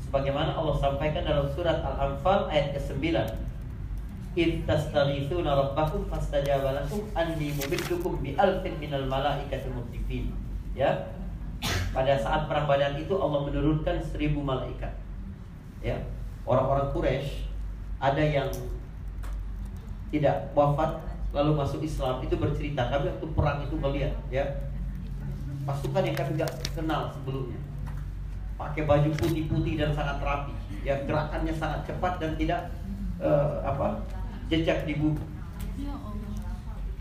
Sebagaimana 0.08 0.56
Allah 0.56 0.76
sampaikan 0.80 1.26
dalam 1.26 1.50
surat 1.52 1.82
Al-Anfal 1.84 2.48
ayat 2.50 2.78
ke-9. 2.80 3.04
Id 4.36 4.68
rabbakum 4.68 6.12
fastajaba 6.12 6.84
anni 7.16 7.56
mubidukum 7.56 8.20
bi 8.20 8.36
alfin 8.36 8.76
minal 8.84 9.08
malaikati 9.08 9.72
murdifin. 9.72 10.32
Ya. 10.76 11.12
Pada 11.96 12.20
saat 12.20 12.52
perang 12.52 12.68
badan 12.68 13.00
itu 13.00 13.16
Allah 13.16 13.48
menurunkan 13.48 14.04
seribu 14.04 14.44
malaikat. 14.44 14.92
Ya. 15.80 16.04
Orang-orang 16.44 16.92
Quraisy 16.92 17.55
ada 18.00 18.24
yang 18.24 18.50
tidak 20.12 20.52
wafat 20.56 21.02
lalu 21.36 21.52
masuk 21.60 21.82
Islam 21.84 22.24
itu 22.24 22.36
bercerita. 22.40 22.88
Kami 22.88 23.12
waktu 23.12 23.28
perang 23.36 23.60
itu 23.64 23.76
melihat 23.76 24.14
ya. 24.32 24.46
Pasukan 25.66 26.06
yang 26.06 26.16
kami 26.16 26.38
nggak 26.38 26.52
kenal 26.78 27.10
sebelumnya. 27.12 27.60
Pakai 28.56 28.88
baju 28.88 29.10
putih-putih 29.18 29.76
dan 29.82 29.92
sangat 29.92 30.22
rapi 30.24 30.54
ya. 30.86 30.96
Gerakannya 31.04 31.54
sangat 31.58 31.90
cepat 31.90 32.22
dan 32.22 32.32
tidak 32.40 32.62
eh, 33.20 33.56
apa 33.66 34.00
jejak 34.48 34.88
di 34.88 34.96
bumi. 34.96 35.24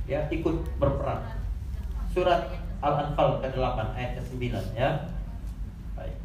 Ya 0.09 0.27
ikut 0.29 0.67
berperang. 0.81 1.23
Surat 2.11 2.65
Al-Anfal 2.85 3.41
ke-8 3.41 3.79
ayat 3.97 4.21
ke-9 4.21 4.45
ya 4.77 5.09
baik 5.97 6.17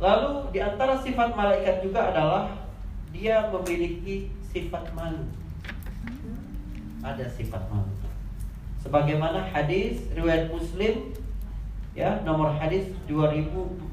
lalu 0.00 0.48
di 0.50 0.58
antara 0.64 0.96
sifat 0.96 1.36
malaikat 1.36 1.84
juga 1.84 2.08
adalah 2.08 2.48
dia 3.12 3.52
memiliki 3.52 4.32
sifat 4.48 4.88
malu. 4.96 5.28
Ada 7.04 7.28
sifat 7.28 7.68
malu. 7.68 7.92
Sebagaimana 8.80 9.44
hadis 9.52 10.00
riwayat 10.16 10.48
Muslim 10.48 11.12
ya 11.92 12.24
nomor 12.24 12.56
hadis 12.56 12.88
2401 13.04 13.92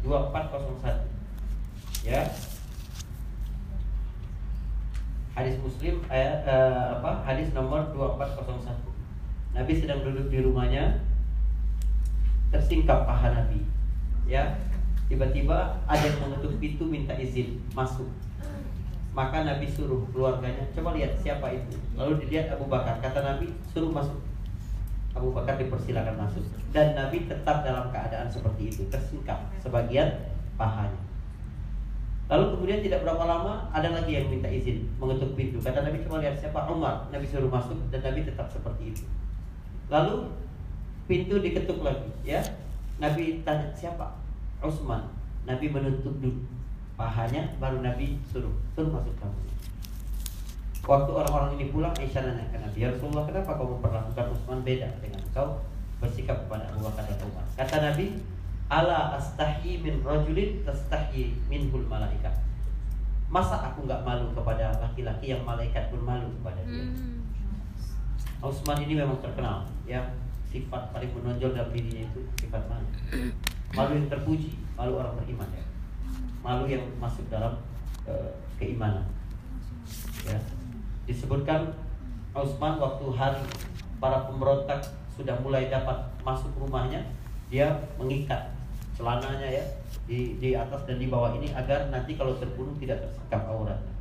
2401 0.00 2.08
ya. 2.08 2.24
Hadis 5.36 5.60
Muslim 5.60 6.00
eh, 6.08 6.32
eh, 6.48 6.84
apa 6.96 7.28
hadis 7.28 7.52
nomor 7.52 7.92
2401 7.92 8.72
Nabi 9.54 9.72
sedang 9.74 10.06
duduk 10.06 10.30
di 10.30 10.38
rumahnya 10.40 11.02
tersingkap 12.54 13.02
paha 13.02 13.34
Nabi 13.34 13.66
ya 14.30 14.54
tiba-tiba 15.08 15.78
ada 15.84 16.04
yang 16.04 16.18
mengetuk 16.24 16.56
pintu 16.58 16.84
minta 16.88 17.14
izin 17.16 17.60
masuk 17.76 18.08
maka 19.14 19.46
Nabi 19.46 19.70
suruh 19.70 20.02
keluarganya 20.10 20.66
coba 20.74 20.98
lihat 20.98 21.14
siapa 21.22 21.46
itu 21.54 21.78
lalu 21.94 22.26
dilihat 22.26 22.50
Abu 22.56 22.66
Bakar 22.66 22.98
kata 22.98 23.22
Nabi 23.22 23.52
suruh 23.70 23.92
masuk 23.94 24.18
Abu 25.14 25.30
Bakar 25.30 25.54
dipersilakan 25.60 26.18
masuk 26.18 26.42
dan 26.74 26.98
Nabi 26.98 27.30
tetap 27.30 27.62
dalam 27.62 27.92
keadaan 27.94 28.26
seperti 28.26 28.74
itu 28.74 28.82
tersingkap 28.90 29.38
sebagian 29.62 30.34
pahanya 30.58 31.04
Lalu 32.24 32.56
kemudian 32.56 32.80
tidak 32.80 33.04
berapa 33.04 33.20
lama 33.28 33.68
ada 33.68 33.92
lagi 33.92 34.16
yang 34.16 34.32
minta 34.32 34.48
izin 34.48 34.88
mengetuk 34.96 35.36
pintu. 35.36 35.60
Kata 35.60 35.84
Nabi 35.84 36.00
cuma 36.08 36.24
lihat 36.24 36.40
siapa 36.40 36.64
Umar. 36.72 37.04
Nabi 37.12 37.28
suruh 37.28 37.52
masuk 37.52 37.76
dan 37.92 38.00
Nabi 38.00 38.24
tetap 38.24 38.48
seperti 38.48 38.96
itu. 38.96 39.04
Lalu 39.92 40.32
pintu 41.04 41.36
diketuk 41.36 41.84
lagi, 41.84 42.08
ya. 42.24 42.40
Nabi 42.96 43.44
tanya 43.44 43.68
siapa? 43.76 44.23
Utsman. 44.64 45.04
Nabi 45.44 45.68
menutup 45.68 46.16
pahanya, 46.96 47.44
baru 47.60 47.84
Nabi 47.84 48.16
suruh 48.24 48.52
suruh 48.72 48.88
masuk 48.88 49.12
kamu. 49.20 49.40
Waktu 50.84 51.10
orang-orang 51.16 51.56
ini 51.56 51.72
pulang, 51.72 51.92
Aisyah 51.96 52.24
nanya 52.28 52.44
ke 52.52 52.60
Nabi, 52.60 52.76
ya 52.84 52.92
Rasulullah 52.92 53.24
kenapa 53.24 53.56
kau 53.56 53.76
memperlakukan 53.76 54.36
Utsman 54.36 54.60
beda 54.64 54.88
dengan 55.00 55.20
kau 55.32 55.60
bersikap 56.00 56.44
kepada 56.44 56.68
Abu 56.68 56.84
Bakar 56.84 57.08
dan 57.08 57.20
Umar? 57.24 57.44
Kata 57.56 57.76
Nabi, 57.80 58.06
Ala 58.72 59.20
astahyi 59.20 59.84
min 59.84 60.00
rajulin 60.00 60.64
tastahyi 60.64 61.36
minhul 61.52 61.84
malaikat. 61.84 62.32
Masa 63.28 63.60
aku 63.60 63.84
nggak 63.84 64.00
malu 64.08 64.32
kepada 64.32 64.72
laki-laki 64.80 65.36
yang 65.36 65.44
malaikat 65.44 65.92
pun 65.92 66.00
malu 66.00 66.32
kepada 66.40 66.64
dia? 66.64 66.88
Utsman 68.40 68.80
ini 68.80 68.96
memang 68.96 69.20
terkenal 69.20 69.68
ya 69.84 70.00
sifat 70.48 70.92
paling 70.92 71.12
menonjol 71.12 71.52
dalam 71.52 71.72
dirinya 71.72 72.08
itu 72.08 72.20
sifat 72.40 72.62
malu. 72.68 72.88
Malu 73.74 73.92
yang 73.98 74.06
terpuji, 74.06 74.54
malu 74.78 75.02
orang 75.02 75.18
beriman 75.18 75.50
ya. 75.50 75.64
Malu 76.46 76.64
yang 76.70 76.86
masuk 77.02 77.26
dalam 77.26 77.58
eh, 78.06 78.30
keimanan. 78.58 79.02
Ya. 80.22 80.38
Disebutkan 81.10 81.74
Utsman 82.34 82.78
waktu 82.78 83.06
hari 83.14 83.42
para 83.98 84.26
pemberontak 84.26 84.82
sudah 85.14 85.38
mulai 85.42 85.70
dapat 85.70 86.10
masuk 86.26 86.50
rumahnya, 86.58 87.02
dia 87.50 87.70
mengikat 87.94 88.50
celananya 88.94 89.46
ya 89.46 89.64
di 90.06 90.38
di 90.38 90.54
atas 90.54 90.86
dan 90.86 90.98
di 90.98 91.06
bawah 91.10 91.34
ini 91.34 91.50
agar 91.54 91.90
nanti 91.90 92.14
kalau 92.14 92.34
terbunuh 92.38 92.74
tidak 92.78 93.06
tersekap 93.06 93.42
auratnya. 93.50 93.94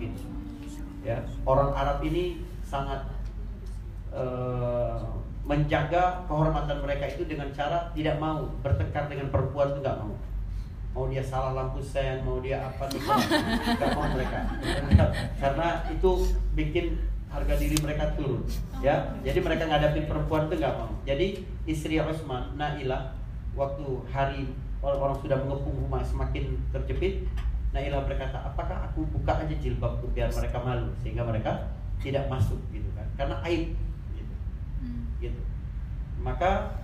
Gitu. 0.00 0.24
Ya, 1.04 1.22
orang 1.46 1.72
Arab 1.72 2.00
ini 2.04 2.44
sangat 2.64 3.04
eh, 4.12 5.00
menjaga 5.46 6.26
kehormatan 6.26 6.82
mereka 6.82 7.06
itu 7.06 7.22
dengan 7.22 7.46
cara 7.54 7.86
tidak 7.94 8.18
mau 8.18 8.50
bertengkar 8.66 9.06
dengan 9.06 9.30
perempuan 9.30 9.70
itu 9.72 9.80
nggak 9.80 9.98
mau. 10.02 10.14
Mau 10.96 11.04
dia 11.06 11.22
salah 11.22 11.54
lampu 11.54 11.78
sen, 11.78 12.26
mau 12.26 12.42
dia 12.42 12.66
apa 12.66 12.90
tuh 12.90 12.98
nggak 12.98 13.90
mau 13.94 14.10
mereka. 14.10 14.38
Karena 15.42 15.86
itu 15.94 16.10
bikin 16.58 16.98
harga 17.30 17.54
diri 17.60 17.76
mereka 17.78 18.16
turun, 18.18 18.42
ya. 18.82 19.12
Jadi 19.22 19.38
mereka 19.44 19.70
ngadapin 19.70 20.08
perempuan 20.10 20.50
itu 20.50 20.54
nggak 20.58 20.74
mau. 20.74 20.90
Jadi 21.06 21.26
istri 21.68 22.00
Utsman, 22.02 22.56
Nailah, 22.58 23.14
waktu 23.54 23.86
hari 24.10 24.50
orang-orang 24.82 25.16
sudah 25.22 25.36
mengepung 25.44 25.76
rumah 25.78 26.02
semakin 26.02 26.58
terjepit, 26.74 27.28
Nailah 27.70 28.02
berkata, 28.08 28.40
apakah 28.40 28.88
aku 28.88 29.04
buka 29.14 29.36
aja 29.36 29.54
jilbabku 29.62 30.10
biar 30.16 30.32
mereka 30.32 30.58
malu 30.64 30.90
sehingga 31.04 31.22
mereka 31.22 31.70
tidak 32.00 32.24
masuk 32.32 32.58
gitu 32.72 32.88
kan? 32.96 33.04
Karena 33.20 33.36
aib 33.46 33.76
gitu. 35.20 35.40
Maka 36.20 36.76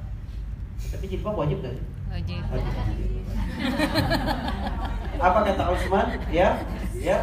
tapi 0.91 1.05
jilbab 1.09 1.37
wajib 1.39 1.63
nggak 1.63 1.75
sih? 1.79 1.87
Wajib. 2.13 2.43
Wajib. 2.53 3.25
Apa 5.23 5.39
kata 5.47 5.65
Utsman? 5.73 6.07
Ya, 6.29 6.61
ya. 6.97 7.19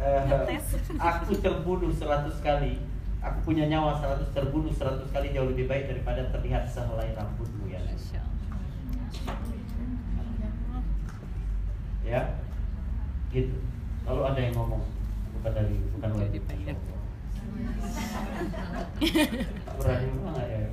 Eh, 0.00 0.56
aku 0.96 1.36
terbunuh 1.40 1.92
100 1.92 2.40
kali. 2.40 2.80
Aku 3.20 3.38
punya 3.44 3.68
nyawa 3.68 4.00
100 4.00 4.32
terbunuh 4.32 4.72
100 4.72 5.12
kali 5.12 5.36
jauh 5.36 5.48
lebih 5.52 5.68
baik 5.68 5.92
daripada 5.92 6.24
terlihat 6.32 6.64
sehelai 6.68 7.12
rambutmu 7.12 7.68
ya. 7.68 7.80
Ya. 12.00 12.22
Gitu. 13.28 13.56
Lalu 14.08 14.20
ada 14.24 14.40
yang 14.40 14.54
ngomong 14.56 14.82
bukan 15.36 15.52
dari 15.52 15.76
bukan 15.94 16.10
wajib. 16.16 16.42
Ya. 19.80 20.66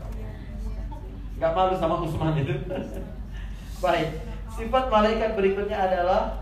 Gak 1.37 1.51
malu 1.53 1.73
sama 1.77 2.01
Usman 2.01 2.35
itu. 2.41 2.53
Baik. 3.83 4.09
Sifat 4.57 4.89
malaikat 4.89 5.37
berikutnya 5.37 5.77
adalah 5.77 6.41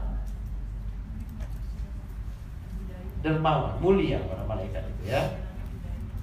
dermawan, 3.19 3.75
mulia 3.83 4.23
para 4.23 4.47
malaikat 4.47 4.87
itu 4.87 5.11
ya. 5.11 5.35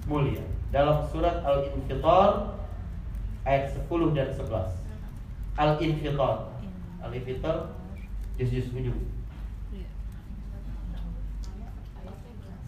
Mulia. 0.09 0.41
Dalam 0.73 1.05
surat 1.13 1.45
Al-Infitar 1.45 2.57
ayat 3.45 3.77
10 3.77 4.17
dan 4.17 4.29
11. 4.33 4.73
Al-Infitar. 5.61 6.37
Al-Infitar 7.05 7.77
juz-juz. 8.41 8.73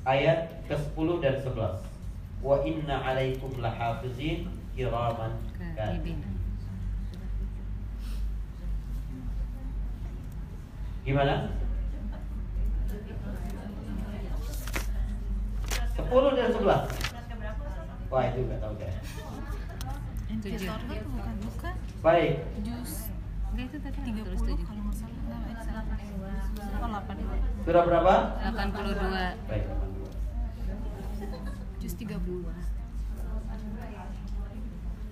Ayat 0.05 0.53
ke-10 0.69 1.09
dan 1.25 1.41
11. 1.41 1.81
Wa 2.45 2.61
inna 2.69 3.01
alaikum 3.01 3.57
lahafizin 3.57 4.53
kiraman 4.77 5.33
katibin. 5.77 6.21
Gimana? 11.05 11.53
10 15.95 16.11
dan 16.37 16.51
11 16.53 16.89
Wah 18.13 18.25
itu 18.31 18.41
gak 18.47 18.61
tahu 18.63 18.75
saya 18.79 18.95
bukan 21.09 21.35
bukan. 21.49 21.75
Baik. 22.05 22.45
Jus 22.63 23.09
Enggak 23.55 23.71
itu 23.71 23.79
tadi 23.87 23.99
tiga 24.03 24.27
tulis 24.27 24.43
puluh 24.43 24.59
tujuh. 24.59 24.67
kalau 24.67 24.83
nggak 24.83 24.99
salah. 24.99 25.15
Nah, 25.31 25.47
ini 25.47 25.63
salah. 25.63 25.87
Oh, 25.87 25.95
delapan 25.95 26.03
itu. 26.03 26.44
Surah 27.65 27.83
berapa? 27.89 28.15
82. 28.45 29.51
Baik. 29.51 29.65
Jus 31.81 31.95
tiga 31.97 32.17
puluh. 32.21 32.53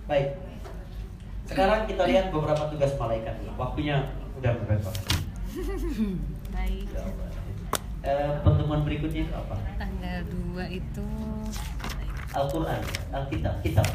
Baik. 0.09 0.29
Sekarang 1.49 1.81
kita 1.89 2.03
lihat 2.09 2.27
beberapa 2.33 2.65
tugas 2.69 2.93
malaikat. 3.01 3.35
Waktunya 3.57 4.13
udah 4.41 4.53
mepet. 4.57 4.81
Baik. 6.53 6.87
Ya. 6.93 7.05
Eh, 8.03 8.31
pertemuan 8.43 8.83
berikutnya 8.83 9.31
itu 9.31 9.35
apa? 9.37 9.55
Tanggal 9.79 10.27
2 10.59 10.59
itu 10.75 11.07
Al-Quran, 12.35 12.83
Alkitab, 13.15 13.63
kitab. 13.63 13.87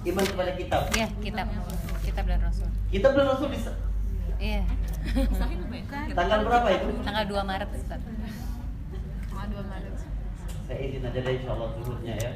Iman 0.00 0.24
kepada 0.24 0.56
kitab. 0.56 0.88
ya 0.96 1.04
kitab 1.20 1.46
kitab 2.00 2.24
dan 2.24 2.40
rasul. 2.40 2.68
Kitab 2.88 3.12
dan 3.12 3.26
Rasul 3.28 3.52
di 3.52 3.60
Iya. 4.38 4.62
tanggal 6.14 6.38
berapa 6.46 6.68
itu? 6.70 6.86
Tanggal 7.02 7.24
2 7.26 7.50
Maret 7.50 7.68
Ustaz. 7.74 8.00
Tanggal 9.28 9.46
dua 9.50 9.62
Maret. 9.66 9.92
Saya 10.68 10.78
izin 10.84 11.02
aja 11.02 11.20
deh 11.24 11.32
insya 11.38 11.50
Allah 11.56 11.68
turutnya 11.74 12.14
ya. 12.18 12.30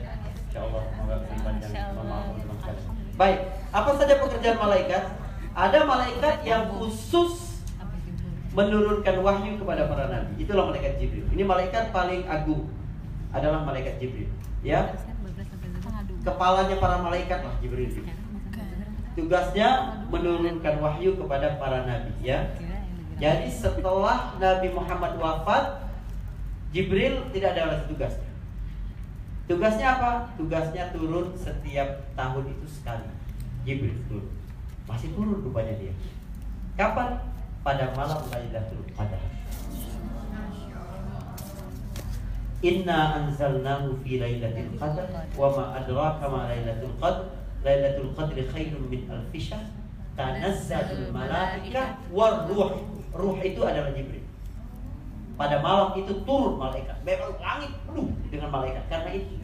Insya 0.48 0.60
Allah 0.66 0.82
semoga 0.88 1.14
lebih 1.20 1.38
panjang. 1.44 1.70
Teman-teman 1.70 2.56
sekalian. 2.58 2.94
Baik, 3.12 3.38
apa 3.70 3.90
saja 3.94 4.14
pekerjaan 4.18 4.58
malaikat? 4.58 5.02
Ada 5.52 5.78
malaikat 5.84 6.34
yang 6.48 6.62
khusus 6.72 7.60
menurunkan 8.52 9.16
wahyu 9.20 9.52
kepada 9.60 9.84
para 9.88 10.04
nabi. 10.08 10.32
Itulah 10.40 10.72
malaikat 10.72 10.96
Jibril. 10.96 11.28
Ini 11.28 11.44
malaikat 11.44 11.92
paling 11.92 12.24
agung 12.24 12.72
adalah 13.32 13.64
malaikat 13.64 14.00
Jibril. 14.00 14.28
Ya, 14.62 14.92
Sekarang 14.96 15.20
12 15.28 15.44
sampai 15.48 15.68
12. 15.68 15.84
Tanggal 15.84 16.02
dua. 16.08 16.18
kepalanya 16.24 16.76
para 16.80 16.96
malaikat 17.00 17.38
lah 17.44 17.54
Jibril. 17.60 17.90
Tugasnya 19.12 20.00
menurunkan 20.08 20.80
wahyu 20.80 21.16
kepada 21.20 21.60
para 21.60 21.84
nabi. 21.84 22.12
Ya. 22.24 22.48
Jadi 23.20 23.46
setelah 23.52 24.34
Nabi 24.40 24.72
Muhammad 24.74 25.14
wafat, 25.20 25.84
Jibril 26.74 27.28
tidak 27.30 27.54
ada 27.54 27.76
lagi 27.76 27.84
tugasnya. 27.92 28.30
Tugasnya 29.46 29.86
apa? 30.00 30.10
Tugasnya 30.40 30.90
turun 30.90 31.36
setiap 31.36 32.08
tahun 32.16 32.44
itu 32.50 32.66
sekali. 32.66 33.06
Jibril 33.68 33.94
turun. 34.08 34.32
Masih 34.88 35.12
turun 35.12 35.44
rupanya 35.44 35.76
dia. 35.76 35.94
Kapan? 36.74 37.20
Pada 37.62 37.94
malam 37.94 38.26
Lailatul 38.26 38.82
Qadar. 38.96 39.22
Inna 42.62 43.18
anzalnahu 43.18 43.98
fi 44.06 44.22
lailatul 44.22 44.78
qadar 44.78 45.10
wa 45.34 45.50
ma 45.50 45.64
adraka 45.82 46.30
ma 46.30 46.46
lailatul 46.46 46.94
qadar 47.02 47.41
lailatul 47.62 48.10
qadri 48.14 48.42
khairun 48.50 48.84
min 48.90 49.06
alfi 49.10 49.38
syahr 49.38 49.66
tanazzalul 50.18 51.08
malaika 51.14 51.98
war 52.12 52.46
ruh. 52.46 52.82
Ruh 53.12 53.36
itu 53.44 53.60
adalah 53.60 53.92
Jibril. 53.92 54.24
Pada 55.36 55.60
malam 55.60 55.92
itu 56.00 56.12
turun 56.24 56.56
malaikat. 56.56 56.96
Memang 57.04 57.36
langit 57.40 57.72
penuh 57.84 58.08
dengan 58.32 58.48
malaikat. 58.48 58.84
Karena 58.88 59.10
itu 59.12 59.42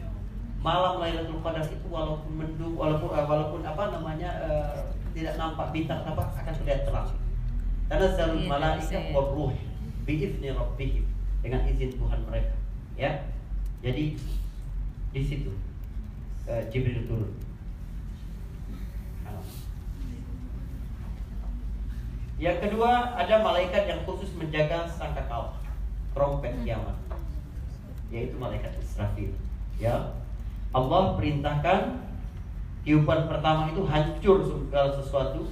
malam 0.59 0.99
Lailatul 0.99 1.39
Qadar 1.39 1.63
itu 1.63 1.87
walaupun 1.87 2.31
mendung 2.35 2.75
walaupun 2.75 3.15
eh, 3.15 3.25
walaupun 3.25 3.61
apa 3.63 3.83
namanya 3.95 4.29
eh, 4.43 4.79
tidak 5.15 5.39
nampak 5.39 5.71
bintang 5.71 6.03
apa 6.03 6.33
akan 6.35 6.53
terlihat 6.63 6.83
terang. 6.83 7.09
Tanazzalul 7.89 8.45
Iya, 8.45 8.49
malaika 8.49 8.97
war 9.15 9.27
ruh 9.33 9.53
biizni 10.03 10.49
rabbihim 10.49 11.05
dengan 11.45 11.61
izin 11.69 11.93
Tuhan 11.95 12.19
mereka. 12.27 12.53
Ya? 12.99 13.23
Jadi 13.79 14.19
di 15.09 15.21
situ 15.23 15.53
eh, 16.49 16.63
Jibril 16.69 17.07
turun 17.07 17.31
Nah. 19.29 19.45
Yang 22.39 22.55
kedua 22.63 23.19
ada 23.19 23.43
malaikat 23.43 23.83
yang 23.83 24.01
khusus 24.07 24.31
menjaga 24.39 24.87
sangkakala 24.87 25.59
trompet 26.15 26.55
kiamat. 26.63 26.95
Yaitu 28.07 28.39
malaikat 28.39 28.79
Israfil. 28.79 29.35
Ya. 29.75 30.15
Allah 30.71 31.19
perintahkan 31.19 31.99
tiupan 32.87 33.27
pertama 33.27 33.67
itu 33.67 33.83
hancur 33.83 34.39
segala 34.47 34.95
sesuatu 34.95 35.51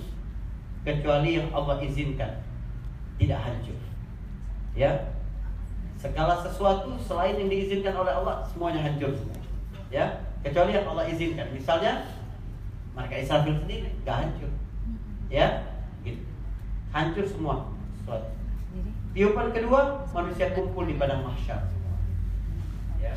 kecuali 0.88 1.44
yang 1.44 1.52
Allah 1.52 1.76
izinkan. 1.84 2.40
Tidak 3.20 3.36
hancur. 3.36 3.78
Ya. 4.72 5.12
Segala 6.00 6.40
sesuatu 6.40 6.96
selain 7.04 7.36
yang 7.36 7.52
diizinkan 7.52 8.00
oleh 8.00 8.16
Allah 8.16 8.48
semuanya 8.48 8.80
hancur 8.88 9.12
semua. 9.12 9.44
Ya. 9.92 10.24
Kecuali 10.40 10.72
yang 10.72 10.88
Allah 10.88 11.04
izinkan. 11.12 11.52
Misalnya 11.52 12.08
mereka 12.96 13.20
Israfil 13.20 13.60
sendiri 13.60 13.92
nggak 14.08 14.18
hancur. 14.24 14.52
Ya 15.28 15.77
hancur 16.98 17.26
semua. 17.30 17.70
Sesuatu 18.02 18.34
Jadi? 18.74 18.90
Tiupan 19.14 19.54
kedua 19.54 20.10
manusia 20.10 20.50
kumpul 20.58 20.90
di 20.90 20.98
padang 20.98 21.22
mahsyar 21.22 21.70
ya. 22.98 23.14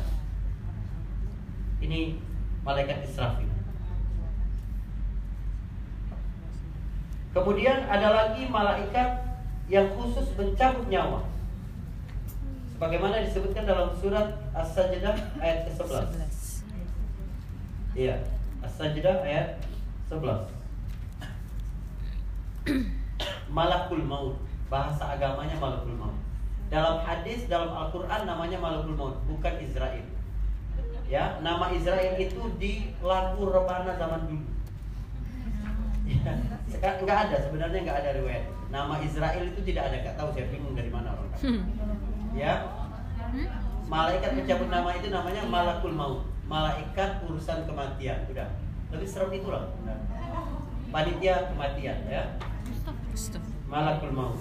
Ini 1.81 2.21
malaikat 2.61 3.09
Israfil. 3.09 3.49
Kemudian 7.31 7.87
ada 7.87 8.11
lagi 8.11 8.45
malaikat 8.51 9.23
yang 9.71 9.87
khusus 9.95 10.27
mencabut 10.35 10.85
nyawa. 10.91 11.23
Sebagaimana 12.75 13.23
disebutkan 13.23 13.63
dalam 13.63 13.95
surat 13.97 14.35
As-Sajdah 14.51 15.15
ayat 15.39 15.69
ke-11 15.69 16.11
11. 16.11 17.95
Iya, 17.95 18.19
As-Sajdah 18.65 19.23
ayat 19.23 19.63
11. 20.11 20.49
Malakul 23.51 24.03
maut, 24.07 24.39
bahasa 24.71 25.15
agamanya 25.15 25.59
malakul 25.59 25.95
maut. 25.99 26.15
Dalam 26.71 27.03
hadis 27.03 27.51
dalam 27.51 27.75
Al-Qur'an 27.75 28.23
namanya 28.23 28.57
malakul 28.57 28.95
maut, 28.95 29.19
bukan 29.27 29.59
Israel. 29.59 30.07
Ya, 31.11 31.35
nama 31.43 31.67
Israel 31.75 32.15
itu 32.15 32.39
di 32.55 32.95
lagu 33.03 33.43
rebana 33.51 33.99
zaman 33.99 34.31
dulu. 34.31 34.47
Ya, 36.07 36.31
sekarang 36.71 37.03
nggak 37.03 37.19
ada 37.27 37.37
sebenarnya 37.43 37.79
nggak 37.83 37.99
ada 37.99 38.11
riwayat. 38.23 38.45
Nama 38.71 38.95
Israel 39.03 39.43
itu 39.43 39.59
tidak 39.67 39.91
ada, 39.91 39.95
nggak 39.99 40.15
tahu 40.15 40.29
saya 40.31 40.47
bingung 40.47 40.75
dari 40.75 40.87
mana 40.87 41.11
orang. 41.11 41.27
kata. 41.35 41.43
Ya, 42.31 42.53
malaikat 43.91 44.31
pencabut 44.39 44.71
nama 44.71 44.89
itu 44.95 45.07
namanya 45.11 45.43
malakul 45.51 45.91
maut 45.91 46.23
malaikat 46.47 47.23
urusan 47.27 47.63
kematian 47.63 48.27
udah 48.27 48.47
lebih 48.91 49.07
serem 49.07 49.31
itu 49.31 49.47
lah 49.47 49.71
panitia 50.91 51.47
kematian 51.51 51.97
ya. 52.11 52.23
Malakul 53.67 54.11
maut 54.11 54.39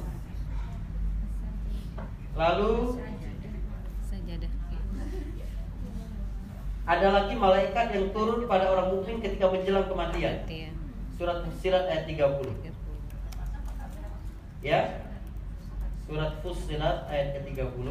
lalu 2.34 2.96
Sajadah. 4.06 4.52
ada 6.86 7.08
lagi 7.12 7.34
malaikat 7.34 7.86
yang 7.90 8.06
turun 8.10 8.46
pada 8.46 8.70
orang 8.70 8.94
mukmin 8.94 9.18
ketika 9.18 9.46
menjelang 9.46 9.86
kematian 9.86 10.46
Iya. 10.46 10.70
surat 11.14 11.42
Fussilat 11.44 11.84
ayat 11.86 12.04
30 12.06 12.70
ya 14.60 14.80
surat 16.06 16.32
Fussilat 16.42 17.06
ayat 17.06 17.38
ke-30 17.38 17.86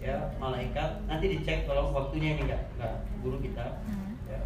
ya 0.00 0.16
malaikat 0.36 0.90
nanti 1.04 1.26
dicek 1.30 1.64
kalau 1.64 1.88
waktunya 1.90 2.36
ini 2.36 2.44
enggak 2.44 2.62
enggak 2.76 2.94
guru 3.20 3.40
kita 3.40 3.80
ya. 4.24 4.40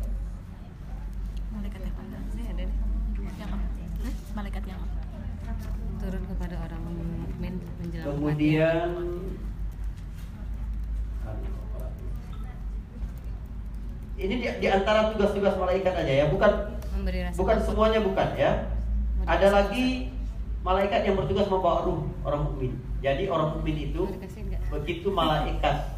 Malaikat 1.48 1.80
yang 1.80 1.96
mana? 1.96 2.18
Ini 2.28 2.42
ada 2.44 2.62
nih. 2.62 2.76
Yang 3.40 3.50
apa? 3.50 3.56
Hmm? 3.98 4.14
Malaikat 4.36 4.62
yang 4.68 4.78
apa? 4.78 4.97
Turun 6.08 6.24
kepada 6.24 6.56
orang 6.64 6.82
mukmin 7.20 7.60
menjelang 7.84 8.16
kemudian 8.16 8.88
ini 14.16 14.34
di, 14.40 14.46
di 14.56 14.68
antara 14.72 15.12
tugas-tugas 15.12 15.60
malaikat 15.60 15.92
aja 15.92 16.24
ya 16.24 16.26
bukan 16.32 16.48
kematian. 16.48 16.96
memberi 16.96 17.18
rasa 17.28 17.36
bukan 17.36 17.56
semuanya 17.60 18.00
bukan 18.00 18.28
ya. 18.40 18.72
Memberi 19.20 19.28
ada 19.28 19.48
lagi 19.52 19.86
malaikat 20.64 21.00
yang 21.04 21.20
bertugas 21.20 21.44
membawa 21.44 21.84
ruh 21.84 22.00
orang 22.24 22.40
mukmin. 22.48 22.72
Jadi 23.04 23.28
orang 23.28 23.60
mukmin 23.60 23.76
itu 23.92 24.08
begitu 24.72 25.12
malaikat 25.12 25.92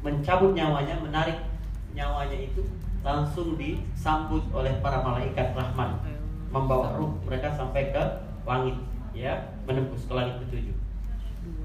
mencabut 0.00 0.56
nyawanya 0.56 0.96
menarik 0.96 1.44
nyawanya 1.92 2.40
itu 2.40 2.64
langsung 3.04 3.60
disambut 3.60 4.48
oleh 4.56 4.72
para 4.80 5.04
malaikat 5.04 5.52
rahman 5.52 6.00
membawa 6.48 6.96
ruh 6.96 7.12
mereka 7.28 7.52
sampai 7.52 7.92
ke 7.92 8.00
langit 8.48 8.80
ya 9.20 9.52
menembus 9.68 10.08
ke 10.08 10.12
langit 10.16 10.40
ketujuh. 10.46 10.76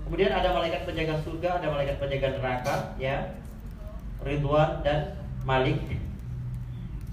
Kemudian 0.04 0.32
ada 0.36 0.52
malaikat 0.52 0.84
penjaga 0.84 1.16
surga 1.24 1.64
ada 1.64 1.68
malaikat 1.72 1.96
penjaga 1.98 2.28
neraka 2.36 2.76
ya 3.00 3.40
Ridwan 4.20 4.84
dan 4.84 5.16
Malik. 5.48 5.80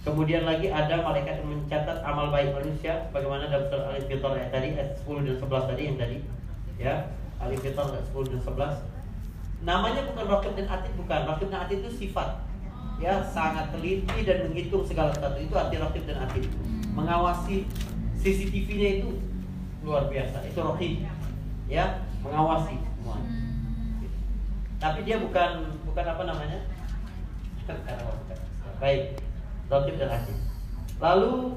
Kemudian 0.02 0.42
lagi 0.42 0.66
ada 0.66 0.98
malaikat 0.98 1.38
yang 1.38 1.62
mencatat 1.62 2.02
amal 2.02 2.34
baik 2.34 2.50
manusia 2.58 3.06
bagaimana 3.14 3.46
dalam 3.46 3.70
surah 3.70 3.94
Al-Fitar 3.94 4.34
ayat 4.34 4.50
tadi 4.50 4.68
ayat 4.74 4.98
10 4.98 5.26
dan 5.30 5.36
11 5.38 5.70
tadi 5.70 5.82
yang 5.86 5.98
tadi 6.02 6.18
ya 6.74 6.94
Al-Fitar 7.38 7.86
ayat 7.86 8.06
10 8.10 8.34
dan 8.34 8.40
11 8.42 9.62
namanya 9.62 10.02
bukan 10.10 10.24
Rakib 10.26 10.52
dan 10.58 10.66
Atid 10.66 10.92
bukan. 10.98 11.20
Rakib 11.22 11.48
dan 11.54 11.58
Atid 11.70 11.86
itu 11.86 11.90
sifat 12.02 12.42
ya 13.02 13.18
sangat 13.26 13.74
teliti 13.74 14.18
dan 14.22 14.46
menghitung 14.46 14.86
segala 14.86 15.10
sesuatu. 15.10 15.38
Itu 15.42 15.54
arti 15.58 15.76
rokib 15.82 16.06
dan 16.06 16.22
atid. 16.22 16.46
Mengawasi 16.94 17.66
CCTV-nya 18.22 19.02
itu 19.02 19.08
luar 19.82 20.06
biasa. 20.08 20.42
Itu 20.46 20.62
rokib 20.62 21.04
ya 21.70 22.02
mengawasi 22.22 22.78
semuanya 22.78 23.42
tapi 24.82 25.06
dia 25.06 25.22
bukan 25.22 25.78
bukan 25.86 26.04
apa 26.10 26.22
namanya? 26.26 26.58
Bukan 27.62 27.76
bukan 27.86 28.38
baik 28.82 29.14
rokib 29.70 29.94
dan 29.94 30.10
atid 30.10 30.38
lalu 30.98 31.54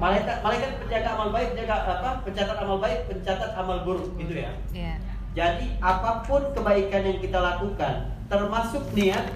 malaikat 0.00 0.40
malaikat 0.40 0.80
penjaga 0.80 1.08
amal 1.12 1.28
baik 1.28 1.52
penjaga 1.52 1.76
apa? 2.00 2.10
Pencatat 2.24 2.56
amal 2.56 2.78
baik 2.80 3.00
pencatat 3.12 3.52
amal 3.52 3.84
buruk 3.84 4.16
gitu 4.16 4.40
ya? 4.40 4.52
Iya. 4.72 4.96
jadi 5.30 5.66
apa 5.78 6.26
pun 6.26 6.42
kebaikan 6.56 7.06
yang 7.06 7.18
kita 7.22 7.38
lakukan 7.38 8.16
termasuk 8.26 8.82
niat 8.96 9.30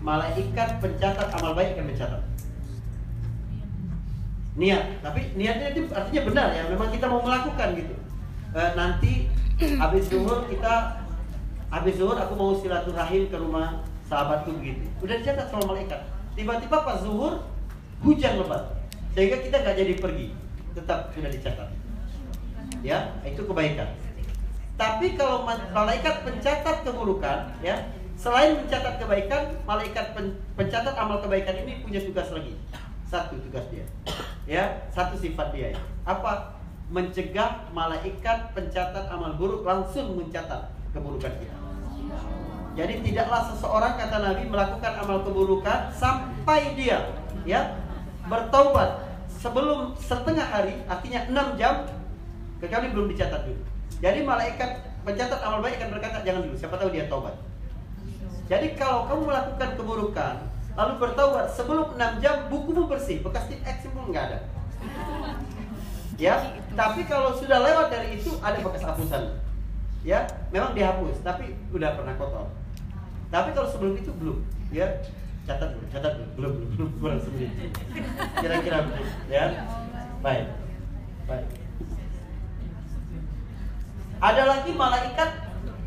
malaikat 0.00 0.78
pencatat 0.78 1.28
amal 1.36 1.52
baik 1.58 1.74
akan 1.74 1.92
mencatat 1.92 2.22
niat. 4.58 5.02
Tapi 5.02 5.34
niatnya 5.38 5.70
itu 5.70 5.86
artinya 5.90 6.22
benar 6.26 6.48
ya. 6.54 6.62
Memang 6.70 6.88
kita 6.90 7.06
mau 7.06 7.22
melakukan 7.22 7.68
gitu. 7.78 7.94
Eh, 8.50 8.70
nanti 8.74 9.12
habis 9.82 10.10
zuhur 10.10 10.46
kita 10.50 10.98
habis 11.70 11.94
zuhur 11.94 12.18
aku 12.18 12.34
mau 12.34 12.50
silaturahim 12.58 13.30
ke 13.30 13.36
rumah 13.38 13.86
sahabatku 14.10 14.58
begitu 14.58 14.90
udah 15.06 15.14
dicatat 15.22 15.46
sama 15.52 15.70
malaikat. 15.70 16.00
Tiba-tiba 16.34 16.82
pas 16.82 16.98
zuhur 16.98 17.46
hujan 18.02 18.42
lebat. 18.42 18.74
Sehingga 19.14 19.38
kita 19.38 19.56
nggak 19.62 19.76
jadi 19.78 19.94
pergi. 20.02 20.26
Tetap 20.74 21.14
sudah 21.14 21.30
dicatat. 21.30 21.68
Ya 22.82 23.14
itu 23.22 23.42
kebaikan. 23.46 23.86
Tapi 24.80 25.14
kalau 25.14 25.44
ma- 25.44 25.68
malaikat 25.70 26.24
pencatat 26.24 26.82
keburukan 26.82 27.52
ya 27.60 27.76
selain 28.16 28.56
mencatat 28.56 29.00
kebaikan 29.00 29.60
malaikat 29.64 30.16
pen- 30.16 30.36
pencatat 30.56 30.92
amal 30.96 31.20
kebaikan 31.20 31.56
ini 31.64 31.84
punya 31.84 32.00
tugas 32.00 32.28
lagi 32.32 32.56
satu 33.10 33.34
tugas 33.42 33.66
dia 33.74 33.84
ya 34.46 34.86
satu 34.94 35.18
sifat 35.18 35.50
dia 35.50 35.74
apa 36.06 36.54
mencegah 36.90 37.66
malaikat 37.74 38.54
pencatat 38.54 39.10
amal 39.10 39.34
buruk 39.34 39.66
langsung 39.66 40.14
mencatat 40.14 40.70
keburukan 40.94 41.34
kita 41.42 41.56
jadi 42.78 43.02
tidaklah 43.02 43.50
seseorang 43.50 43.98
kata 43.98 44.16
Nabi 44.22 44.46
melakukan 44.46 44.92
amal 45.02 45.26
keburukan 45.26 45.90
sampai 45.90 46.78
dia 46.78 47.10
ya 47.42 47.74
bertaubat 48.30 49.10
sebelum 49.26 49.98
setengah 49.98 50.46
hari 50.46 50.78
artinya 50.86 51.26
enam 51.26 51.58
jam 51.58 51.88
kecuali 52.60 52.92
belum 52.92 53.08
dicatat 53.10 53.48
dulu. 53.48 53.62
Jadi 53.98 54.20
malaikat 54.22 54.70
pencatat 55.02 55.40
amal 55.40 55.64
baik 55.64 55.80
akan 55.80 55.90
berkata 55.96 56.22
jangan 56.22 56.44
dulu 56.44 56.54
siapa 56.54 56.76
tahu 56.76 56.92
dia 56.92 57.08
taubat. 57.08 57.34
Jadi 58.46 58.76
kalau 58.76 59.08
kamu 59.08 59.22
melakukan 59.30 59.70
keburukan 59.78 60.34
lalu 60.78 60.92
bertaubat 61.02 61.50
sebelum 61.50 61.98
enam 61.98 62.22
jam 62.22 62.46
bukumu 62.46 62.86
bersih 62.86 63.20
bekas 63.20 63.50
tip 63.50 63.60
X 63.66 63.90
pun 63.90 64.10
nggak 64.10 64.24
ada. 64.30 64.38
Ya, 66.20 66.36
tapi 66.76 67.08
kalau 67.08 67.32
sudah 67.32 67.64
lewat 67.64 67.88
dari 67.88 68.20
itu 68.20 68.36
ada 68.44 68.60
bekas 68.60 68.84
hapusan. 68.84 69.40
Ya, 70.04 70.28
memang 70.52 70.76
dihapus 70.76 71.24
tapi 71.24 71.56
udah 71.72 71.96
pernah 71.96 72.14
kotor. 72.16 72.48
Tapi 73.30 73.56
kalau 73.56 73.68
sebelum 73.70 73.94
itu 73.96 74.10
belum, 74.16 74.44
ya 74.74 75.00
catat 75.48 75.76
dulu, 75.76 75.86
catat 75.88 76.12
dulu, 76.18 76.28
belum, 76.36 76.52
belum, 76.52 76.68
belum 76.76 76.90
kurang 77.00 77.20
sembilan. 77.22 77.52
Kira-kira 78.42 78.78
begitu, 78.84 79.12
ya. 79.32 79.44
Baik, 80.20 80.46
baik. 81.24 81.46
Ada 84.20 84.42
lagi 84.44 84.70
malaikat 84.76 85.30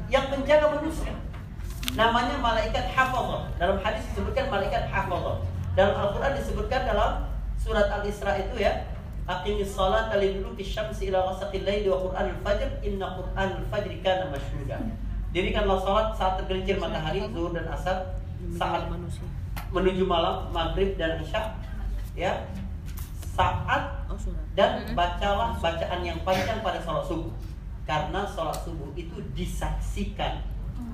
yang 0.10 0.26
menjaga 0.34 0.68
manusia. 0.74 1.14
Namanya 1.92 2.40
malaikat 2.40 2.88
hafazah. 2.96 3.52
Dalam 3.60 3.78
hadis 3.84 4.08
disebutkan 4.12 4.48
malaikat 4.48 4.88
hafazah. 4.88 5.44
Dalam 5.76 5.94
Al-Qur'an 6.00 6.34
disebutkan 6.40 6.88
dalam 6.88 7.28
surat 7.60 7.92
Al-Isra 7.92 8.40
itu 8.40 8.64
ya, 8.64 8.88
Aqimis 9.24 9.72
salata 9.72 10.20
liduluki 10.20 10.64
syamsi 10.64 11.12
ila 11.12 11.32
ghasaqil 11.32 11.64
laili 11.64 11.88
wa 11.88 12.00
Qur'anil 12.08 12.40
fajr 12.44 12.70
inna 12.84 13.08
Qur'anil 13.20 13.64
fajri 13.72 14.00
kana 14.04 14.32
mashhuda. 14.32 14.80
Dirikanlah 15.32 15.80
salat 15.82 16.08
saat 16.16 16.34
tergelincir 16.44 16.78
matahari 16.78 17.26
zuhur 17.32 17.56
dan 17.56 17.66
asar 17.72 18.20
saat 18.54 18.86
menuju 19.74 20.04
malam 20.06 20.52
maghrib 20.54 20.94
dan 21.00 21.18
isya 21.24 21.58
ya 22.14 22.46
saat 23.34 24.06
dan 24.54 24.86
bacalah 24.94 25.58
bacaan 25.58 26.00
yang 26.06 26.22
panjang 26.22 26.62
pada 26.62 26.78
sholat 26.86 27.02
subuh 27.10 27.34
karena 27.90 28.22
sholat 28.30 28.54
subuh 28.62 28.94
itu 28.94 29.18
disaksikan 29.34 30.46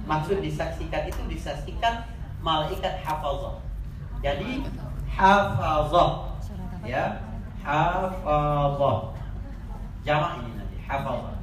maksud 0.09 0.41
disaksikan 0.41 1.05
itu 1.05 1.21
disaksikan 1.29 2.09
malaikat 2.41 2.97
hafazah. 3.05 3.61
Jadi 4.25 4.65
hafazah. 5.13 6.33
Ya 6.81 7.21
hafazah. 7.61 9.13
Jamak 10.01 10.41
ini 10.41 10.51
nanti 10.57 10.77
hafazah. 10.81 11.37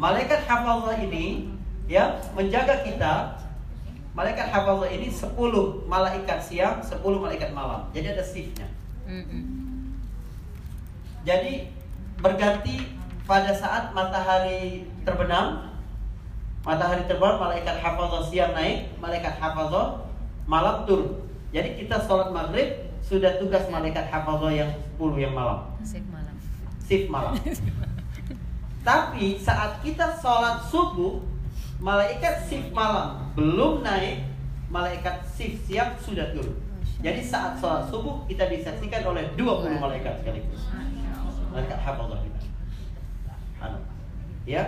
Malaikat 0.00 0.48
hafazah 0.48 0.96
ini 0.96 1.52
ya 1.84 2.16
menjaga 2.32 2.80
kita. 2.80 3.36
Malaikat 4.16 4.48
hafazah 4.48 4.90
ini 4.90 5.12
10 5.12 5.36
malaikat 5.86 6.40
siang 6.40 6.80
10 6.80 7.04
malaikat 7.20 7.52
malam. 7.52 7.84
Jadi 7.92 8.16
ada 8.16 8.24
shiftnya. 8.24 8.66
Jadi 11.20 11.68
berganti 12.18 12.96
pada 13.28 13.54
saat 13.54 13.94
matahari 13.94 14.88
terbenam 15.06 15.69
matahari 16.60 17.04
terbang 17.08 17.36
malaikat 17.40 17.76
hafazah 17.80 18.22
siang 18.28 18.52
naik 18.52 18.92
malaikat 19.00 19.36
hafazah 19.40 20.04
malam 20.44 20.84
turun 20.84 21.24
jadi 21.50 21.74
kita 21.74 21.98
sholat 22.04 22.30
maghrib 22.30 22.90
sudah 23.00 23.40
tugas 23.40 23.64
malaikat 23.72 24.06
hafazah 24.12 24.52
yang 24.52 24.70
10 25.00 25.24
yang 25.24 25.34
malam 25.34 25.70
Save 25.80 26.06
malam. 26.12 26.36
shift 26.90 27.06
malam. 27.08 27.32
Tapi 28.88 29.38
saat 29.38 29.78
kita 29.84 30.18
sholat 30.18 30.64
subuh, 30.66 31.22
malaikat 31.78 32.48
shift 32.48 32.74
malam 32.74 33.30
belum 33.38 33.86
naik, 33.86 34.26
malaikat 34.72 35.22
shift 35.30 35.68
siang 35.68 35.94
sudah 36.00 36.32
turun. 36.34 36.58
Jadi 37.00 37.20
saat 37.24 37.56
sholat 37.62 37.88
subuh 37.88 38.26
kita 38.26 38.50
disaksikan 38.50 39.06
oleh 39.06 39.24
20 39.38 39.78
malaikat 39.78 40.20
sekaligus. 40.20 40.68
Malaikat 41.54 41.78
hafazah 41.80 42.18
kita. 42.24 42.40
Anu. 43.60 43.78
Ya. 44.44 44.64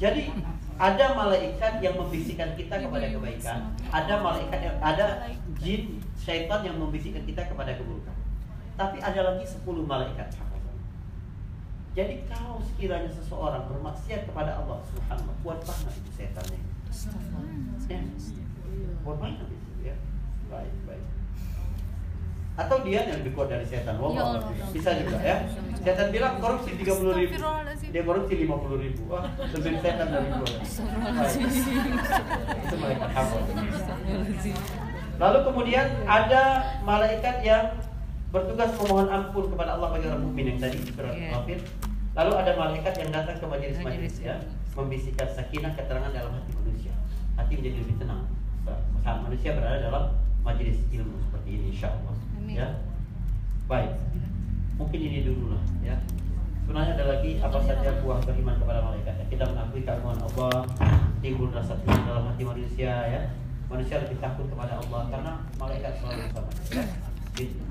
Jadi 0.00 0.32
ada 0.80 1.12
malaikat 1.12 1.84
yang 1.84 1.92
membisikkan 2.00 2.56
kita 2.56 2.80
kepada 2.80 3.12
kebaikan, 3.12 3.76
ada 3.92 4.14
malaikat 4.24 4.60
yang 4.64 4.76
ada 4.80 5.28
jin 5.60 6.00
syaitan 6.16 6.64
yang 6.64 6.80
membisikkan 6.80 7.20
kita 7.28 7.44
kepada 7.44 7.76
keburukan. 7.76 8.16
Tapi 8.80 8.96
ada 9.04 9.20
lagi 9.28 9.44
10 9.44 9.60
malaikat. 9.84 10.32
Jadi 11.92 12.24
kalau 12.32 12.62
sekiranya 12.64 13.12
seseorang 13.12 13.68
bermaksiat 13.68 14.24
kepada 14.24 14.56
Allah 14.56 14.80
Subhanahu 14.88 15.36
kuat 15.44 15.60
banget 15.68 15.92
itu 16.00 16.10
setannya. 16.16 16.60
Ya. 17.92 18.00
Kuat 19.04 19.16
banget 19.20 19.52
itu 19.52 19.84
ya. 19.84 19.96
Baik, 20.48 20.72
baik. 20.88 21.04
Atau 22.60 22.84
dia 22.84 23.00
yang 23.02 23.24
lebih 23.24 23.32
kuat 23.32 23.48
dari 23.48 23.64
setan. 23.64 23.96
Wah, 23.96 24.12
Ya 24.12 24.20
Allah. 24.22 24.42
bisa 24.68 24.92
juga 24.92 25.16
ya. 25.18 25.36
Setan 25.80 26.12
bilang 26.12 26.36
korupsi 26.36 26.76
30 26.76 27.16
ribu. 27.16 27.34
Dia 27.88 28.02
korupsi 28.04 28.34
50 28.36 28.76
ribu. 28.76 29.00
Wah, 29.08 29.24
lebih 29.40 29.80
setan 29.80 30.06
dari 30.06 30.28
gua. 30.28 30.48
Itu 32.60 32.74
malaikat 32.76 33.10
hafal. 33.10 33.40
Lalu 35.16 35.38
kemudian 35.44 35.86
ada 36.04 36.42
malaikat 36.82 37.36
yang 37.40 37.64
bertugas 38.30 38.70
memohon 38.78 39.08
ampun 39.08 39.44
kepada 39.48 39.76
Allah 39.76 39.88
bagi 39.90 40.06
orang 40.06 40.22
mukmin 40.22 40.54
yang 40.54 40.58
tadi 40.60 40.78
surat 40.86 41.12
Iya. 41.12 41.34
Ghafir. 41.34 41.58
Lalu 42.10 42.32
ada 42.36 42.52
malaikat 42.54 42.94
yang 42.98 43.10
datang 43.10 43.36
ke 43.38 43.46
majelis-majelis 43.46 44.12
Majelis 44.12 44.16
ya, 44.20 44.36
membisikkan 44.74 45.28
sakinah 45.30 45.72
keterangan 45.74 46.10
dalam 46.10 46.32
hati 46.32 46.50
manusia. 46.54 46.92
Hati 47.34 47.52
menjadi 47.54 47.78
lebih 47.80 47.96
tenang. 47.98 48.22
Saat 49.00 49.18
manusia 49.24 49.56
berada 49.56 49.78
dalam 49.80 50.04
majelis 50.40 50.78
ilmu 50.90 51.16
seperti 51.22 51.48
ini 51.50 51.66
insya 51.70 51.88
Allah 51.90 52.14
ya. 52.54 52.68
Baik. 53.70 53.92
Mungkin 54.80 55.00
ini 55.00 55.26
dulu 55.26 55.54
lah 55.54 55.62
ya. 55.84 55.96
Sebenarnya 56.64 56.94
ada 56.96 57.04
lagi 57.18 57.30
apa 57.42 57.58
saja 57.66 57.90
buah 58.02 58.22
beriman 58.22 58.56
kepada 58.62 58.80
malaikat? 58.82 59.14
Ya. 59.18 59.24
kita 59.26 59.44
mengakui 59.50 59.82
keagungan 59.82 60.22
Allah 60.22 60.66
timbul 61.20 61.50
rasa 61.50 61.76
takut 61.82 62.02
dalam 62.06 62.24
hati 62.30 62.42
manusia 62.46 62.92
ya. 63.10 63.22
Manusia 63.70 64.02
lebih 64.02 64.18
takut 64.18 64.46
kepada 64.50 64.78
Allah 64.78 65.02
karena 65.10 65.32
malaikat 65.58 65.92
selalu 66.02 66.26
bersama. 66.26 66.50
Kita. 67.38 67.70